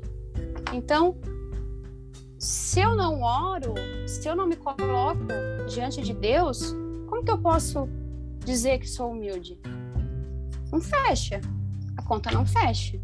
Então, 0.73 1.17
se 2.37 2.81
eu 2.81 2.95
não 2.95 3.21
oro, 3.21 3.73
se 4.05 4.27
eu 4.27 4.35
não 4.35 4.45
me 4.45 4.55
coloco 4.55 5.25
diante 5.67 6.01
de 6.01 6.13
Deus, 6.13 6.73
como 7.07 7.23
que 7.23 7.31
eu 7.31 7.37
posso 7.37 7.87
dizer 8.45 8.79
que 8.79 8.89
sou 8.89 9.11
humilde? 9.11 9.59
Não 10.71 10.81
fecha. 10.81 11.39
A 11.97 12.01
conta 12.01 12.31
não 12.31 12.45
fecha, 12.45 12.99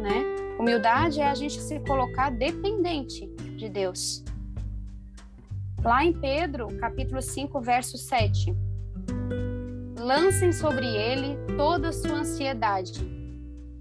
né? 0.00 0.38
Humildade 0.58 1.20
é 1.20 1.28
a 1.28 1.34
gente 1.34 1.60
se 1.60 1.78
colocar 1.80 2.30
dependente 2.30 3.26
de 3.56 3.68
Deus. 3.68 4.24
Lá 5.84 6.04
em 6.04 6.12
Pedro, 6.12 6.66
capítulo 6.78 7.22
5, 7.22 7.60
verso 7.60 7.96
7. 7.96 8.54
Lancem 9.98 10.52
sobre 10.52 10.86
ele 10.86 11.36
toda 11.56 11.90
a 11.90 11.92
sua 11.92 12.18
ansiedade, 12.18 13.00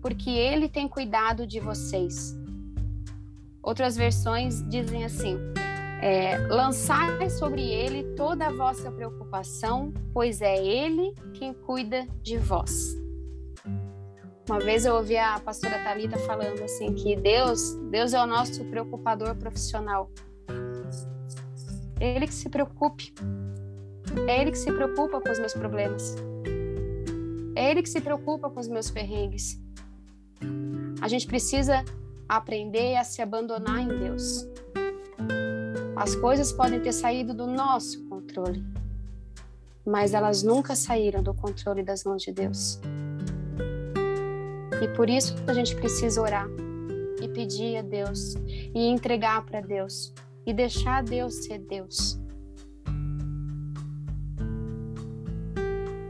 porque 0.01 0.29
ele 0.29 0.69
tem 0.69 0.87
cuidado 0.87 1.47
de 1.47 1.59
vocês. 1.59 2.37
Outras 3.63 3.97
versões 3.97 4.63
dizem 4.69 5.03
assim: 5.03 5.37
é, 6.01 6.37
lançai 6.47 7.29
sobre 7.29 7.63
ele 7.63 8.03
toda 8.15 8.47
a 8.47 8.51
vossa 8.51 8.91
preocupação, 8.91 9.91
pois 10.13 10.41
é 10.41 10.63
ele 10.63 11.13
quem 11.33 11.53
cuida 11.53 12.07
de 12.21 12.37
vós. 12.37 12.95
Uma 14.49 14.61
vez 14.61 14.85
eu 14.85 14.95
ouvi 14.95 15.17
a 15.17 15.37
pastora 15.41 15.83
Talita 15.83 16.17
falando 16.19 16.63
assim 16.63 16.93
que 16.93 17.17
Deus, 17.17 17.73
Deus 17.91 18.13
é 18.13 18.21
o 18.21 18.25
nosso 18.25 18.63
preocupador 18.63 19.35
profissional. 19.35 20.09
Ele 21.99 22.25
que 22.25 22.33
se 22.33 22.49
preocupe. 22.49 23.13
É 24.25 24.41
Ele 24.41 24.51
que 24.51 24.57
se 24.57 24.71
preocupa 24.71 25.19
com 25.19 25.29
os 25.29 25.37
meus 25.37 25.53
problemas. 25.53 26.15
É 27.55 27.69
Ele 27.71 27.83
que 27.83 27.89
se 27.89 27.99
preocupa 27.99 28.49
com 28.49 28.57
os 28.57 28.69
meus 28.69 28.89
perrengues. 28.89 29.59
A 31.01 31.09
gente 31.09 31.27
precisa 31.27 31.83
aprender 32.27 32.95
a 32.95 33.03
se 33.03 33.21
abandonar 33.21 33.81
em 33.81 33.99
Deus. 33.99 34.47
As 35.93 36.15
coisas 36.15 36.53
podem 36.53 36.79
ter 36.79 36.93
saído 36.93 37.33
do 37.33 37.47
nosso 37.47 38.07
controle, 38.07 38.63
mas 39.85 40.13
elas 40.13 40.41
nunca 40.41 40.73
saíram 40.73 41.21
do 41.21 41.33
controle 41.33 41.83
das 41.83 42.05
mãos 42.05 42.21
de 42.21 42.31
Deus. 42.31 42.79
E 44.81 44.87
por 44.89 45.09
isso 45.09 45.35
a 45.47 45.53
gente 45.53 45.75
precisa 45.75 46.21
orar 46.21 46.47
e 47.21 47.27
pedir 47.27 47.77
a 47.77 47.81
Deus 47.81 48.35
e 48.75 48.87
entregar 48.87 49.43
para 49.45 49.61
Deus 49.61 50.13
e 50.45 50.53
deixar 50.53 51.03
Deus 51.03 51.45
ser 51.45 51.59
Deus. 51.59 52.19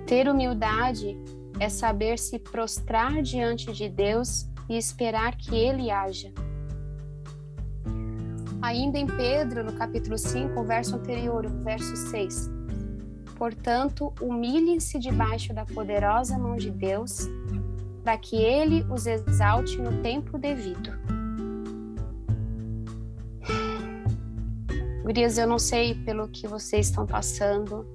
Ter 0.05 0.29
humildade 0.29 1.17
é 1.59 1.69
saber 1.69 2.19
se 2.19 2.39
prostrar 2.39 3.21
diante 3.21 3.73
de 3.73 3.89
Deus 3.89 4.47
e 4.69 4.77
esperar 4.77 5.35
que 5.35 5.55
Ele 5.55 5.89
haja. 5.89 6.31
Ainda 8.61 8.97
em 8.97 9.07
Pedro, 9.07 9.63
no 9.63 9.73
capítulo 9.73 10.17
5, 10.17 10.59
o 10.59 10.63
verso 10.63 10.95
anterior, 10.95 11.45
o 11.45 11.63
verso 11.63 11.95
6. 11.95 12.49
Portanto, 13.35 14.13
humilhem-se 14.21 14.97
debaixo 14.97 15.53
da 15.53 15.65
poderosa 15.65 16.37
mão 16.37 16.55
de 16.55 16.71
Deus, 16.71 17.27
para 18.07 18.17
que 18.17 18.37
Ele 18.37 18.85
os 18.89 19.05
exalte 19.05 19.77
no 19.81 20.01
tempo 20.01 20.37
devido. 20.37 20.93
Gurias, 25.03 25.37
eu 25.37 25.45
não 25.45 25.59
sei 25.59 25.93
pelo 25.93 26.29
que 26.29 26.47
vocês 26.47 26.87
estão 26.87 27.05
passando, 27.05 27.85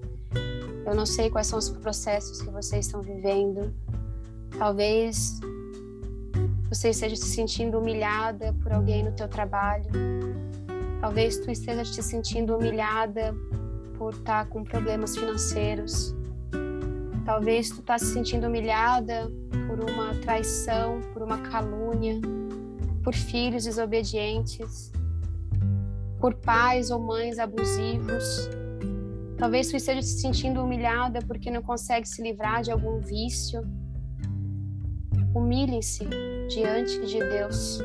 eu 0.85 0.95
não 0.95 1.07
sei 1.07 1.31
quais 1.31 1.47
são 1.47 1.59
os 1.59 1.71
processos 1.71 2.43
que 2.43 2.51
vocês 2.51 2.85
estão 2.85 3.01
vivendo. 3.01 3.75
Talvez 4.59 5.41
você 6.69 6.91
esteja 6.91 7.17
se 7.17 7.29
sentindo 7.29 7.79
humilhada 7.79 8.55
por 8.63 8.71
alguém 8.71 9.03
no 9.03 9.13
teu 9.13 9.29
trabalho. 9.29 9.87
Talvez 11.01 11.39
tu 11.39 11.51
esteja 11.51 11.85
te 11.85 12.03
sentindo 12.03 12.55
humilhada 12.55 13.35
por 13.97 14.13
estar 14.13 14.47
com 14.51 14.63
problemas 14.63 15.17
financeiros. 15.17 16.15
Talvez 17.25 17.71
tu 17.71 17.81
está 17.81 17.99
se 17.99 18.07
sentindo 18.07 18.49
humilhada 18.49 19.31
por 19.69 19.79
uma 19.79 20.15
traição, 20.21 21.01
por 21.13 21.23
uma 21.23 21.39
calúnia, 21.39 22.21
por 23.05 23.15
filhos 23.15 23.65
desobedientes, 23.65 24.91
por 26.19 26.35
pais 26.35 26.91
ou 26.91 26.99
mães 26.99 27.39
abusivos. 27.39 28.49
Talvez 29.39 29.69
tu 29.69 29.77
esteja 29.77 30.03
se 30.03 30.21
sentindo 30.21 30.63
humilhada 30.63 31.21
porque 31.23 31.51
não 31.51 31.63
consegue 31.63 32.09
se 32.09 32.21
livrar 32.23 32.63
de 32.63 32.73
algum 32.73 32.99
vício. 33.01 33.63
Humilhem-se 35.33 36.05
diante 36.49 37.07
de 37.07 37.19
Deus. 37.19 37.79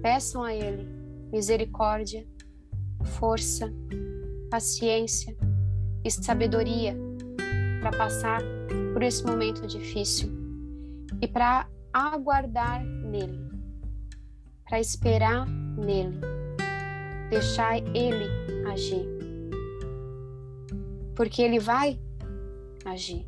Peçam 0.00 0.44
a 0.44 0.54
Ele 0.54 0.88
misericórdia, 1.32 2.26
força, 3.04 3.72
paciência 4.50 5.36
e 6.04 6.10
sabedoria 6.10 7.09
para 7.80 7.90
passar 7.90 8.42
por 8.92 9.02
esse 9.02 9.24
momento 9.24 9.66
difícil 9.66 10.30
e 11.20 11.26
para 11.26 11.66
aguardar 11.92 12.84
nele, 12.84 13.40
para 14.68 14.78
esperar 14.78 15.46
nele, 15.48 16.20
deixar 17.30 17.78
Ele 17.96 18.26
agir. 18.70 19.06
Porque 21.16 21.42
Ele 21.42 21.58
vai 21.58 22.00
agir, 22.84 23.26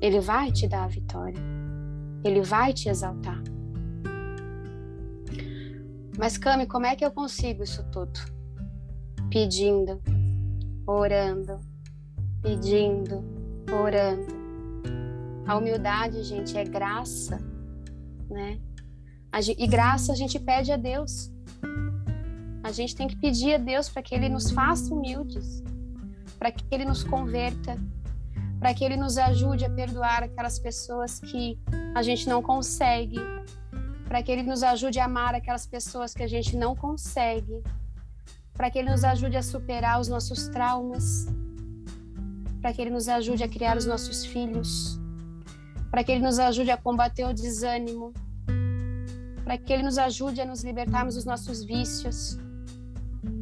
Ele 0.00 0.20
vai 0.20 0.50
te 0.52 0.66
dar 0.66 0.84
a 0.84 0.88
vitória. 0.88 1.40
Ele 2.24 2.40
vai 2.40 2.72
te 2.72 2.88
exaltar. 2.88 3.40
Mas, 6.18 6.36
Cami, 6.36 6.66
como 6.66 6.86
é 6.86 6.96
que 6.96 7.04
eu 7.04 7.12
consigo 7.12 7.62
isso 7.62 7.84
tudo? 7.92 8.18
Pedindo, 9.30 10.00
orando, 10.86 11.60
pedindo, 12.42 13.22
orando. 13.72 14.26
A 15.46 15.56
humildade, 15.56 16.22
gente, 16.22 16.56
é 16.56 16.64
graça, 16.64 17.38
né? 18.28 18.58
E 19.58 19.66
graça 19.66 20.12
a 20.12 20.16
gente 20.16 20.38
pede 20.38 20.72
a 20.72 20.76
Deus. 20.76 21.30
A 22.64 22.72
gente 22.72 22.96
tem 22.96 23.06
que 23.06 23.16
pedir 23.16 23.54
a 23.54 23.58
Deus 23.58 23.88
para 23.88 24.02
que 24.02 24.14
Ele 24.14 24.28
nos 24.28 24.50
faça 24.50 24.92
humildes, 24.92 25.62
para 26.38 26.50
que 26.50 26.64
Ele 26.70 26.84
nos 26.84 27.04
converta, 27.04 27.76
para 28.58 28.74
que 28.74 28.84
Ele 28.84 28.96
nos 28.96 29.18
ajude 29.18 29.64
a 29.64 29.70
perdoar 29.70 30.24
aquelas 30.24 30.58
pessoas 30.58 31.20
que 31.20 31.60
a 31.94 32.02
gente 32.02 32.28
não 32.28 32.42
consegue, 32.42 33.20
para 34.08 34.22
que 34.22 34.32
Ele 34.32 34.42
nos 34.42 34.62
ajude 34.62 34.98
a 34.98 35.04
amar 35.04 35.34
aquelas 35.34 35.66
pessoas 35.66 36.12
que 36.12 36.22
a 36.22 36.26
gente 36.26 36.56
não 36.56 36.74
consegue, 36.74 37.62
para 38.54 38.70
que 38.70 38.78
Ele 38.78 38.90
nos 38.90 39.04
ajude 39.04 39.36
a 39.36 39.42
superar 39.42 40.00
os 40.00 40.08
nossos 40.08 40.48
traumas, 40.48 41.26
para 42.60 42.72
que 42.72 42.82
Ele 42.82 42.90
nos 42.90 43.08
ajude 43.08 43.42
a 43.42 43.48
criar 43.48 43.76
os 43.76 43.86
nossos 43.86 44.24
filhos, 44.24 44.98
para 45.90 46.02
que 46.02 46.12
Ele 46.12 46.22
nos 46.22 46.38
ajude 46.38 46.70
a 46.70 46.76
combater 46.76 47.24
o 47.24 47.32
desânimo, 47.32 48.12
para 49.44 49.56
que 49.56 49.72
Ele 49.72 49.82
nos 49.82 49.98
ajude 49.98 50.40
a 50.40 50.44
nos 50.44 50.64
libertarmos 50.64 51.14
dos 51.14 51.24
nossos 51.24 51.64
vícios, 51.64 52.38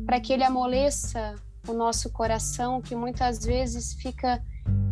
para 0.07 0.21
que 0.21 0.33
Ele 0.33 0.45
amoleça 0.45 1.35
o 1.67 1.73
nosso 1.73 2.11
coração 2.11 2.81
que 2.81 2.95
muitas 2.95 3.45
vezes 3.45 3.95
fica 3.95 4.43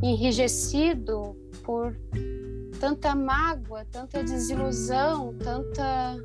enrijecido 0.02 1.36
por 1.62 1.96
tanta 2.80 3.14
mágoa, 3.14 3.84
tanta 3.84 4.24
desilusão, 4.24 5.36
tanta 5.38 6.16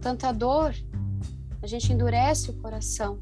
tanta 0.00 0.32
dor. 0.32 0.74
A 1.62 1.66
gente 1.66 1.92
endurece 1.92 2.50
o 2.50 2.54
coração. 2.54 3.20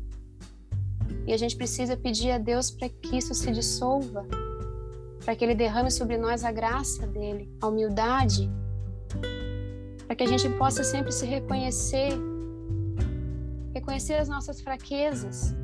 E 1.30 1.32
a 1.32 1.36
gente 1.36 1.54
precisa 1.54 1.96
pedir 1.96 2.32
a 2.32 2.38
Deus 2.38 2.72
para 2.72 2.88
que 2.88 3.16
isso 3.16 3.32
se 3.34 3.52
dissolva, 3.52 4.26
para 5.24 5.36
que 5.36 5.44
ele 5.44 5.54
derrame 5.54 5.88
sobre 5.88 6.18
nós 6.18 6.42
a 6.42 6.50
graça 6.50 7.06
dele, 7.06 7.48
a 7.60 7.68
humildade, 7.68 8.50
para 10.08 10.16
que 10.16 10.24
a 10.24 10.26
gente 10.26 10.48
possa 10.58 10.82
sempre 10.82 11.12
se 11.12 11.24
reconhecer, 11.24 12.10
reconhecer 13.72 14.14
as 14.14 14.28
nossas 14.28 14.60
fraquezas 14.60 15.54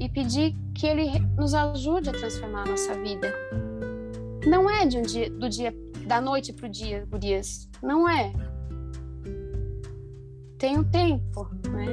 e 0.00 0.08
pedir 0.08 0.56
que 0.74 0.86
Ele 0.86 1.10
nos 1.36 1.52
ajude 1.52 2.08
a 2.08 2.12
transformar 2.12 2.62
a 2.62 2.70
nossa 2.70 2.94
vida. 2.94 3.34
Não 4.46 4.70
é 4.70 4.86
de 4.86 4.96
um 4.96 5.02
dia, 5.02 5.28
do 5.28 5.46
dia, 5.46 5.74
da 6.06 6.22
noite 6.22 6.54
para 6.54 6.68
o 6.68 6.70
dia, 6.70 7.06
Gurias. 7.10 7.68
Não 7.82 8.08
é. 8.08 8.32
Tem 10.56 10.78
um 10.78 10.84
tempo, 10.84 11.50
né? 11.68 11.84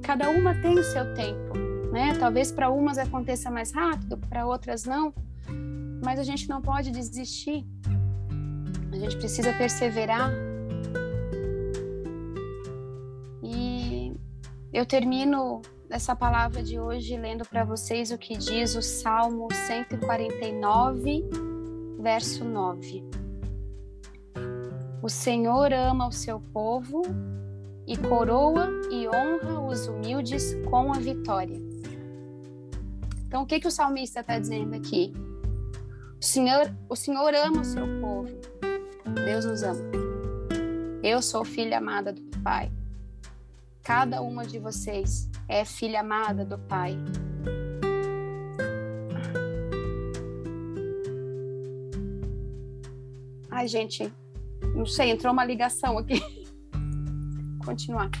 Cada 0.00 0.30
uma 0.30 0.54
tem 0.54 0.78
o 0.78 0.84
seu 0.84 1.12
tempo, 1.14 1.63
né? 1.94 2.12
Talvez 2.18 2.50
para 2.50 2.70
umas 2.70 2.98
aconteça 2.98 3.48
mais 3.52 3.70
rápido, 3.70 4.18
para 4.18 4.44
outras 4.44 4.84
não. 4.84 5.14
Mas 6.04 6.18
a 6.18 6.24
gente 6.24 6.48
não 6.48 6.60
pode 6.60 6.90
desistir. 6.90 7.64
A 8.92 8.96
gente 8.96 9.16
precisa 9.16 9.52
perseverar. 9.52 10.28
E 13.40 14.12
eu 14.72 14.84
termino 14.84 15.62
essa 15.88 16.16
palavra 16.16 16.64
de 16.64 16.80
hoje 16.80 17.16
lendo 17.16 17.44
para 17.44 17.62
vocês 17.62 18.10
o 18.10 18.18
que 18.18 18.36
diz 18.36 18.74
o 18.74 18.82
Salmo 18.82 19.46
149, 19.52 21.24
verso 22.00 22.44
9. 22.44 23.04
O 25.00 25.08
Senhor 25.08 25.72
ama 25.72 26.08
o 26.08 26.12
seu 26.12 26.40
povo 26.40 27.02
e 27.86 27.96
coroa 27.96 28.68
e 28.90 29.06
honra 29.06 29.60
os 29.60 29.86
humildes 29.86 30.56
com 30.68 30.92
a 30.92 30.98
vitória. 30.98 31.63
Então, 33.34 33.42
o 33.42 33.46
que, 33.46 33.58
que 33.58 33.66
o 33.66 33.70
salmista 33.70 34.20
está 34.20 34.38
dizendo 34.38 34.76
aqui? 34.76 35.12
O 36.22 36.24
Senhor, 36.24 36.72
o 36.88 36.94
Senhor 36.94 37.34
ama 37.34 37.62
o 37.62 37.64
seu 37.64 37.84
povo. 38.00 38.28
Deus 39.24 39.44
nos 39.44 39.64
ama. 39.64 39.80
Eu 41.02 41.20
sou 41.20 41.44
filha 41.44 41.78
amada 41.78 42.12
do 42.12 42.22
Pai. 42.44 42.70
Cada 43.82 44.22
uma 44.22 44.46
de 44.46 44.60
vocês 44.60 45.28
é 45.48 45.64
filha 45.64 45.98
amada 45.98 46.44
do 46.44 46.56
Pai. 46.56 46.96
Ai, 53.50 53.66
gente, 53.66 54.14
não 54.76 54.86
sei, 54.86 55.10
entrou 55.10 55.32
uma 55.32 55.44
ligação 55.44 55.98
aqui. 55.98 56.22
Continuar. 57.66 58.12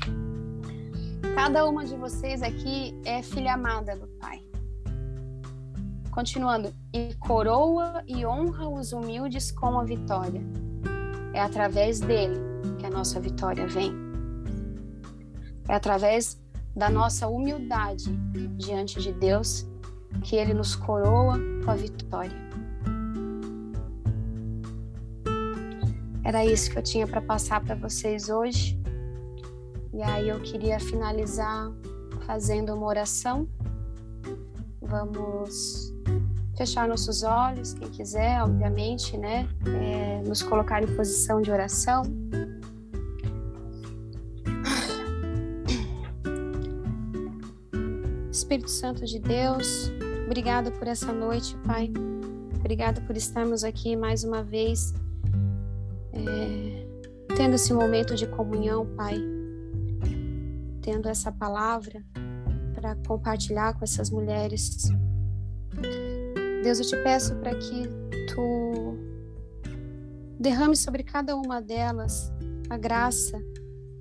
Cada 1.36 1.64
uma 1.66 1.84
de 1.84 1.96
vocês 1.96 2.42
aqui 2.42 3.00
é 3.04 3.22
filha 3.22 3.54
amada 3.54 3.96
do 3.96 4.08
Pai. 4.18 4.43
Continuando, 6.14 6.72
e 6.92 7.12
coroa 7.14 8.04
e 8.06 8.24
honra 8.24 8.68
os 8.68 8.92
humildes 8.92 9.50
com 9.50 9.80
a 9.80 9.82
vitória. 9.82 10.40
É 11.32 11.40
através 11.40 11.98
dele 11.98 12.38
que 12.78 12.86
a 12.86 12.90
nossa 12.90 13.18
vitória 13.18 13.66
vem. 13.66 13.92
É 15.68 15.74
através 15.74 16.40
da 16.76 16.88
nossa 16.88 17.26
humildade 17.26 18.16
diante 18.56 19.00
de 19.00 19.12
Deus, 19.12 19.68
que 20.22 20.36
Ele 20.36 20.54
nos 20.54 20.76
coroa 20.76 21.36
com 21.64 21.70
a 21.72 21.74
vitória. 21.74 22.38
Era 26.22 26.46
isso 26.46 26.70
que 26.70 26.78
eu 26.78 26.82
tinha 26.84 27.08
para 27.08 27.20
passar 27.20 27.60
para 27.60 27.74
vocês 27.74 28.28
hoje. 28.28 28.80
E 29.92 30.00
aí 30.00 30.28
eu 30.28 30.40
queria 30.40 30.78
finalizar 30.78 31.72
fazendo 32.24 32.72
uma 32.72 32.86
oração. 32.86 33.48
Vamos 34.80 35.93
fechar 36.56 36.88
nossos 36.88 37.22
olhos, 37.22 37.74
quem 37.74 37.88
quiser, 37.90 38.42
obviamente, 38.42 39.16
né? 39.16 39.48
É, 39.66 40.22
nos 40.26 40.42
colocar 40.42 40.82
em 40.82 40.86
posição 40.94 41.40
de 41.42 41.50
oração. 41.50 42.02
Espírito 48.30 48.70
Santo 48.70 49.04
de 49.04 49.18
Deus, 49.18 49.90
obrigado 50.26 50.70
por 50.72 50.86
essa 50.86 51.12
noite, 51.12 51.56
Pai. 51.64 51.90
Obrigado 52.58 53.00
por 53.02 53.16
estarmos 53.16 53.62
aqui 53.62 53.94
mais 53.96 54.24
uma 54.24 54.42
vez, 54.42 54.94
é, 56.12 56.86
tendo 57.36 57.54
esse 57.54 57.72
momento 57.72 58.14
de 58.14 58.26
comunhão, 58.26 58.86
Pai. 58.96 59.16
Tendo 60.80 61.08
essa 61.08 61.32
palavra 61.32 62.02
para 62.74 62.96
compartilhar 63.06 63.74
com 63.74 63.84
essas 63.84 64.10
mulheres. 64.10 64.90
Deus, 66.64 66.80
eu 66.80 66.86
te 66.86 66.96
peço 67.04 67.36
para 67.36 67.54
que 67.54 67.88
tu 68.34 68.98
derrame 70.40 70.76
sobre 70.76 71.04
cada 71.04 71.36
uma 71.36 71.62
delas 71.62 72.32
a 72.68 72.76
graça, 72.76 73.40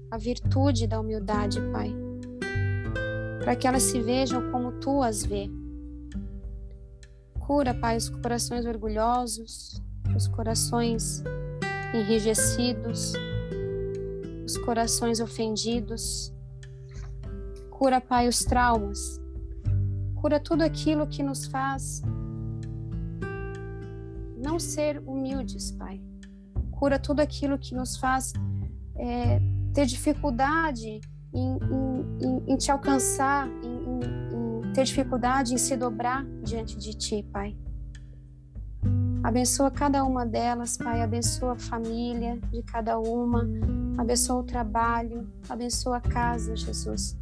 a 0.10 0.18
virtude 0.18 0.88
da 0.88 1.00
humildade, 1.00 1.62
Pai 1.72 1.94
para 3.44 3.58
que 3.58 3.68
elas 3.68 3.84
se 3.84 4.00
vejam 4.00 4.50
como 4.52 4.72
tu 4.80 5.04
as 5.04 5.26
vê. 5.26 5.52
Cura, 7.46 7.74
Pai, 7.74 7.98
os 7.98 8.08
corações 8.08 8.66
orgulhosos, 8.66 9.82
os 10.16 10.30
corações 10.30 11.22
enrijecidos, 11.94 13.12
os 14.46 14.58
corações 14.60 15.20
ofendidos. 15.20 16.34
Cura, 17.70 18.00
Pai, 18.00 18.30
os 18.30 18.40
traumas. 18.46 19.22
Cura 20.16 20.40
tudo 20.40 20.62
aquilo 20.62 21.06
que 21.06 21.22
nos 21.22 21.46
faz 21.46 22.02
não 24.44 24.60
ser 24.60 25.02
humildes, 25.06 25.72
Pai. 25.72 26.02
Cura 26.72 27.00
tudo 27.00 27.22
aquilo 27.22 27.58
que 27.58 27.74
nos 27.74 27.98
faz 27.98 28.34
é, 28.98 29.40
ter 29.74 29.86
dificuldade 29.86 31.02
em, 31.34 31.58
em, 32.22 32.44
em 32.48 32.58
te 32.58 32.72
alcançar, 32.72 33.48
em, 33.48 34.68
em 34.68 34.74
ter 34.74 34.84
dificuldade 34.84 35.54
em 35.54 35.58
se 35.58 35.76
dobrar 35.78 36.26
diante 36.44 36.78
de 36.78 36.94
ti, 36.94 37.26
Pai. 37.32 37.58
Abençoa 39.24 39.72
cada 39.72 40.04
uma 40.04 40.26
delas, 40.26 40.76
Pai. 40.76 41.02
Abençoa 41.02 41.54
a 41.54 41.58
família 41.58 42.38
de 42.52 42.62
cada 42.64 43.00
uma. 43.00 43.48
Abençoa 43.98 44.42
o 44.42 44.44
trabalho. 44.44 45.28
Abençoa 45.48 45.98
a 45.98 46.02
casa, 46.02 46.56
Jesus. 46.56 47.18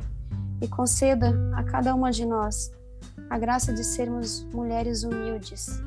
E 0.59 0.67
conceda 0.67 1.33
a 1.55 1.63
cada 1.63 1.93
uma 1.93 2.11
de 2.11 2.25
nós 2.25 2.71
a 3.29 3.37
graça 3.37 3.71
de 3.71 3.83
sermos 3.83 4.43
mulheres 4.53 5.03
humildes. 5.03 5.81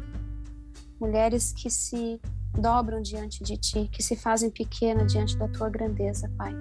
Mulheres 1.04 1.52
que 1.52 1.68
se 1.68 2.18
dobram 2.58 3.02
diante 3.02 3.44
de 3.44 3.58
Ti, 3.58 3.90
que 3.92 4.02
se 4.02 4.16
fazem 4.16 4.48
pequena 4.48 5.04
diante 5.04 5.36
da 5.36 5.46
Tua 5.46 5.68
grandeza, 5.68 6.32
Pai. 6.38 6.54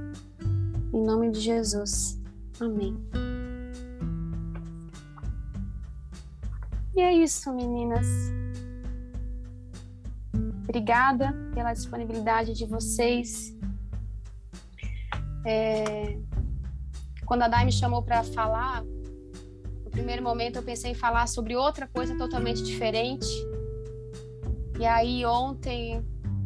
Em 0.94 1.02
nome 1.02 1.32
de 1.32 1.40
Jesus. 1.40 2.20
Amém. 2.60 2.94
E 6.94 7.00
é 7.00 7.14
isso, 7.14 7.54
meninas. 7.54 8.06
Obrigada 10.64 11.34
pela 11.54 11.72
disponibilidade 11.72 12.54
de 12.54 12.66
vocês. 12.66 13.58
É... 15.46 16.20
Quando 17.26 17.44
a 17.44 17.48
Dai 17.48 17.64
me 17.64 17.72
chamou 17.72 18.04
para 18.04 18.26
falar, 18.26 18.84
no 19.86 19.90
primeiro 19.90 20.22
momento 20.22 20.58
eu 20.58 20.64
pensei 20.64 20.92
em 20.92 20.96
falar 20.96 21.30
sobre 21.30 21.56
outra 21.56 21.88
coisa 21.88 22.14
totalmente 22.18 22.62
diferente. 22.62 23.53
E 24.80 24.86
aí 24.86 25.26
ontem 25.26 26.04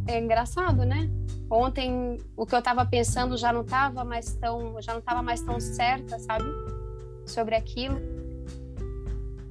é 0.08 0.20
engraçado, 0.20 0.86
né? 0.86 1.10
Ontem 1.50 2.18
o 2.36 2.46
que 2.46 2.54
eu 2.54 2.60
estava 2.60 2.86
pensando 2.86 3.38
já 3.38 3.54
não 3.54 3.62
estava 3.62 4.04
mais 4.04 4.36
tão, 4.36 4.82
já 4.82 4.94
não 4.94 5.00
estava 5.00 5.22
mais 5.22 5.42
tão 5.42 5.60
certa, 5.60 6.20
sabe? 6.20 6.46
Sobre 7.26 7.56
aquilo. 7.56 8.00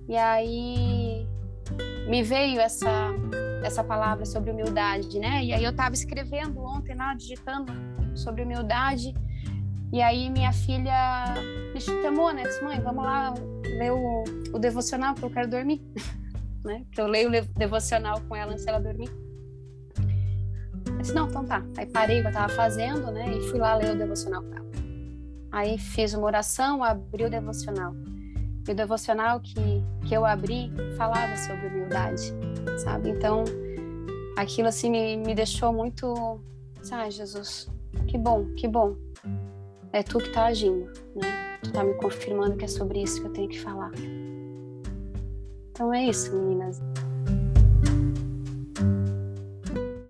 E 0.08 0.16
aí 0.16 1.26
me 2.08 2.22
veio 2.22 2.60
essa 2.60 3.12
essa 3.64 3.82
palavra 3.82 4.24
sobre 4.24 4.50
humildade, 4.50 5.18
né? 5.18 5.42
E 5.42 5.52
aí 5.52 5.64
eu 5.64 5.70
estava 5.70 5.94
escrevendo 5.94 6.60
ontem, 6.60 6.94
lá, 6.94 7.14
digitando 7.14 7.72
sobre 8.14 8.42
humildade. 8.42 9.14
E 9.92 10.00
aí 10.00 10.30
minha 10.30 10.52
filha 10.52 11.34
me 11.74 11.80
chamou, 11.80 12.32
né? 12.32 12.42
Disse, 12.42 12.62
mãe, 12.62 12.80
vamos 12.80 13.04
lá 13.04 13.34
ler 13.64 13.92
o, 13.92 14.24
o 14.52 14.58
devocional 14.58 15.14
que 15.14 15.24
eu 15.24 15.30
quero 15.30 15.48
dormir, 15.48 15.82
né? 16.66 16.84
Eu 16.98 17.06
leio 17.06 17.28
o 17.28 17.58
devocional 17.58 18.20
com 18.28 18.36
ela 18.36 18.52
antes 18.52 18.64
dela 18.64 18.80
dormir. 18.80 19.08
Eu 20.86 20.98
disse, 20.98 21.14
não, 21.14 21.28
então 21.28 21.44
tá. 21.44 21.64
Aí 21.76 21.86
parei 21.86 22.18
o 22.18 22.22
que 22.22 22.28
eu 22.28 22.32
tava 22.32 22.52
fazendo, 22.52 23.10
né? 23.10 23.38
E 23.38 23.40
fui 23.48 23.58
lá 23.58 23.76
ler 23.76 23.94
o 23.94 23.98
devocional 23.98 24.42
com 24.42 24.54
ela. 24.54 24.66
Aí 25.52 25.78
fiz 25.78 26.12
uma 26.12 26.26
oração, 26.26 26.82
abri 26.82 27.24
o 27.24 27.30
devocional. 27.30 27.94
E 28.66 28.72
o 28.72 28.74
devocional 28.74 29.40
que, 29.40 29.82
que 30.06 30.14
eu 30.14 30.26
abri 30.26 30.72
falava 30.96 31.36
sobre 31.36 31.68
humildade, 31.68 32.34
sabe? 32.78 33.10
Então, 33.10 33.44
aquilo 34.36 34.68
assim 34.68 34.90
me, 34.90 35.16
me 35.16 35.34
deixou 35.34 35.72
muito. 35.72 36.40
Ai, 36.90 37.10
Jesus, 37.10 37.70
que 38.08 38.18
bom, 38.18 38.46
que 38.56 38.66
bom. 38.66 38.96
É 39.92 40.02
tu 40.02 40.18
que 40.18 40.30
tá 40.30 40.46
agindo, 40.46 40.86
né? 41.14 41.58
Tu 41.62 41.72
tá 41.72 41.84
me 41.84 41.94
confirmando 41.94 42.56
que 42.56 42.64
é 42.64 42.68
sobre 42.68 43.02
isso 43.02 43.20
que 43.20 43.28
eu 43.28 43.32
tenho 43.32 43.48
que 43.48 43.60
falar. 43.60 43.92
Então 45.76 45.92
é 45.92 46.06
isso, 46.06 46.34
meninas. 46.34 46.80